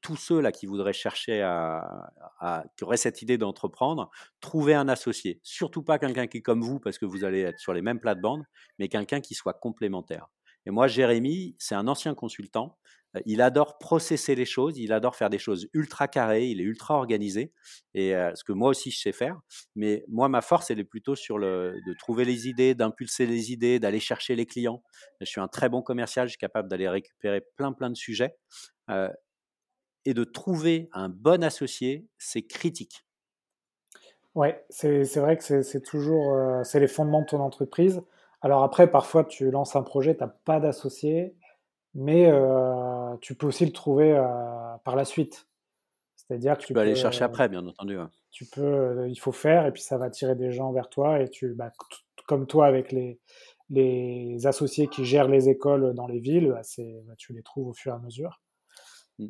tous 0.00 0.16
ceux 0.16 0.40
là 0.40 0.52
qui 0.52 0.66
voudraient 0.66 0.92
chercher 0.92 1.42
à, 1.42 2.64
qui 2.76 2.84
auraient 2.84 2.96
cette 2.96 3.22
idée 3.22 3.38
d'entreprendre, 3.38 4.10
trouver 4.40 4.74
un 4.74 4.88
associé. 4.88 5.40
Surtout 5.42 5.82
pas 5.82 5.98
quelqu'un 5.98 6.26
qui 6.26 6.38
est 6.38 6.42
comme 6.42 6.62
vous 6.62 6.80
parce 6.80 6.98
que 6.98 7.06
vous 7.06 7.24
allez 7.24 7.40
être 7.40 7.58
sur 7.58 7.72
les 7.72 7.82
mêmes 7.82 8.00
plates-bandes, 8.00 8.44
mais 8.78 8.88
quelqu'un 8.88 9.20
qui 9.20 9.34
soit 9.34 9.54
complémentaire. 9.54 10.28
Et 10.66 10.70
moi, 10.70 10.88
Jérémy, 10.88 11.56
c'est 11.58 11.74
un 11.74 11.88
ancien 11.88 12.14
consultant. 12.14 12.78
Il 13.26 13.42
adore 13.42 13.78
processer 13.78 14.34
les 14.34 14.44
choses, 14.44 14.76
il 14.78 14.92
adore 14.92 15.14
faire 15.14 15.30
des 15.30 15.38
choses 15.38 15.68
ultra 15.72 16.08
carrées, 16.08 16.46
il 16.46 16.60
est 16.60 16.64
ultra 16.64 16.96
organisé, 16.96 17.52
et 17.94 18.12
ce 18.34 18.42
que 18.42 18.52
moi 18.52 18.70
aussi 18.70 18.90
je 18.90 18.98
sais 18.98 19.12
faire. 19.12 19.40
Mais 19.76 20.04
moi, 20.08 20.28
ma 20.28 20.40
force, 20.40 20.70
elle 20.70 20.80
est 20.80 20.84
plutôt 20.84 21.14
sur 21.14 21.38
le 21.38 21.80
de 21.86 21.94
trouver 21.94 22.24
les 22.24 22.48
idées, 22.48 22.74
d'impulser 22.74 23.26
les 23.26 23.52
idées, 23.52 23.78
d'aller 23.78 24.00
chercher 24.00 24.34
les 24.34 24.46
clients. 24.46 24.82
Je 25.20 25.26
suis 25.26 25.40
un 25.40 25.48
très 25.48 25.68
bon 25.68 25.80
commercial, 25.80 26.26
je 26.26 26.32
suis 26.32 26.38
capable 26.38 26.68
d'aller 26.68 26.88
récupérer 26.88 27.42
plein 27.56 27.72
plein 27.72 27.90
de 27.90 27.96
sujets, 27.96 28.36
et 30.06 30.12
de 30.12 30.24
trouver 30.24 30.88
un 30.92 31.08
bon 31.08 31.44
associé, 31.44 32.06
c'est 32.18 32.42
critique. 32.42 33.06
Ouais, 34.34 34.64
c'est 34.70 35.04
vrai 35.16 35.38
que 35.38 35.62
c'est 35.62 35.82
toujours 35.82 36.36
c'est 36.64 36.80
les 36.80 36.88
fondements 36.88 37.20
de 37.20 37.26
ton 37.26 37.40
entreprise. 37.40 38.02
Alors 38.42 38.64
après, 38.64 38.90
parfois, 38.90 39.24
tu 39.24 39.50
lances 39.50 39.76
un 39.76 39.82
projet, 39.82 40.16
tu 40.16 40.24
as 40.24 40.28
pas 40.28 40.60
d'associé, 40.60 41.36
mais 41.94 42.26
euh, 42.30 43.16
tu 43.20 43.34
peux 43.34 43.46
aussi 43.46 43.64
le 43.66 43.72
trouver 43.72 44.12
euh, 44.12 44.24
par 44.84 44.96
la 44.96 45.04
suite. 45.04 45.46
C'est-à-dire 46.16 46.56
que 46.58 46.62
Tu 46.62 46.68
tu 46.68 46.72
peux 46.74 46.80
peux, 46.80 46.80
aller 46.80 46.94
chercher 46.94 47.24
après, 47.24 47.48
bien 47.48 47.66
entendu. 47.66 47.98
ouais. 47.98 48.06
tu 48.30 48.46
peux, 48.46 48.62
euh, 48.62 49.08
il 49.08 49.16
faut 49.18 49.32
faire, 49.32 49.66
et 49.66 49.72
puis 49.72 49.82
ça 49.82 49.98
va 49.98 50.06
attirer 50.06 50.34
des 50.34 50.52
gens 50.52 50.72
vers 50.72 50.88
toi, 50.88 51.20
et 51.20 51.28
tu, 51.28 51.54
bah, 51.54 51.70
comme 52.26 52.46
toi 52.46 52.66
avec 52.66 52.92
les, 52.92 53.20
les 53.70 54.46
associés 54.46 54.88
qui 54.88 55.04
gèrent 55.04 55.28
les 55.28 55.48
écoles 55.48 55.94
dans 55.94 56.06
les 56.06 56.18
villes, 56.20 56.48
bah, 56.50 56.62
bah, 57.06 57.14
tu 57.18 57.32
les 57.32 57.42
trouves 57.42 57.68
au 57.68 57.74
fur 57.74 57.92
et 57.92 57.96
à 57.96 57.98
mesure. 57.98 58.40
Mm. 59.18 59.26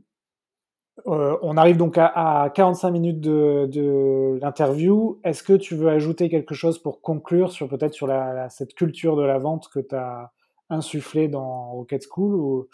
Euh, 1.09 1.37
on 1.43 1.57
arrive 1.57 1.77
donc 1.77 1.99
à, 1.99 2.07
à 2.43 2.51
45 2.51 2.91
minutes 2.93 3.21
de, 3.21 3.67
de 3.71 4.39
l'interview. 4.41 5.21
Est-ce 5.25 5.43
que 5.43 5.53
tu 5.55 5.75
veux 5.75 5.89
ajouter 5.89 6.29
quelque 6.29 6.55
chose 6.55 6.79
pour 6.79 7.01
conclure 7.03 7.51
sur 7.51 7.69
peut-être 7.69 7.95
sur 7.95 8.07
la, 8.07 8.33
la- 8.33 8.49
cette 8.49 8.75
culture 8.75 9.17
de 9.17 9.23
la 9.23 9.39
vente 9.39 9.69
que 9.69 9.81
tu 9.81 9.95
as 9.97 10.31
insufflée 10.71 11.29
dans 11.29 11.73
Rocket 11.73 12.05
School 12.11 12.67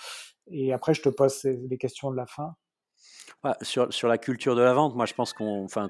et 0.50 0.72
après 0.72 0.94
je 0.94 1.02
te 1.02 1.08
pose 1.08 1.42
les 1.44 1.78
questions 1.78 2.10
de 2.10 2.16
la 2.16 2.26
fin. 2.26 2.54
Sur, 3.62 3.92
sur 3.92 4.08
la 4.08 4.18
culture 4.18 4.54
de 4.54 4.62
la 4.62 4.74
vente, 4.74 4.94
moi 4.94 5.06
je 5.06 5.14
pense 5.14 5.32
qu'on 5.32 5.64
enfin, 5.64 5.88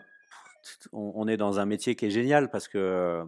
on, 0.92 1.26
est 1.28 1.36
dans 1.36 1.58
un 1.58 1.66
métier 1.66 1.96
qui 1.96 2.06
est 2.06 2.10
génial 2.10 2.50
parce 2.50 2.68
que 2.68 3.24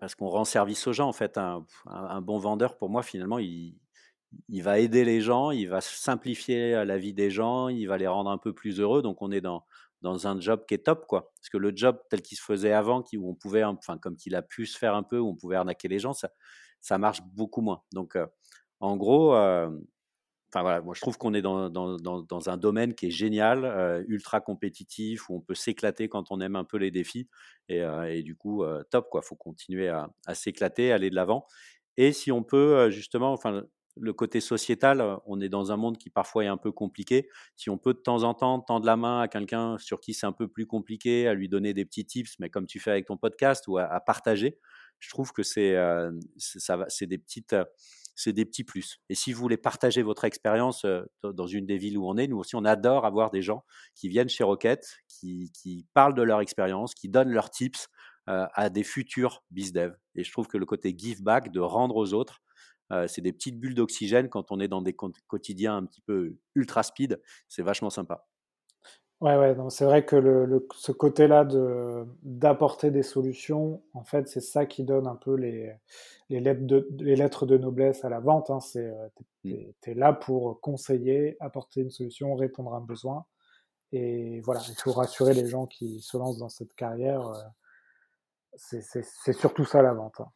parce 0.00 0.14
qu'on 0.14 0.28
rend 0.28 0.44
service 0.44 0.86
aux 0.86 0.92
gens 0.92 1.08
en 1.08 1.12
fait. 1.12 1.38
Un, 1.38 2.20
bon 2.20 2.38
vendeur, 2.38 2.76
pour 2.76 2.90
moi, 2.90 3.02
finalement, 3.02 3.38
il, 3.38 3.76
il 4.48 4.62
va 4.62 4.78
aider 4.78 5.04
les 5.04 5.20
gens, 5.20 5.50
il 5.50 5.68
va 5.68 5.80
simplifier 5.80 6.84
la 6.84 6.98
vie 6.98 7.12
des 7.12 7.30
gens, 7.30 7.68
il 7.68 7.86
va 7.86 7.98
les 7.98 8.06
rendre 8.06 8.30
un 8.30 8.38
peu 8.38 8.52
plus 8.52 8.80
heureux. 8.80 9.02
Donc 9.02 9.22
on 9.22 9.30
est 9.30 9.40
dans, 9.40 9.64
dans 10.02 10.26
un 10.26 10.40
job 10.40 10.64
qui 10.66 10.74
est 10.74 10.84
top, 10.84 11.06
quoi. 11.06 11.32
Parce 11.36 11.50
que 11.50 11.58
le 11.58 11.72
job 11.74 11.98
tel 12.08 12.22
qu'il 12.22 12.38
se 12.38 12.42
faisait 12.42 12.72
avant, 12.72 13.04
où 13.14 13.30
on 13.30 13.34
pouvait, 13.34 13.64
enfin 13.64 13.98
comme 13.98 14.16
qu'il 14.16 14.34
a 14.34 14.42
pu 14.42 14.66
se 14.66 14.78
faire 14.78 14.94
un 14.94 15.02
peu, 15.02 15.18
où 15.18 15.28
on 15.28 15.36
pouvait 15.36 15.56
arnaquer 15.56 15.88
les 15.88 15.98
gens, 15.98 16.12
ça, 16.12 16.30
ça 16.80 16.98
marche 16.98 17.22
beaucoup 17.34 17.60
moins. 17.60 17.82
Donc 17.92 18.16
en 18.80 18.96
gros, 18.96 19.34
euh, 19.34 19.70
voilà, 20.52 20.80
moi 20.80 20.94
je 20.94 21.00
trouve 21.00 21.18
qu'on 21.18 21.34
est 21.34 21.42
dans, 21.42 21.70
dans, 21.70 21.96
dans, 21.98 22.48
un 22.48 22.56
domaine 22.56 22.94
qui 22.94 23.06
est 23.06 23.10
génial, 23.10 24.04
ultra 24.08 24.40
compétitif, 24.40 25.28
où 25.30 25.36
on 25.36 25.40
peut 25.40 25.54
s'éclater 25.54 26.08
quand 26.08 26.32
on 26.32 26.40
aime 26.40 26.56
un 26.56 26.64
peu 26.64 26.76
les 26.78 26.90
défis. 26.90 27.28
Et, 27.68 28.22
du 28.22 28.34
coup, 28.34 28.64
top, 28.90 29.08
quoi. 29.10 29.22
faut 29.22 29.36
continuer 29.36 29.88
à, 29.88 30.10
s'éclater, 30.34 30.92
aller 30.92 31.10
de 31.10 31.14
l'avant. 31.14 31.46
Et 31.96 32.12
si 32.12 32.32
on 32.32 32.42
peut, 32.42 32.90
justement, 32.90 33.32
enfin, 33.32 33.62
le 33.96 34.12
côté 34.12 34.40
sociétal, 34.40 35.18
on 35.26 35.40
est 35.40 35.48
dans 35.48 35.72
un 35.72 35.76
monde 35.76 35.98
qui 35.98 36.10
parfois 36.10 36.44
est 36.44 36.48
un 36.48 36.56
peu 36.56 36.72
compliqué. 36.72 37.28
Si 37.56 37.70
on 37.70 37.78
peut 37.78 37.94
de 37.94 37.98
temps 37.98 38.22
en 38.24 38.34
temps 38.34 38.60
tendre 38.60 38.86
la 38.86 38.96
main 38.96 39.20
à 39.20 39.28
quelqu'un 39.28 39.78
sur 39.78 40.00
qui 40.00 40.14
c'est 40.14 40.26
un 40.26 40.32
peu 40.32 40.48
plus 40.48 40.66
compliqué, 40.66 41.28
à 41.28 41.34
lui 41.34 41.48
donner 41.48 41.74
des 41.74 41.84
petits 41.84 42.06
tips, 42.06 42.38
mais 42.38 42.50
comme 42.50 42.66
tu 42.66 42.80
fais 42.80 42.90
avec 42.90 43.06
ton 43.06 43.16
podcast, 43.16 43.68
ou 43.68 43.78
à 43.78 44.00
partager, 44.00 44.58
je 45.00 45.10
trouve 45.10 45.32
que 45.32 45.42
c'est 45.42 45.74
euh, 45.74 46.12
des 47.00 47.18
petites 47.18 47.54
euh, 47.54 47.64
c'est 48.16 48.34
des 48.34 48.44
petits 48.44 48.64
plus. 48.64 49.00
Et 49.08 49.14
si 49.14 49.32
vous 49.32 49.40
voulez 49.40 49.56
partager 49.56 50.02
votre 50.02 50.24
expérience 50.24 50.84
euh, 50.84 51.02
dans 51.22 51.46
une 51.46 51.64
des 51.64 51.78
villes 51.78 51.96
où 51.96 52.06
on 52.06 52.18
est, 52.18 52.26
nous 52.26 52.36
aussi, 52.36 52.54
on 52.54 52.66
adore 52.66 53.06
avoir 53.06 53.30
des 53.30 53.40
gens 53.40 53.64
qui 53.94 54.08
viennent 54.08 54.28
chez 54.28 54.44
Rocket, 54.44 54.98
qui, 55.08 55.86
parlent 55.94 56.14
de 56.14 56.22
leur 56.22 56.42
expérience, 56.42 56.94
qui 56.94 57.08
donnent 57.08 57.30
leurs 57.30 57.50
tips 57.50 57.88
à 58.26 58.70
des 58.70 58.84
futurs 58.84 59.42
bizdev. 59.50 59.96
Et 60.14 60.22
je 60.22 60.30
trouve 60.30 60.46
que 60.46 60.58
le 60.58 60.66
côté 60.66 60.94
give 60.96 61.22
back, 61.22 61.50
de 61.50 61.60
rendre 61.60 61.96
aux 61.96 62.12
autres, 62.12 62.42
c'est 63.08 63.22
des 63.22 63.32
petites 63.32 63.58
bulles 63.58 63.74
d'oxygène 63.74 64.28
quand 64.28 64.52
on 64.52 64.60
est 64.60 64.68
dans 64.68 64.82
des 64.82 64.94
quotidiens 65.26 65.78
un 65.78 65.86
petit 65.86 66.02
peu 66.02 66.36
ultra 66.54 66.82
speed. 66.82 67.20
C'est 67.48 67.62
vachement 67.62 67.90
sympa. 67.90 68.29
Ouais, 69.20 69.36
ouais, 69.36 69.54
donc 69.54 69.70
c'est 69.70 69.84
vrai 69.84 70.04
que 70.06 70.16
le, 70.16 70.46
le- 70.46 70.66
ce 70.74 70.92
côté-là 70.92 71.44
de 71.44 72.06
d'apporter 72.22 72.90
des 72.90 73.02
solutions, 73.02 73.82
en 73.92 74.02
fait, 74.02 74.28
c'est 74.28 74.40
ça 74.40 74.64
qui 74.64 74.82
donne 74.82 75.06
un 75.06 75.14
peu 75.16 75.34
les, 75.34 75.74
les 76.30 76.40
lettres 76.40 76.62
de, 76.66 76.88
les 77.00 77.16
lettres 77.16 77.44
de 77.44 77.58
noblesse 77.58 78.02
à 78.04 78.08
la 78.08 78.18
vente. 78.20 78.48
Hein. 78.50 78.60
C'est, 78.60 78.86
euh, 78.86 79.08
t'es, 79.16 79.24
Mm. 79.44 79.50
t'es- 79.52 79.74
t'es 79.82 79.94
là 79.94 80.12
pour 80.14 80.60
conseiller, 80.60 81.36
apporter 81.40 81.82
une 81.82 81.90
solution, 81.90 82.34
répondre 82.34 82.72
à 82.74 82.78
un 82.78 82.80
besoin. 82.80 83.26
Et 83.92 84.40
voilà, 84.42 84.60
il 84.68 84.76
faut 84.76 84.92
rassurer 84.92 85.34
les 85.34 85.46
gens 85.48 85.66
qui 85.66 86.00
se 86.00 86.16
lancent 86.18 86.38
dans 86.38 86.48
cette 86.50 86.74
carrière. 86.74 87.26
euh, 87.28 87.42
C'est, 88.56 88.80
c'est, 88.82 89.02
c'est 89.04 89.32
surtout 89.32 89.64
ça 89.64 89.82
la 89.82 89.92
vente. 89.92 90.20
hein. 90.20 90.30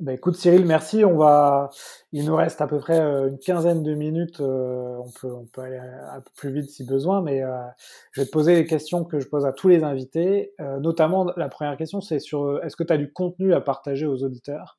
Ben 0.00 0.12
écoute 0.12 0.34
Cyril, 0.34 0.66
merci. 0.66 1.04
On 1.04 1.16
va, 1.16 1.70
il 2.10 2.24
nous 2.24 2.34
reste 2.34 2.60
à 2.60 2.66
peu 2.66 2.78
près 2.78 2.98
euh, 3.00 3.28
une 3.28 3.38
quinzaine 3.38 3.84
de 3.84 3.94
minutes. 3.94 4.40
euh, 4.40 4.96
on 4.98 5.10
peut, 5.12 5.32
on 5.32 5.46
peut 5.46 5.60
aller 5.60 5.78
un 5.78 6.20
peu 6.20 6.30
plus 6.36 6.52
vite 6.52 6.68
si 6.68 6.84
besoin, 6.84 7.22
mais 7.22 7.42
euh, 7.44 7.62
je 8.10 8.20
vais 8.20 8.26
te 8.26 8.32
poser 8.32 8.56
les 8.56 8.66
questions 8.66 9.04
que 9.04 9.20
je 9.20 9.28
pose 9.28 9.46
à 9.46 9.52
tous 9.52 9.68
les 9.68 9.84
invités. 9.84 10.52
Notamment, 10.80 11.32
la 11.36 11.48
première 11.48 11.76
question, 11.76 12.00
c'est 12.00 12.18
sur, 12.18 12.62
est-ce 12.64 12.74
que 12.74 12.82
tu 12.82 12.92
as 12.92 12.96
du 12.96 13.12
contenu 13.12 13.54
à 13.54 13.60
partager 13.60 14.06
aux 14.06 14.24
auditeurs 14.24 14.78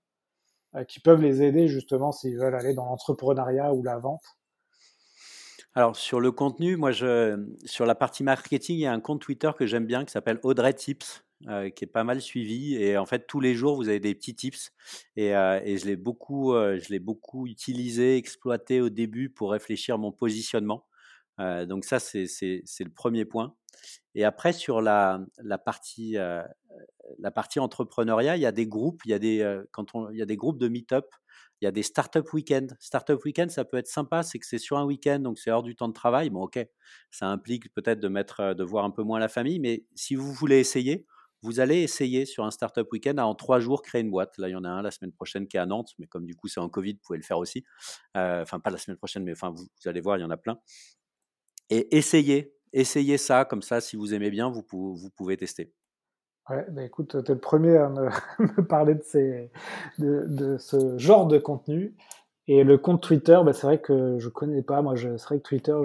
qui 0.89 0.99
peuvent 0.99 1.21
les 1.21 1.41
aider 1.41 1.69
justement 1.69 2.11
s'ils 2.11 2.37
veulent 2.37 2.55
aller 2.55 2.73
dans 2.73 2.85
l'entrepreneuriat 2.85 3.73
ou 3.73 3.83
la 3.83 3.97
vente? 3.97 4.23
Alors, 5.73 5.95
sur 5.95 6.19
le 6.19 6.31
contenu, 6.31 6.75
moi, 6.75 6.91
je, 6.91 7.37
sur 7.63 7.85
la 7.85 7.95
partie 7.95 8.23
marketing, 8.23 8.77
il 8.77 8.81
y 8.81 8.85
a 8.85 8.91
un 8.91 8.99
compte 8.99 9.21
Twitter 9.21 9.51
que 9.57 9.65
j'aime 9.65 9.85
bien 9.85 10.03
qui 10.03 10.11
s'appelle 10.11 10.39
Audrey 10.43 10.73
Tips, 10.73 11.23
euh, 11.47 11.69
qui 11.69 11.83
est 11.83 11.87
pas 11.87 12.03
mal 12.03 12.21
suivi. 12.21 12.75
Et 12.75 12.97
en 12.97 13.05
fait, 13.05 13.27
tous 13.27 13.39
les 13.39 13.53
jours, 13.53 13.75
vous 13.75 13.87
avez 13.87 13.99
des 13.99 14.15
petits 14.15 14.33
tips. 14.33 14.71
Et, 15.15 15.35
euh, 15.35 15.59
je 15.63 15.85
l'ai 15.85 15.95
beaucoup, 15.95 16.53
euh, 16.53 16.79
beaucoup 17.01 17.45
utilisé, 17.45 18.17
exploité 18.17 18.81
au 18.81 18.89
début 18.89 19.29
pour 19.29 19.51
réfléchir 19.51 19.95
à 19.95 19.97
mon 19.97 20.11
positionnement. 20.11 20.87
Donc 21.37 21.83
ça, 21.83 21.99
c'est 21.99 22.23
le 22.23 22.93
premier 22.93 23.25
point. 23.25 23.55
Et 24.15 24.23
après, 24.23 24.53
sur 24.53 24.81
la, 24.81 25.19
la 25.43 25.57
partie, 25.57 26.13
la 26.13 27.31
partie 27.31 27.59
entrepreneuriat, 27.59 28.37
il 28.37 28.41
y 28.41 28.45
a 28.45 28.53
des 28.53 28.67
groupes, 28.67 29.01
il 29.03 29.11
y 29.11 29.13
a 29.13 29.19
des, 29.19 29.61
quand 29.71 29.95
on, 29.95 30.09
il 30.11 30.17
y 30.17 30.21
a 30.21 30.25
des 30.25 30.37
groupes 30.37 30.57
de 30.57 30.69
meet-up, 30.69 31.07
il 31.59 31.65
y 31.65 31.67
a 31.67 31.71
des 31.71 31.83
startup 31.83 32.31
week-end. 32.31 32.67
Startup 32.79 33.21
week-end, 33.25 33.47
ça 33.49 33.65
peut 33.65 33.75
être 33.75 33.89
sympa, 33.89 34.23
c'est 34.23 34.39
que 34.39 34.45
c'est 34.45 34.57
sur 34.57 34.77
un 34.77 34.85
week-end, 34.85 35.19
donc 35.19 35.37
c'est 35.37 35.51
hors 35.51 35.63
du 35.63 35.75
temps 35.75 35.89
de 35.89 35.93
travail. 35.93 36.29
Bon, 36.29 36.43
ok, 36.43 36.65
ça 37.11 37.27
implique 37.27 37.73
peut-être 37.73 37.99
de 37.99 38.53
de 38.53 38.63
voir 38.63 38.85
un 38.85 38.91
peu 38.91 39.03
moins 39.03 39.19
la 39.19 39.27
famille, 39.27 39.59
mais 39.59 39.83
si 39.93 40.15
vous 40.15 40.31
voulez 40.31 40.59
essayer, 40.59 41.05
vous 41.45 41.59
allez 41.59 41.83
essayer 41.83 42.25
sur 42.25 42.43
un 42.43 42.49
startup 42.49 42.91
week-end 42.91 43.17
à 43.17 43.23
en 43.23 43.35
trois 43.35 43.59
jours 43.59 43.83
créer 43.83 44.01
une 44.01 44.09
boîte. 44.09 44.37
Là, 44.39 44.49
il 44.49 44.53
y 44.53 44.55
en 44.55 44.63
a 44.63 44.69
un 44.69 44.81
la 44.81 44.89
semaine 44.89 45.11
prochaine 45.11 45.47
qui 45.47 45.57
est 45.57 45.59
à 45.59 45.67
Nantes, 45.67 45.91
mais 45.99 46.07
comme 46.07 46.25
du 46.25 46.35
coup 46.35 46.47
c'est 46.47 46.59
en 46.59 46.69
Covid, 46.69 46.93
vous 46.93 46.99
pouvez 47.05 47.17
le 47.19 47.23
faire 47.23 47.37
aussi. 47.37 47.63
Euh, 48.17 48.41
enfin, 48.41 48.59
pas 48.59 48.71
la 48.71 48.77
semaine 48.77 48.97
prochaine, 48.97 49.23
mais 49.23 49.33
enfin, 49.33 49.51
vous, 49.51 49.67
allez 49.85 50.01
voir, 50.01 50.17
il 50.17 50.21
y 50.21 50.23
en 50.23 50.31
a 50.31 50.37
plein. 50.37 50.59
Et 51.69 51.95
essayez, 51.95 52.55
essayez 52.73 53.17
ça, 53.17 53.45
comme 53.45 53.61
ça, 53.61 53.79
si 53.79 53.95
vous 53.95 54.13
aimez 54.13 54.31
bien, 54.31 54.49
vous, 54.49 54.63
pou- 54.63 54.95
vous 54.95 55.09
pouvez 55.11 55.37
tester. 55.37 55.71
Ouais, 56.49 56.65
bah 56.71 56.83
écoute, 56.83 57.23
tu 57.23 57.31
es 57.31 57.35
le 57.35 57.39
premier 57.39 57.77
à 57.77 57.89
me, 57.89 58.09
parler 58.67 58.95
de, 58.95 59.03
ces, 59.03 59.51
de, 59.99 60.57
ce 60.57 60.97
genre 60.97 61.27
de 61.27 61.37
contenu. 61.37 61.95
Et 62.47 62.63
le 62.63 62.77
compte 62.77 63.01
Twitter, 63.01 63.39
bah 63.43 63.53
c'est 63.53 63.65
vrai 63.65 63.81
que 63.81 64.17
je 64.19 64.29
connais 64.29 64.61
pas. 64.61 64.81
Moi, 64.81 64.95
c'est 64.97 65.23
vrai 65.23 65.37
que 65.37 65.43
Twitter, 65.43 65.75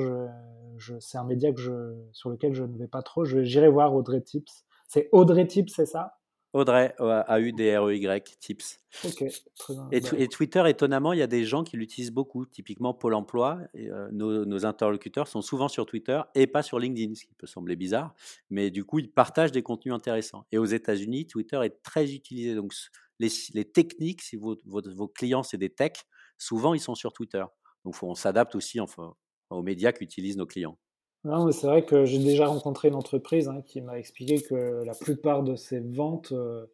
c'est 1.01 1.19
un 1.19 1.25
média 1.25 1.53
que 1.53 1.95
sur 2.13 2.31
lequel 2.31 2.55
je 2.55 2.65
ne 2.65 2.79
vais 2.79 2.89
pas 2.89 3.03
trop. 3.03 3.25
J'irai 3.25 3.69
voir 3.69 3.95
Audrey 3.95 4.21
Tips. 4.21 4.67
C'est 4.93 5.09
Audrey 5.13 5.47
Tips, 5.47 5.73
c'est 5.73 5.87
ça? 5.87 6.17
Audrey, 6.53 6.93
A-U-D-R-E-Y, 6.99 8.37
tips. 8.41 8.79
Ok, 9.05 9.25
très 9.55 9.75
bien. 9.75 9.89
Et, 9.93 10.01
Bah, 10.01 10.09
et 10.19 10.27
Twitter, 10.27 10.65
étonnamment, 10.67 11.13
il 11.13 11.21
y 11.21 11.23
a 11.23 11.29
des 11.29 11.45
gens 11.45 11.63
qui 11.63 11.77
l'utilisent 11.77 12.11
beaucoup. 12.11 12.45
Typiquement, 12.45 12.93
Pôle 12.93 13.15
emploi, 13.15 13.61
et, 13.73 13.89
euh, 13.89 14.09
nos, 14.11 14.45
nos 14.45 14.67
interlocuteurs 14.67 15.29
sont 15.29 15.43
souvent 15.43 15.69
sur 15.69 15.87
Twitter 15.87 16.21
et 16.35 16.49
pas 16.49 16.65
sur 16.65 16.81
LinkedIn, 16.81 17.15
ce 17.15 17.25
qui 17.25 17.35
peut 17.35 17.47
sembler 17.47 17.77
bizarre. 17.77 18.17
Mais 18.51 18.73
du 18.73 18.85
coup, 18.85 18.99
ils 18.99 19.13
partagent 19.13 19.53
des 19.53 19.63
contenus 19.63 19.95
intéressants. 19.95 20.45
Et 20.51 20.59
aux 20.59 20.65
États-Unis, 20.65 21.29
Twitter 21.29 21.61
est 21.63 21.81
très 21.85 22.13
utilisé. 22.13 22.57
Donc, 22.57 22.75
les, 23.21 23.29
les 23.55 23.65
techniques, 23.71 24.21
si 24.23 24.35
vos, 24.35 24.57
vos, 24.65 24.83
vos 24.93 25.07
clients, 25.07 25.45
c'est 25.45 25.57
des 25.59 25.71
techs, 25.71 26.03
souvent, 26.37 26.75
ils 26.75 26.81
sont 26.81 26.97
sur 26.97 27.13
Twitter. 27.13 27.45
Donc, 27.85 27.95
faut- 27.95 28.09
on 28.09 28.17
s'adapte 28.17 28.57
aussi 28.57 28.81
enfin, 28.81 29.15
aux 29.51 29.63
médias 29.63 29.93
qu'utilisent 29.93 30.37
nos 30.37 30.47
clients. 30.47 30.77
Non, 31.25 31.45
mais 31.45 31.53
c'est 31.53 31.67
vrai 31.67 31.85
que 31.85 32.05
j'ai 32.07 32.19
déjà 32.19 32.47
rencontré 32.47 32.89
une 32.89 32.95
entreprise 32.95 33.49
hein, 33.49 33.63
qui 33.67 33.83
m'a 33.83 33.99
expliqué 33.99 34.41
que 34.41 34.83
la 34.85 34.95
plupart 34.95 35.43
de 35.43 35.55
ces 35.55 35.81
ventes, 35.81 36.33
euh, 36.33 36.67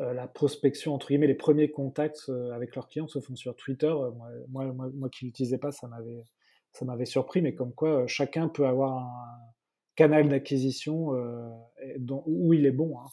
euh, 0.00 0.12
la 0.12 0.28
prospection, 0.28 0.94
entre 0.94 1.08
guillemets, 1.08 1.26
les 1.26 1.34
premiers 1.34 1.70
contacts 1.70 2.28
euh, 2.28 2.52
avec 2.52 2.74
leurs 2.76 2.88
clients 2.88 3.08
se 3.08 3.18
font 3.20 3.34
sur 3.34 3.56
Twitter. 3.56 3.88
Euh, 3.88 4.10
Moi, 4.12 4.28
moi, 4.48 4.64
moi, 4.72 4.90
moi 4.94 5.08
qui 5.08 5.24
l'utilisais 5.24 5.58
pas, 5.58 5.72
ça 5.72 5.88
m'avait, 5.88 6.24
ça 6.72 6.84
m'avait 6.84 7.04
surpris, 7.04 7.42
mais 7.42 7.54
comme 7.54 7.72
quoi 7.74 8.02
euh, 8.02 8.06
chacun 8.06 8.48
peut 8.48 8.66
avoir 8.66 8.98
un 8.98 9.38
canal 9.96 10.28
d'acquisition 10.28 11.14
euh, 11.16 11.48
où 12.26 12.54
il 12.54 12.66
est 12.66 12.70
bon. 12.70 12.96
hein. 13.00 13.06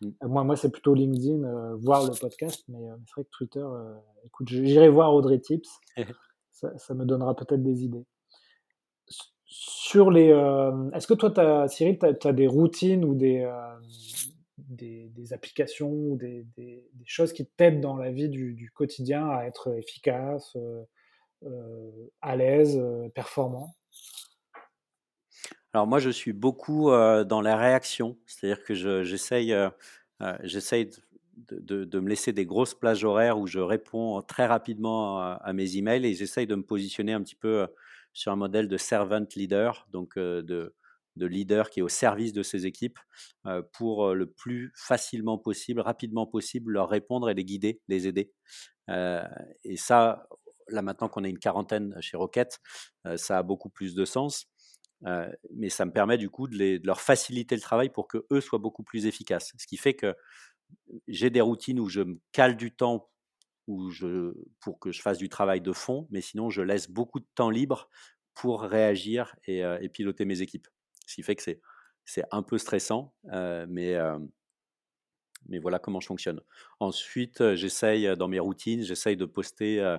Mm. 0.00 0.10
Moi, 0.28 0.44
moi 0.44 0.56
c'est 0.56 0.70
plutôt 0.70 0.94
LinkedIn, 0.94 1.44
euh, 1.44 1.76
voir 1.76 2.04
le 2.04 2.18
podcast, 2.18 2.64
mais 2.68 2.78
euh, 2.88 2.96
c'est 3.06 3.12
vrai 3.16 3.24
que 3.24 3.30
Twitter, 3.30 3.60
euh, 3.60 3.94
écoute, 4.24 4.48
j'irai 4.48 4.88
voir 4.88 5.14
Audrey 5.14 5.38
Tips, 5.38 5.68
ça, 6.50 6.76
ça 6.78 6.94
me 6.94 7.04
donnera 7.04 7.36
peut-être 7.36 7.62
des 7.62 7.84
idées. 7.84 8.04
Sur 9.56 10.10
les, 10.10 10.32
euh, 10.32 10.90
est-ce 10.90 11.06
que 11.06 11.14
toi, 11.14 11.68
Cyril, 11.68 11.96
tu 12.00 12.26
as, 12.26 12.32
des 12.32 12.48
routines 12.48 13.04
ou 13.04 13.14
des, 13.14 13.42
euh, 13.42 13.76
applications 15.30 15.90
ou 15.90 16.16
des, 16.16 16.44
choses 17.04 17.32
qui 17.32 17.46
t'aident 17.46 17.80
dans 17.80 17.96
la 17.96 18.10
vie 18.10 18.28
du, 18.28 18.72
quotidien 18.74 19.28
à 19.30 19.44
être 19.44 19.72
efficace, 19.78 20.56
euh, 21.44 21.90
à 22.20 22.34
l'aise, 22.34 22.82
performant? 23.14 23.76
Alors 25.72 25.86
moi, 25.86 26.00
je 26.00 26.10
suis 26.10 26.32
beaucoup 26.32 26.90
dans 26.90 27.40
la 27.40 27.56
réaction, 27.56 28.18
c'est-à-dire 28.26 28.64
que 28.64 28.74
j'essaye 29.04 29.54
de, 30.18 31.84
de, 31.84 32.00
me 32.00 32.08
laisser 32.08 32.32
des 32.32 32.44
grosses 32.44 32.74
plages 32.74 33.04
horaires 33.04 33.38
où 33.38 33.46
je 33.46 33.60
réponds 33.60 34.20
très 34.22 34.46
rapidement 34.46 35.20
à, 35.20 35.52
mes 35.52 35.76
emails 35.76 36.04
et 36.04 36.14
j'essaye 36.14 36.48
de 36.48 36.56
me 36.56 36.64
positionner 36.64 37.12
un 37.12 37.22
petit 37.22 37.36
peu 37.36 37.68
sur 38.14 38.32
un 38.32 38.36
modèle 38.36 38.68
de 38.68 38.76
servant 38.78 39.26
leader, 39.36 39.86
donc 39.90 40.16
de, 40.18 40.74
de 41.16 41.26
leader 41.26 41.68
qui 41.68 41.80
est 41.80 41.82
au 41.82 41.88
service 41.88 42.32
de 42.32 42.42
ses 42.42 42.64
équipes 42.66 42.98
pour 43.72 44.14
le 44.14 44.26
plus 44.30 44.72
facilement 44.74 45.38
possible, 45.38 45.80
rapidement 45.80 46.26
possible, 46.26 46.72
leur 46.72 46.88
répondre 46.88 47.28
et 47.28 47.34
les 47.34 47.44
guider, 47.44 47.80
les 47.88 48.06
aider. 48.06 48.32
et 48.88 49.76
ça, 49.76 50.26
là 50.68 50.82
maintenant 50.82 51.08
qu'on 51.08 51.24
est 51.24 51.30
une 51.30 51.38
quarantaine 51.38 51.94
chez 52.00 52.16
Rocket, 52.16 52.60
ça 53.16 53.38
a 53.38 53.42
beaucoup 53.42 53.68
plus 53.68 53.94
de 53.94 54.04
sens. 54.04 54.46
mais 55.54 55.68
ça 55.68 55.84
me 55.84 55.92
permet 55.92 56.16
du 56.16 56.30
coup 56.30 56.48
de, 56.48 56.56
de, 56.56 56.86
leur 56.86 57.00
faciliter 57.00 57.54
le 57.54 57.60
travail 57.60 57.90
pour 57.90 58.08
que 58.08 58.26
eux 58.32 58.40
soient 58.40 58.58
beaucoup 58.58 58.84
plus 58.84 59.06
efficaces. 59.06 59.52
Ce 59.58 59.66
qui 59.66 59.76
fait 59.76 59.94
que 59.94 60.14
j'ai 61.08 61.30
des 61.30 61.40
routines 61.40 61.80
où 61.80 61.88
je 61.88 62.00
me 62.00 62.18
cale 62.32 62.56
du 62.56 62.74
temps 62.74 63.10
où 63.66 63.90
je, 63.90 64.34
pour 64.60 64.78
que 64.78 64.92
je 64.92 65.00
fasse 65.00 65.18
du 65.18 65.28
travail 65.28 65.60
de 65.60 65.72
fond, 65.72 66.06
mais 66.10 66.20
sinon 66.20 66.50
je 66.50 66.62
laisse 66.62 66.90
beaucoup 66.90 67.20
de 67.20 67.26
temps 67.34 67.50
libre 67.50 67.88
pour 68.34 68.62
réagir 68.62 69.36
et, 69.46 69.60
et 69.60 69.88
piloter 69.88 70.24
mes 70.24 70.42
équipes. 70.42 70.68
Ce 71.06 71.14
qui 71.14 71.22
fait 71.22 71.36
que 71.36 71.42
c'est, 71.42 71.60
un 72.30 72.42
peu 72.42 72.58
stressant, 72.58 73.14
mais, 73.24 73.96
mais 75.48 75.58
voilà 75.58 75.78
comment 75.78 76.00
je 76.00 76.06
fonctionne. 76.06 76.40
Ensuite, 76.80 77.54
j'essaye 77.54 78.16
dans 78.16 78.28
mes 78.28 78.40
routines, 78.40 78.82
j'essaye 78.82 79.16
de 79.16 79.24
poster 79.24 79.98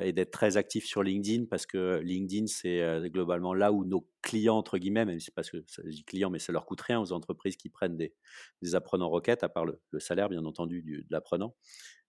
et 0.00 0.12
d'être 0.12 0.30
très 0.30 0.56
actif 0.56 0.84
sur 0.84 1.02
LinkedIn 1.02 1.46
parce 1.46 1.66
que 1.66 2.00
LinkedIn, 2.02 2.46
c'est 2.46 3.10
globalement 3.10 3.54
là 3.54 3.72
où 3.72 3.84
nos 3.84 4.08
clients, 4.22 4.56
entre 4.56 4.78
guillemets, 4.78 5.04
même 5.04 5.18
si 5.18 5.26
c'est 5.26 5.34
parce 5.34 5.50
que 5.50 5.62
ça 5.66 5.82
dit 5.84 6.04
clients, 6.04 6.30
mais 6.30 6.38
ça 6.38 6.52
leur 6.52 6.66
coûte 6.66 6.80
rien 6.80 7.00
aux 7.00 7.12
entreprises 7.12 7.56
qui 7.56 7.68
prennent 7.68 7.96
des, 7.96 8.14
des 8.62 8.74
apprenants 8.74 9.08
roquettes, 9.08 9.44
à 9.44 9.48
part 9.48 9.64
le, 9.64 9.80
salaire, 9.98 10.28
bien 10.28 10.44
entendu, 10.44 10.82
du, 10.82 10.98
de 10.98 11.06
l'apprenant. 11.10 11.54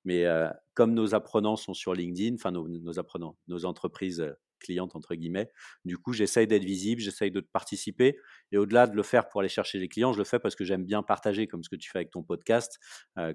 Mais 0.08 0.26
comme 0.74 0.94
nos 0.94 1.16
apprenants 1.16 1.58
sont 1.58 1.74
sur 1.74 1.94
LinkedIn, 1.94 2.36
enfin 2.36 2.52
nos, 2.52 2.98
apprenants, 2.98 3.36
nos 3.50 3.66
entreprises 3.66 4.34
cliente, 4.58 4.96
entre 4.96 5.16
guillemets. 5.16 5.52
Du 5.84 5.98
coup, 5.98 6.14
j'essaye 6.14 6.48
d'être 6.48 6.64
visible, 6.64 7.02
j'essaye 7.02 7.30
de 7.30 7.42
participer. 7.42 8.18
Et 8.54 8.58
au-delà 8.58 8.88
de 8.88 8.96
le 8.96 9.04
faire 9.04 9.28
pour 9.28 9.42
aller 9.42 9.50
chercher 9.50 9.80
les 9.80 9.90
clients, 9.90 10.14
je 10.14 10.18
le 10.18 10.24
fais 10.24 10.40
parce 10.40 10.56
que 10.56 10.64
j'aime 10.64 10.86
bien 10.86 11.04
partager, 11.04 11.46
comme 11.46 11.62
ce 11.62 11.70
que 11.70 11.76
tu 11.76 11.92
fais 11.92 12.00
avec 12.00 12.10
ton 12.10 12.24
podcast. 12.24 12.80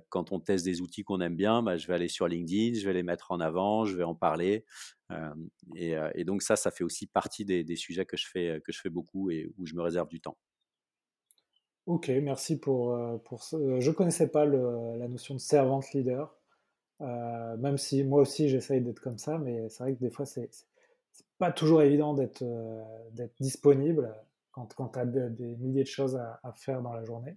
Quand 0.09 0.33
on 0.33 0.41
teste 0.41 0.65
des 0.65 0.81
outils 0.81 1.05
qu'on 1.05 1.21
aime 1.21 1.37
bien, 1.37 1.63
bah, 1.63 1.77
je 1.77 1.87
vais 1.87 1.95
aller 1.95 2.09
sur 2.09 2.27
LinkedIn, 2.27 2.81
je 2.81 2.87
vais 2.87 2.95
les 2.95 3.03
mettre 3.03 3.33
en 3.33 3.39
avant, 3.39 3.85
je 3.85 3.95
vais 3.95 4.05
en 4.05 4.15
parler. 4.15 4.65
Et, 5.77 6.25
donc 6.25 6.41
ça, 6.41 6.57
ça 6.57 6.71
fait 6.71 6.85
aussi 6.85 7.07
partie 7.07 7.45
des, 7.45 7.77
sujets 7.77 8.07
que 8.07 8.17
je, 8.17 8.27
fais, 8.27 8.63
que 8.65 8.73
je 8.73 8.81
fais 8.81 8.91
beaucoup 8.91 9.31
et 9.31 9.53
où 9.59 9.67
je 9.67 9.75
me 9.75 9.83
réserve 9.83 10.09
du 10.09 10.23
temps. 10.23 10.39
Ok, 11.87 12.09
merci 12.09 12.59
pour. 12.59 12.97
Je 12.97 13.57
ne 13.57 13.93
connaissais 13.93 14.31
pas 14.31 14.47
la 14.47 15.07
notion 15.09 15.35
de 15.35 15.41
servante 15.41 15.93
leader. 15.93 16.35
Même 17.03 17.79
si 17.79 18.05
moi 18.05 18.21
aussi 18.23 18.49
j'essaye 18.49 18.81
d'être 18.81 19.01
comme 19.01 19.19
ça, 19.19 19.39
mais 19.39 19.69
c'est 19.69 19.83
vrai 19.83 19.95
que 19.95 20.01
des 20.01 20.11
fois 20.11 20.27
c'est 20.27 20.49
pas 21.43 21.51
toujours 21.51 21.83
évident 21.83 22.15
d'être 22.15 22.43
euh, 22.43 22.83
disponible 23.41 24.15
quand, 24.53 24.73
quand 24.75 24.91
tu 24.91 24.99
as 25.01 25.05
des 25.05 25.57
milliers 25.57 25.83
de 25.83 25.89
choses 25.89 26.17
à, 26.17 26.53
faire 26.57 26.83
dans 26.83 26.93
la 26.93 27.05
journée. 27.05 27.37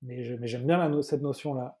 Mais 0.00 0.24
j'aime 0.46 0.64
bien 0.64 0.88
la, 0.88 1.02
cette 1.02 1.20
notion-là. 1.20 1.78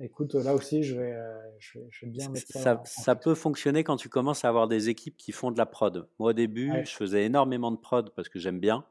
Écoute, 0.00 0.34
là 0.34 0.54
aussi, 0.54 0.82
je 0.82 0.96
vais, 0.96 1.12
euh, 1.12 1.38
je 1.58 1.78
vais, 1.78 2.10
bien 2.10 2.28
mettre 2.30 2.46
ça. 2.48 2.82
Ça, 2.84 3.14
peut 3.14 3.36
fonctionner 3.36 3.84
quand 3.84 3.96
tu 3.96 4.08
commences 4.08 4.44
à 4.44 4.48
avoir 4.48 4.66
des 4.66 4.88
équipes 4.88 5.16
qui 5.16 5.30
font 5.30 5.52
de 5.52 5.58
la 5.58 5.66
prod. 5.66 6.08
Moi, 6.18 6.30
au 6.30 6.32
début, 6.32 6.72
je 6.84 6.90
faisais 6.90 7.24
énormément 7.24 7.70
de 7.70 7.76
prod 7.76 8.10
parce 8.16 8.28
que 8.28 8.40
j'aime 8.40 8.58
bien. 8.58 8.84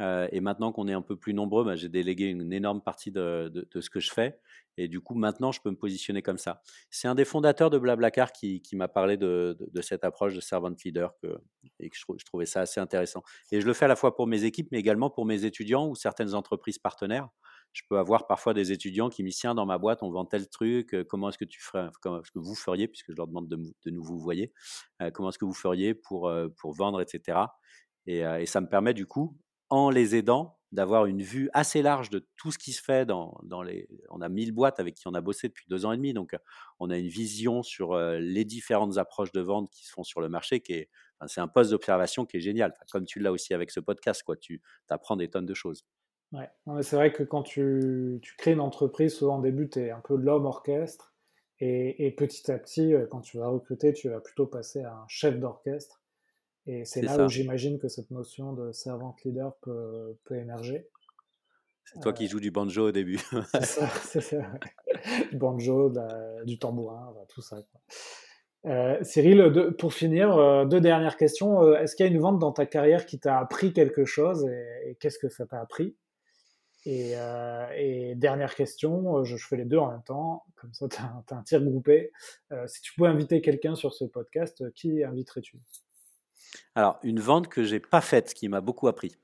Euh, 0.00 0.28
et 0.30 0.40
maintenant 0.40 0.72
qu'on 0.72 0.86
est 0.86 0.92
un 0.92 1.02
peu 1.02 1.16
plus 1.16 1.34
nombreux, 1.34 1.64
bah, 1.64 1.76
j'ai 1.76 1.88
délégué 1.88 2.26
une 2.26 2.52
énorme 2.52 2.80
partie 2.80 3.10
de, 3.10 3.68
ce 3.80 3.90
que 3.90 4.00
je 4.00 4.12
fais. 4.12 4.38
Et 4.76 4.86
du 4.86 5.00
coup, 5.00 5.14
maintenant, 5.14 5.50
je 5.50 5.60
peux 5.60 5.70
me 5.70 5.76
positionner 5.76 6.22
comme 6.22 6.38
ça. 6.38 6.62
C'est 6.88 7.08
un 7.08 7.16
des 7.16 7.24
fondateurs 7.24 7.68
de 7.68 7.78
Blablacar 7.78 8.30
qui, 8.30 8.62
m'a 8.74 8.86
parlé 8.86 9.16
de, 9.16 9.56
cette 9.82 10.04
approche 10.04 10.34
de 10.34 10.40
servant 10.40 10.72
leader 10.84 11.14
et 11.80 11.90
que 11.90 11.96
je, 11.96 12.24
trouvais 12.24 12.46
ça 12.46 12.60
assez 12.60 12.78
intéressant. 12.78 13.22
Et 13.50 13.60
je 13.60 13.66
le 13.66 13.72
fais 13.72 13.86
à 13.86 13.88
la 13.88 13.96
fois 13.96 14.14
pour 14.14 14.28
mes 14.28 14.44
équipes, 14.44 14.68
mais 14.70 14.78
également 14.78 15.10
pour 15.10 15.26
mes 15.26 15.44
étudiants 15.44 15.88
ou 15.88 15.96
certaines 15.96 16.34
entreprises 16.34 16.78
partenaires. 16.78 17.28
Je 17.72 17.82
peux 17.90 17.98
avoir 17.98 18.26
parfois 18.26 18.54
des 18.54 18.70
étudiants 18.72 19.10
qui 19.10 19.22
me 19.22 19.28
disent 19.28 19.42
dans 19.42 19.66
ma 19.66 19.78
boîte, 19.78 20.02
on 20.02 20.10
vend 20.10 20.24
tel 20.24 20.48
truc, 20.48 20.94
euh, 20.94 21.04
comment 21.04 21.28
est-ce 21.28 21.38
que 21.38 21.44
tu 21.44 21.60
ferais, 21.60 21.86
est-ce 21.86 22.30
que 22.30 22.38
vous 22.38 22.54
feriez, 22.54 22.88
puisque 22.88 23.10
je 23.10 23.16
leur 23.16 23.26
demande 23.26 23.46
de, 23.46 23.90
nous 23.90 24.02
vous 24.02 24.18
voyez, 24.18 24.52
euh, 25.02 25.10
comment 25.10 25.28
est-ce 25.28 25.38
que 25.38 25.44
vous 25.44 25.52
feriez 25.52 25.92
pour, 25.92 26.30
vendre, 26.64 27.02
etc. 27.02 27.38
Et, 28.06 28.20
et 28.20 28.46
ça 28.46 28.62
me 28.62 28.68
permet 28.68 28.94
du 28.94 29.04
coup, 29.04 29.36
en 29.70 29.90
les 29.90 30.16
aidant, 30.16 30.58
d'avoir 30.72 31.06
une 31.06 31.22
vue 31.22 31.48
assez 31.54 31.80
large 31.80 32.10
de 32.10 32.26
tout 32.36 32.52
ce 32.52 32.58
qui 32.58 32.72
se 32.72 32.82
fait 32.82 33.06
dans, 33.06 33.40
les. 33.64 33.88
On 34.10 34.20
a 34.20 34.28
1000 34.28 34.52
boîtes 34.52 34.80
avec 34.80 34.94
qui 34.94 35.08
on 35.08 35.14
a 35.14 35.20
bossé 35.20 35.48
depuis 35.48 35.64
deux 35.68 35.86
ans 35.86 35.92
et 35.92 35.96
demi, 35.96 36.12
donc 36.12 36.36
on 36.78 36.90
a 36.90 36.98
une 36.98 37.08
vision 37.08 37.62
sur 37.62 37.96
les 37.96 38.44
différentes 38.44 38.98
approches 38.98 39.32
de 39.32 39.40
vente 39.40 39.70
qui 39.70 39.86
se 39.86 39.92
font 39.92 40.04
sur 40.04 40.20
le 40.20 40.28
marché, 40.28 40.62
c'est 41.26 41.40
un 41.40 41.48
poste 41.48 41.70
d'observation 41.70 42.26
qui 42.26 42.36
est 42.36 42.40
génial. 42.40 42.74
comme 42.92 43.04
tu 43.04 43.18
l'as 43.18 43.32
aussi 43.32 43.54
avec 43.54 43.70
ce 43.70 43.80
podcast, 43.80 44.22
quoi, 44.22 44.36
tu 44.36 44.62
apprends 44.88 45.16
des 45.16 45.28
tonnes 45.28 45.46
de 45.46 45.54
choses. 45.54 45.86
Ouais, 46.32 46.48
c'est 46.82 46.96
vrai 46.96 47.12
que 47.12 47.22
quand 47.22 47.42
tu, 47.42 48.20
crées 48.36 48.52
une 48.52 48.60
entreprise, 48.60 49.14
souvent 49.14 49.38
au 49.38 49.42
début, 49.42 49.70
tu 49.70 49.80
es 49.80 49.90
un 49.90 50.00
peu 50.00 50.16
l'homme 50.16 50.44
orchestre, 50.44 51.14
et, 51.60 52.06
et, 52.06 52.12
petit 52.12 52.52
à 52.52 52.58
petit, 52.58 52.92
quand 53.10 53.20
tu 53.20 53.38
vas 53.38 53.48
recruter, 53.48 53.92
tu 53.92 54.10
vas 54.10 54.20
plutôt 54.20 54.46
passer 54.46 54.82
à 54.82 54.92
un 54.92 55.08
chef 55.08 55.40
d'orchestre. 55.40 56.00
Et 56.68 56.84
c'est 56.84 57.00
là 57.00 57.24
où 57.24 57.28
j'imagine 57.28 57.78
que 57.78 57.88
cette 57.88 58.10
notion 58.10 58.52
de 58.52 58.72
servante 58.72 59.24
leader 59.24 59.56
peut, 59.62 60.16
peut 60.24 60.36
émerger. 60.36 60.86
C'est 61.86 62.00
toi 62.00 62.12
qui 62.12 62.26
euh, 62.26 62.28
joues 62.28 62.40
du 62.40 62.50
banjo 62.50 62.88
au 62.88 62.92
début. 62.92 63.18
c'est 63.54 63.64
ça, 63.64 63.88
c'est 64.04 64.20
ça. 64.20 64.52
Du 65.30 65.38
banjo, 65.38 65.90
du 66.44 66.58
tambourin, 66.58 67.14
tout 67.30 67.40
ça. 67.40 67.56
Euh, 68.66 68.98
Cyril, 69.02 69.74
pour 69.78 69.94
finir, 69.94 70.36
euh, 70.36 70.66
deux 70.66 70.82
dernières 70.82 71.16
questions. 71.16 71.74
Est-ce 71.74 71.96
qu'il 71.96 72.04
y 72.04 72.08
a 72.10 72.12
une 72.12 72.20
vente 72.20 72.38
dans 72.38 72.52
ta 72.52 72.66
carrière 72.66 73.06
qui 73.06 73.18
t'a 73.18 73.38
appris 73.38 73.72
quelque 73.72 74.04
chose 74.04 74.46
et, 74.84 74.96
qu'est-ce 75.00 75.18
que 75.18 75.30
ça 75.30 75.46
t'a 75.46 75.60
appris? 75.60 75.96
Et, 76.84 77.14
dernière 78.16 78.54
question, 78.54 79.24
je, 79.24 79.36
fais 79.36 79.56
les 79.56 79.64
deux 79.64 79.78
en 79.78 79.90
même 79.90 80.02
temps, 80.02 80.44
comme 80.56 80.72
ça 80.74 80.86
tu 80.88 80.98
as, 81.00 81.36
un 81.36 81.42
tir 81.42 81.62
groupé. 81.62 82.12
si 82.66 82.82
tu 82.82 82.94
pouvais 82.94 83.08
inviter 83.08 83.40
quelqu'un 83.40 83.74
sur 83.74 83.94
ce 83.94 84.04
podcast, 84.04 84.70
qui 84.74 85.02
inviterais-tu? 85.02 85.58
Alors, 86.74 86.98
une 87.02 87.20
vente 87.20 87.48
que 87.48 87.64
j'ai 87.64 87.80
pas 87.80 88.00
faite, 88.00 88.34
qui 88.34 88.48
m'a 88.48 88.60
beaucoup 88.60 88.88
appris. 88.88 89.16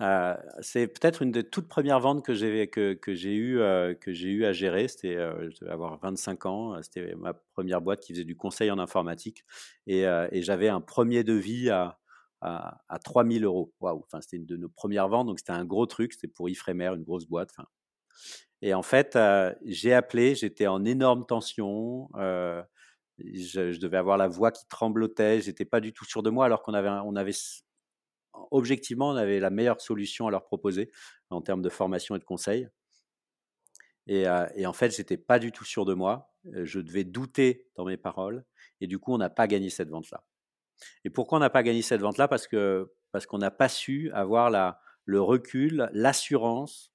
Euh, 0.00 0.36
c'est 0.60 0.86
peut-être 0.86 1.22
une 1.22 1.32
des 1.32 1.44
toutes 1.44 1.68
premières 1.68 2.00
ventes 2.00 2.24
que 2.24 2.34
j'ai 2.34 2.68
que, 2.68 2.94
que 2.94 3.14
j'ai 3.14 3.34
eu 3.34 3.60
euh, 3.60 3.94
que 3.94 4.12
j'ai 4.12 4.28
eu 4.28 4.44
à 4.44 4.52
gérer. 4.52 4.88
C'était 4.88 5.16
euh, 5.16 5.50
je 5.50 5.60
devais 5.60 5.72
avoir 5.72 5.98
25 5.98 6.46
ans. 6.46 6.82
C'était 6.82 7.14
ma 7.14 7.34
première 7.34 7.80
boîte 7.80 8.00
qui 8.00 8.12
faisait 8.12 8.24
du 8.24 8.36
conseil 8.36 8.70
en 8.70 8.78
informatique 8.78 9.44
et, 9.86 10.02
et 10.02 10.42
j'avais 10.42 10.68
un 10.68 10.80
premier 10.80 11.24
devis 11.24 11.70
à 11.70 11.98
à, 12.42 12.80
à 12.88 12.98
3000 12.98 13.44
euros. 13.44 13.74
Waouh! 13.80 14.02
Enfin, 14.06 14.22
c'était 14.22 14.38
une 14.38 14.46
de 14.46 14.56
nos 14.56 14.70
premières 14.70 15.08
ventes, 15.08 15.26
donc 15.26 15.38
c'était 15.38 15.52
un 15.52 15.66
gros 15.66 15.86
truc. 15.86 16.14
C'était 16.14 16.28
pour 16.28 16.48
Ifremer, 16.48 16.92
une 16.94 17.02
grosse 17.02 17.26
boîte. 17.26 17.50
Enfin, 17.52 17.68
et 18.62 18.72
en 18.72 18.82
fait, 18.82 19.18
j'ai 19.66 19.92
appelé. 19.92 20.34
J'étais 20.34 20.66
en 20.66 20.84
énorme 20.84 21.26
tension 21.26 22.08
je, 23.34 23.78
devais 23.78 23.96
avoir 23.96 24.16
la 24.16 24.28
voix 24.28 24.50
qui 24.52 24.66
tremblotait, 24.68 25.40
j'étais 25.40 25.64
pas 25.64 25.80
du 25.80 25.92
tout 25.92 26.04
sûr 26.04 26.22
de 26.22 26.30
moi, 26.30 26.46
alors 26.46 26.62
qu'on 26.62 26.74
avait, 26.74 26.88
on 26.88 27.16
avait, 27.16 27.34
objectivement, 28.50 29.10
on 29.10 29.16
avait 29.16 29.40
la 29.40 29.50
meilleure 29.50 29.80
solution 29.80 30.26
à 30.26 30.30
leur 30.30 30.44
proposer 30.44 30.90
en 31.30 31.40
termes 31.40 31.62
de 31.62 31.68
formation 31.68 32.16
et 32.16 32.18
de 32.18 32.24
conseil. 32.24 32.68
Et, 34.06 34.26
euh, 34.26 34.46
en 34.66 34.72
fait, 34.72 34.94
j'étais 34.96 35.16
pas 35.16 35.38
du 35.38 35.52
tout 35.52 35.64
sûr 35.64 35.84
de 35.84 35.94
moi. 35.94 36.32
Euh, 36.54 36.64
je 36.64 36.80
devais 36.80 37.04
douter 37.04 37.70
dans 37.76 37.84
mes 37.84 37.96
paroles, 37.96 38.44
et 38.80 38.86
du 38.86 38.98
coup, 38.98 39.12
on 39.14 39.18
n'a 39.18 39.30
pas 39.30 39.46
gagné 39.46 39.70
cette 39.70 39.90
vente-là. 39.90 40.24
Et 41.04 41.10
pourquoi 41.10 41.36
on 41.38 41.40
n'a 41.40 41.50
pas 41.50 41.62
gagné 41.62 41.82
cette 41.82 42.00
vente-là? 42.00 42.26
Parce 42.28 42.48
que 42.48 42.92
parce 43.12 43.26
qu'on 43.26 43.38
n'a 43.38 43.50
pas 43.50 43.68
su 43.68 44.10
avoir 44.12 44.50
la, 44.50 44.80
le 45.04 45.20
recul, 45.20 45.90
l'assurance 45.92 46.92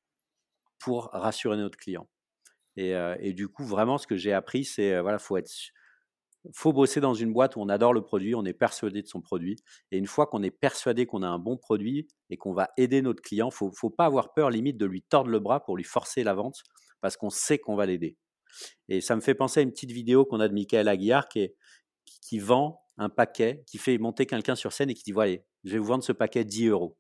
pour 0.79 1.09
rassurer 1.11 1.57
notre 1.57 1.77
client. 1.77 2.07
Et, 2.77 2.95
euh, 2.95 3.15
du 3.33 3.47
coup, 3.49 3.65
vraiment, 3.65 3.97
ce 3.97 4.07
que 4.07 4.15
j'ai 4.15 4.33
appris, 4.33 4.65
c'est 4.65 4.99
voilà, 5.01 5.19
faut 5.19 5.37
être 5.37 5.51
faut 6.53 6.73
bosser 6.73 6.99
dans 6.99 7.13
une 7.13 7.33
boîte 7.33 7.55
où 7.55 7.61
on 7.61 7.69
adore 7.69 7.93
le 7.93 8.01
produit, 8.01 8.35
on 8.35 8.45
est 8.45 8.53
persuadé 8.53 9.01
de 9.01 9.07
son 9.07 9.21
produit. 9.21 9.57
Et 9.91 9.97
une 9.97 10.07
fois 10.07 10.27
qu'on 10.27 10.43
est 10.43 10.51
persuadé 10.51 11.05
qu'on 11.05 11.23
a 11.23 11.27
un 11.27 11.39
bon 11.39 11.57
produit 11.57 12.07
et 12.29 12.37
qu'on 12.37 12.53
va 12.53 12.69
aider 12.77 13.01
notre 13.01 13.21
client, 13.21 13.51
faut, 13.51 13.71
faut 13.71 13.89
pas 13.89 14.05
avoir 14.05 14.33
peur 14.33 14.49
limite 14.49 14.77
de 14.77 14.85
lui 14.85 15.01
tordre 15.01 15.29
le 15.29 15.39
bras 15.39 15.63
pour 15.63 15.77
lui 15.77 15.83
forcer 15.83 16.23
la 16.23 16.33
vente 16.33 16.63
parce 17.01 17.17
qu'on 17.17 17.29
sait 17.29 17.57
qu'on 17.57 17.75
va 17.75 17.85
l'aider. 17.85 18.17
Et 18.87 19.01
ça 19.01 19.15
me 19.15 19.21
fait 19.21 19.35
penser 19.35 19.59
à 19.59 19.63
une 19.63 19.71
petite 19.71 19.91
vidéo 19.91 20.25
qu'on 20.25 20.39
a 20.39 20.47
de 20.47 20.53
Michael 20.53 20.87
Aguiar 20.87 21.27
qui, 21.27 21.49
qui, 22.05 22.39
vend 22.39 22.81
un 22.97 23.09
paquet, 23.09 23.63
qui 23.67 23.77
fait 23.77 23.97
monter 23.97 24.25
quelqu'un 24.25 24.55
sur 24.55 24.71
scène 24.71 24.89
et 24.89 24.93
qui 24.93 25.03
dit 25.03 25.11
voilà, 25.11 25.35
je 25.63 25.71
vais 25.71 25.77
vous 25.77 25.85
vendre 25.85 26.03
ce 26.03 26.13
paquet 26.13 26.45
10 26.45 26.67
euros. 26.67 26.97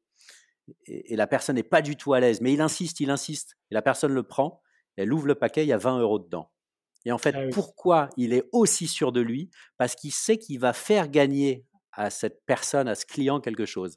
Et, 0.87 1.13
et 1.13 1.15
la 1.15 1.27
personne 1.27 1.55
n'est 1.55 1.63
pas 1.63 1.81
du 1.81 1.95
tout 1.95 2.13
à 2.13 2.19
l'aise, 2.19 2.41
mais 2.41 2.53
il 2.53 2.61
insiste, 2.61 2.99
il 2.99 3.09
insiste. 3.09 3.55
Et 3.71 3.75
la 3.75 3.81
personne 3.81 4.13
le 4.13 4.23
prend, 4.23 4.61
elle 4.97 5.13
ouvre 5.13 5.27
le 5.27 5.35
paquet, 5.35 5.63
il 5.63 5.67
y 5.67 5.73
a 5.73 5.77
20 5.77 5.99
euros 5.99 6.19
dedans. 6.19 6.51
Et 7.05 7.11
en 7.11 7.17
fait, 7.17 7.35
ah 7.35 7.47
pourquoi 7.51 8.09
il 8.17 8.33
est 8.33 8.43
aussi 8.51 8.87
sûr 8.87 9.11
de 9.11 9.21
lui? 9.21 9.49
Parce 9.77 9.95
qu'il 9.95 10.11
sait 10.11 10.37
qu'il 10.37 10.59
va 10.59 10.73
faire 10.73 11.07
gagner 11.07 11.65
à 11.91 12.09
cette 12.09 12.43
personne, 12.45 12.87
à 12.87 12.95
ce 12.95 13.05
client 13.05 13.39
quelque 13.39 13.65
chose. 13.65 13.95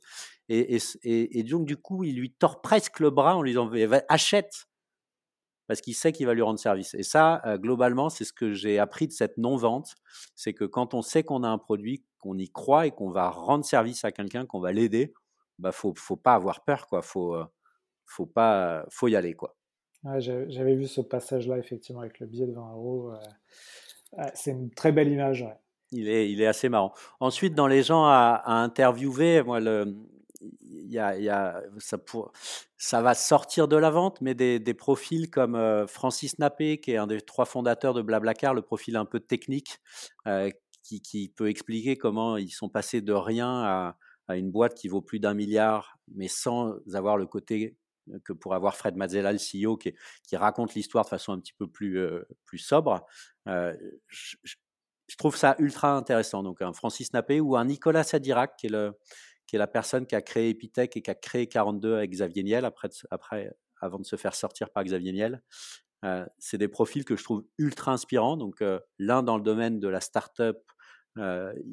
Et, 0.51 0.79
et, 1.03 1.43
donc, 1.43 1.67
du 1.67 1.77
coup, 1.77 2.05
il 2.05 2.17
lui 2.17 2.33
tord 2.33 2.63
presque 2.63 3.01
le 3.01 3.11
bras 3.11 3.37
en 3.37 3.43
lui 3.43 3.51
disant 3.51 3.71
achète 4.09 4.69
parce 5.69 5.83
qu'il 5.83 5.95
sait 5.95 6.13
qu'il 6.13 6.27
va 6.27 6.33
lui 6.33 6.43
rendre 6.43 6.59
service. 6.59 6.95
Et 6.95 7.03
ça, 7.03 7.43
euh, 7.45 7.59
globalement, 7.59 8.09
c'est 8.09 8.25
ce 8.25 8.33
que 8.33 8.55
j'ai 8.55 8.79
appris 8.79 9.07
de 9.07 9.13
cette 9.13 9.37
non-vente. 9.37 9.95
C'est 10.35 10.55
que 10.55 10.65
quand 10.65 10.95
on 10.95 11.03
sait 11.03 11.23
qu'on 11.23 11.45
a 11.45 11.49
un 11.49 11.59
produit, 11.59 12.03
qu'on 12.19 12.39
y 12.39 12.51
croit 12.51 12.87
et 12.87 12.91
qu'on 12.91 13.11
va 13.11 13.29
rendre 13.29 13.67
service 13.67 14.03
à 14.05 14.11
quelqu'un, 14.11 14.47
qu'on 14.47 14.61
va 14.61 14.73
l'aider, 14.73 15.13
bah 15.59 15.71
faut, 15.71 15.93
faut 15.95 16.17
pas 16.17 16.35
avoir 16.35 16.65
peur, 16.65 16.87
quoi. 16.87 17.03
Faut, 17.03 17.35
euh, 17.35 17.45
faut 18.07 18.25
pas, 18.25 18.87
faut 18.91 19.09
y 19.09 19.17
aller, 19.17 19.35
quoi. 19.35 19.58
J'avais 20.05 20.75
vu 20.75 20.87
ce 20.87 21.01
passage-là, 21.01 21.59
effectivement, 21.59 22.01
avec 22.01 22.21
le 22.21 22.27
billet 22.27 22.47
de 22.47 22.53
20 22.53 22.73
euros. 22.73 23.13
Euh, 23.13 24.25
c'est 24.35 24.53
une 24.53 24.71
très 24.71 24.93
belle 24.93 25.09
image. 25.09 25.47
Il, 25.91 26.09
est, 26.09 26.31
il 26.31 26.41
est 26.41 26.47
assez 26.47 26.69
marrant. 26.69 26.93
Ensuite, 27.21 27.55
dans 27.55 27.67
les 27.67 27.83
gens 27.83 28.05
à, 28.05 28.43
à 28.45 28.53
interviewer, 28.53 29.43
moi, 29.43 29.61
le, 29.61 29.97
y 30.41 30.99
a, 30.99 31.19
y 31.19 31.29
a, 31.29 31.63
ça, 31.79 31.99
pour, 31.99 32.33
ça 32.77 33.03
va 33.03 33.15
sortir 33.15 33.69
de 33.69 33.77
la 33.77 33.91
vente, 33.91 34.21
mais 34.21 34.35
des, 34.35 34.59
des 34.59 34.75
profils 34.75 35.31
comme 35.31 35.55
euh, 35.55 35.87
Francis 35.87 36.39
Nappé, 36.39 36.79
qui 36.79 36.93
est 36.93 36.97
un 36.97 37.07
des 37.07 37.21
trois 37.21 37.45
fondateurs 37.45 37.95
de 37.95 38.03
Blablacar, 38.03 38.55
le 38.55 38.63
profil 38.63 38.97
un 38.97 39.05
peu 39.05 39.21
technique, 39.21 39.79
euh, 40.27 40.51
qui, 40.83 41.01
qui, 41.03 41.29
peut 41.29 41.49
expliquer 41.49 41.97
comment 41.97 42.37
ils 42.37 42.51
sont 42.51 42.69
passés 42.69 43.01
de 43.01 43.13
rien 43.13 43.49
à, 43.49 43.97
à 44.29 44.37
une 44.37 44.51
boîte 44.51 44.75
qui 44.75 44.89
vaut 44.89 45.03
plus 45.03 45.21
d'un 45.21 45.35
milliard, 45.35 45.99
mais 46.15 46.29
sans 46.29 46.77
avoir 46.95 47.17
le 47.17 47.27
côté 47.27 47.77
que 48.25 48.33
pour 48.33 48.55
avoir 48.55 48.77
Fred 48.77 48.97
Mazzella, 48.97 49.33
le 49.33 49.39
CEO, 49.39 49.77
qui, 49.77 49.95
raconte 50.37 50.75
l'histoire 50.75 51.05
de 51.05 51.11
façon 51.11 51.33
un 51.33 51.41
petit 51.41 51.53
peu 51.53 51.67
plus, 51.67 51.99
euh, 51.99 52.23
sobre. 52.57 53.07
Euh, 53.47 53.75
je, 54.09 54.37
trouve 55.17 55.37
ça 55.37 55.57
ultra 55.59 55.97
intéressant. 55.97 56.43
Donc 56.43 56.63
un 56.63 56.73
Francis 56.73 57.13
Nappé 57.13 57.41
ou 57.41 57.57
un 57.57 57.65
Nicolas 57.65 58.05
Sadirac, 58.05 58.57
qui 58.57 58.67
est 58.67 59.59
la 59.59 59.67
personne 59.67 60.07
qui 60.07 60.15
a 60.15 60.23
créé 60.23 60.51
Epitech 60.51 60.97
et 60.97 61.03
qui 61.03 61.11
a 61.11 61.15
créé 61.15 61.47
42 61.47 61.95
avec 61.95 62.11
Xavier 62.11 62.43
Niel, 62.43 62.65
après, 62.65 62.91
avant 63.81 63.99
de 63.99 64.05
se 64.05 64.17
faire 64.17 64.35
sortir 64.35 64.71
par 64.71 64.85
Xavier 64.85 65.13
Niel. 65.13 65.43
Euh, 66.05 66.25
c'est 66.39 66.59
des 66.59 66.69
profils 66.69 67.05
que 67.05 67.17
je 67.17 67.25
trouve 67.25 67.45
ultra 67.59 67.93
inspirants. 67.93 68.37
Donc, 68.37 68.63
l'un 68.99 69.23
dans 69.23 69.37
le 69.37 69.43
domaine 69.43 69.81
de 69.81 69.89
la 69.89 70.01
start-up 70.01 70.59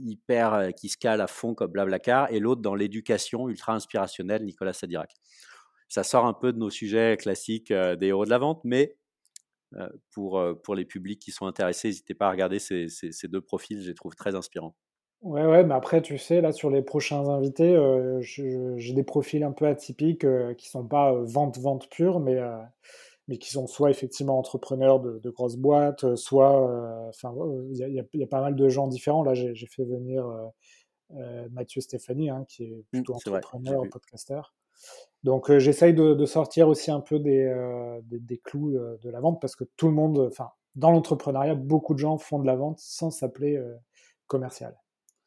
hyper 0.01 0.73
qui 0.75 0.89
scale 0.89 1.21
à 1.21 1.27
fond 1.27 1.53
comme 1.53 1.71
Blablacar, 1.71 2.31
et 2.31 2.39
l'autre 2.39 2.61
dans 2.61 2.73
l'éducation 2.73 3.47
ultra 3.47 3.73
inspirationnelle, 3.73 4.43
Nicolas 4.43 4.73
Sadirac. 4.73 5.13
Ça 5.87 6.03
sort 6.03 6.25
un 6.25 6.33
peu 6.33 6.53
de 6.53 6.57
nos 6.57 6.69
sujets 6.69 7.17
classiques 7.17 7.71
euh, 7.71 7.95
des 7.95 8.07
héros 8.07 8.25
de 8.25 8.29
la 8.29 8.37
vente, 8.37 8.61
mais 8.63 8.97
euh, 9.75 9.89
pour, 10.11 10.41
pour 10.63 10.75
les 10.75 10.85
publics 10.85 11.21
qui 11.21 11.31
sont 11.31 11.47
intéressés, 11.47 11.89
n'hésitez 11.89 12.13
pas 12.13 12.27
à 12.27 12.31
regarder 12.31 12.59
ces, 12.59 12.89
ces, 12.89 13.11
ces 13.11 13.27
deux 13.27 13.41
profils, 13.41 13.81
je 13.81 13.89
les 13.89 13.95
trouve 13.95 14.15
très 14.15 14.35
inspirants. 14.35 14.75
Ouais, 15.21 15.43
ouais, 15.43 15.63
mais 15.63 15.73
après, 15.73 16.03
tu 16.03 16.19
sais, 16.19 16.39
là, 16.39 16.51
sur 16.51 16.69
les 16.69 16.83
prochains 16.83 17.27
invités, 17.29 17.75
euh, 17.75 18.21
j'ai 18.21 18.93
des 18.93 19.03
profils 19.03 19.43
un 19.43 19.53
peu 19.53 19.65
atypiques 19.65 20.23
euh, 20.23 20.53
qui 20.53 20.69
sont 20.69 20.85
pas 20.85 21.13
euh, 21.13 21.23
vente, 21.25 21.57
vente 21.57 21.89
pure, 21.89 22.19
mais, 22.19 22.35
euh, 22.35 22.61
mais 23.27 23.37
qui 23.37 23.49
sont 23.49 23.65
soit 23.65 23.89
effectivement 23.89 24.37
entrepreneurs 24.37 24.99
de, 24.99 25.17
de 25.17 25.29
grosses 25.31 25.57
boîtes, 25.57 26.03
euh, 26.03 26.15
soit, 26.15 26.69
euh, 26.69 27.09
enfin, 27.09 27.33
il 27.71 27.77
y 27.77 27.83
a, 27.83 27.87
y, 27.87 27.99
a, 27.99 28.03
y 28.13 28.23
a, 28.23 28.27
pas 28.27 28.41
mal 28.41 28.55
de 28.55 28.69
gens 28.69 28.87
différents. 28.87 29.23
Là, 29.23 29.33
j'ai 29.33 29.55
fait 29.65 29.83
venir 29.83 30.27
Mathieu 31.49 31.81
Stéphanie, 31.81 32.29
hein, 32.29 32.45
qui 32.47 32.65
est 32.65 32.75
mmh, 32.75 32.83
plutôt 32.91 33.13
mmh, 33.13 33.15
entrepreneur, 33.15 33.83
podcasteur. 33.91 34.53
Donc, 35.23 35.51
j'essaye 35.57 35.93
de, 35.93 36.13
de, 36.13 36.25
sortir 36.25 36.67
aussi 36.67 36.91
un 36.91 36.99
peu 36.99 37.19
des, 37.19 37.51
des, 38.03 38.19
des, 38.19 38.37
clous 38.37 38.71
de 38.73 39.09
la 39.09 39.19
vente 39.19 39.41
parce 39.41 39.55
que 39.55 39.63
tout 39.75 39.87
le 39.87 39.93
monde, 39.93 40.19
enfin, 40.31 40.49
dans 40.75 40.91
l'entrepreneuriat, 40.91 41.55
beaucoup 41.55 41.93
de 41.95 41.99
gens 41.99 42.17
font 42.17 42.39
de 42.39 42.45
la 42.45 42.55
vente 42.55 42.77
sans 42.79 43.09
s'appeler 43.09 43.59
commercial. 44.27 44.77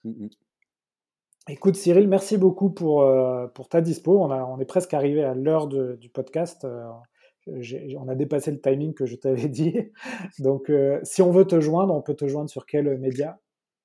Mmh 0.04 0.28
Écoute 1.50 1.76
Cyril, 1.76 2.08
merci 2.08 2.36
beaucoup 2.36 2.68
pour, 2.68 3.00
euh, 3.02 3.46
pour 3.46 3.70
ta 3.70 3.80
dispo. 3.80 4.22
On, 4.22 4.30
a, 4.30 4.44
on 4.44 4.60
est 4.60 4.66
presque 4.66 4.92
arrivé 4.92 5.24
à 5.24 5.32
l'heure 5.32 5.66
du 5.66 6.10
podcast. 6.10 6.66
Euh, 6.66 6.84
on 7.46 8.06
a 8.06 8.14
dépassé 8.14 8.50
le 8.50 8.60
timing 8.60 8.92
que 8.92 9.06
je 9.06 9.16
t'avais 9.16 9.48
dit. 9.48 9.74
Donc 10.40 10.68
euh, 10.68 11.00
si 11.04 11.22
on 11.22 11.30
veut 11.30 11.46
te 11.46 11.58
joindre, 11.58 11.94
on 11.94 12.02
peut 12.02 12.14
te 12.14 12.28
joindre 12.28 12.50
sur 12.50 12.66
quel 12.66 12.98
média? 12.98 13.40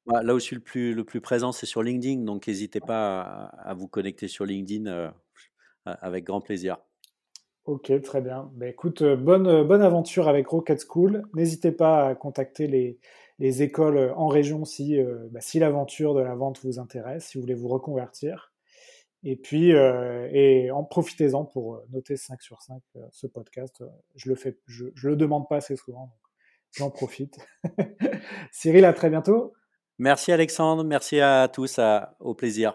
Bah, 0.06 0.24
Là 0.24 0.36
où 0.36 0.40
je 0.40 0.44
suis 0.44 0.58
le 0.58 0.62
plus, 0.62 0.94
le 0.94 1.06
plus 1.06 1.22
présent, 1.22 1.54
c'est 1.54 1.66
sur 1.66 1.82
LinkedIn. 1.84 2.24
Donc 2.24 2.48
n'hésitez 2.48 2.82
pas 2.82 3.22
à, 3.22 3.70
à, 3.70 3.74
vous 3.74 3.88
connecter 3.88 4.28
sur 4.28 4.44
LinkedIn 4.44 4.88
euh, 4.88 5.10
avec 5.86 6.24
grand 6.24 6.42
plaisir. 6.42 6.78
Ok, 7.66 7.92
très 8.02 8.22
bien. 8.22 8.52
Bah, 8.56 8.68
écoute, 8.68 9.04
bonne, 9.04 9.64
bonne 9.64 9.82
aventure 9.82 10.28
avec 10.28 10.48
Rocket 10.48 10.84
School. 10.88 11.24
N'hésitez 11.34 11.72
pas 11.72 12.08
à 12.10 12.16
contacter 12.16 12.68
les, 12.68 13.00
les 13.40 13.64
écoles 13.64 13.98
euh, 13.98 14.16
en 14.16 14.28
région 14.28 14.66
si, 14.66 15.00
euh, 15.00 15.28
bah, 15.32 15.42
si 15.42 15.60
l'aventure 15.60 16.14
de 16.14 16.22
la 16.22 16.36
vente 16.36 16.60
vous 16.64 16.80
intéresse, 16.80 17.28
si 17.28 17.38
vous 17.38 17.44
voulez 17.44 17.54
vous 17.54 17.70
reconvertir. 17.70 18.54
Et 19.24 19.38
puis, 19.38 19.74
euh, 19.74 20.28
et 20.34 20.70
en 20.72 20.84
profitez-en 20.84 21.46
pour 21.46 21.82
noter 21.92 22.18
5 22.18 22.42
sur 22.42 22.62
5 22.62 22.82
euh, 22.98 23.00
ce 23.12 23.28
podcast. 23.28 23.84
Je 24.16 24.30
le 24.30 24.36
fais, 24.36 24.60
je, 24.68 24.86
je 24.94 25.08
le 25.08 25.16
demande 25.16 25.48
pas 25.48 25.58
assez 25.58 25.78
souvent, 25.78 26.08
donc 26.08 26.20
j'en 26.72 26.90
profite. 26.90 27.38
Cyril, 28.52 28.84
à 28.84 28.94
très 28.94 29.10
bientôt. 29.10 29.54
Merci 29.98 30.32
Alexandre, 30.32 30.84
merci 30.84 31.22
à 31.22 31.48
tous, 31.48 31.80
à, 31.80 32.18
au 32.20 32.34
plaisir. 32.34 32.74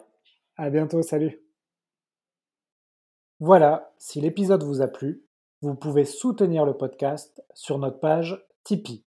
À 0.56 0.70
bientôt, 0.70 1.02
salut. 1.02 1.47
Voilà, 3.40 3.92
si 3.98 4.20
l'épisode 4.20 4.64
vous 4.64 4.82
a 4.82 4.88
plu, 4.88 5.24
vous 5.62 5.76
pouvez 5.76 6.04
soutenir 6.04 6.64
le 6.64 6.76
podcast 6.76 7.40
sur 7.54 7.78
notre 7.78 8.00
page 8.00 8.44
Tipeee 8.64 9.04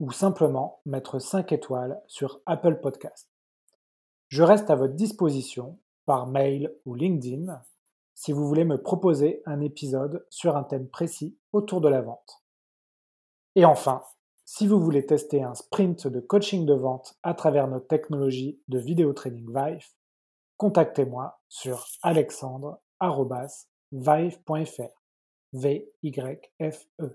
ou 0.00 0.12
simplement 0.12 0.82
mettre 0.84 1.18
5 1.18 1.50
étoiles 1.50 1.98
sur 2.06 2.42
Apple 2.44 2.80
Podcast. 2.82 3.30
Je 4.28 4.42
reste 4.42 4.68
à 4.68 4.74
votre 4.74 4.92
disposition 4.92 5.78
par 6.04 6.26
mail 6.26 6.76
ou 6.84 6.94
LinkedIn 6.94 7.62
si 8.14 8.32
vous 8.32 8.46
voulez 8.46 8.64
me 8.64 8.82
proposer 8.82 9.42
un 9.46 9.62
épisode 9.62 10.26
sur 10.28 10.58
un 10.58 10.64
thème 10.64 10.88
précis 10.88 11.38
autour 11.52 11.80
de 11.80 11.88
la 11.88 12.02
vente. 12.02 12.42
Et 13.54 13.64
enfin, 13.64 14.02
si 14.44 14.66
vous 14.66 14.78
voulez 14.78 15.06
tester 15.06 15.42
un 15.42 15.54
sprint 15.54 16.06
de 16.06 16.20
coaching 16.20 16.66
de 16.66 16.74
vente 16.74 17.16
à 17.22 17.32
travers 17.32 17.66
notre 17.66 17.86
technologie 17.86 18.60
de 18.68 18.78
vidéo 18.78 19.14
training 19.14 19.46
Vive, 19.48 19.88
contactez-moi 20.58 21.40
sur 21.48 21.86
alexandre.vive.fr. 23.04 24.92
V-Y-F-E. 25.52 27.06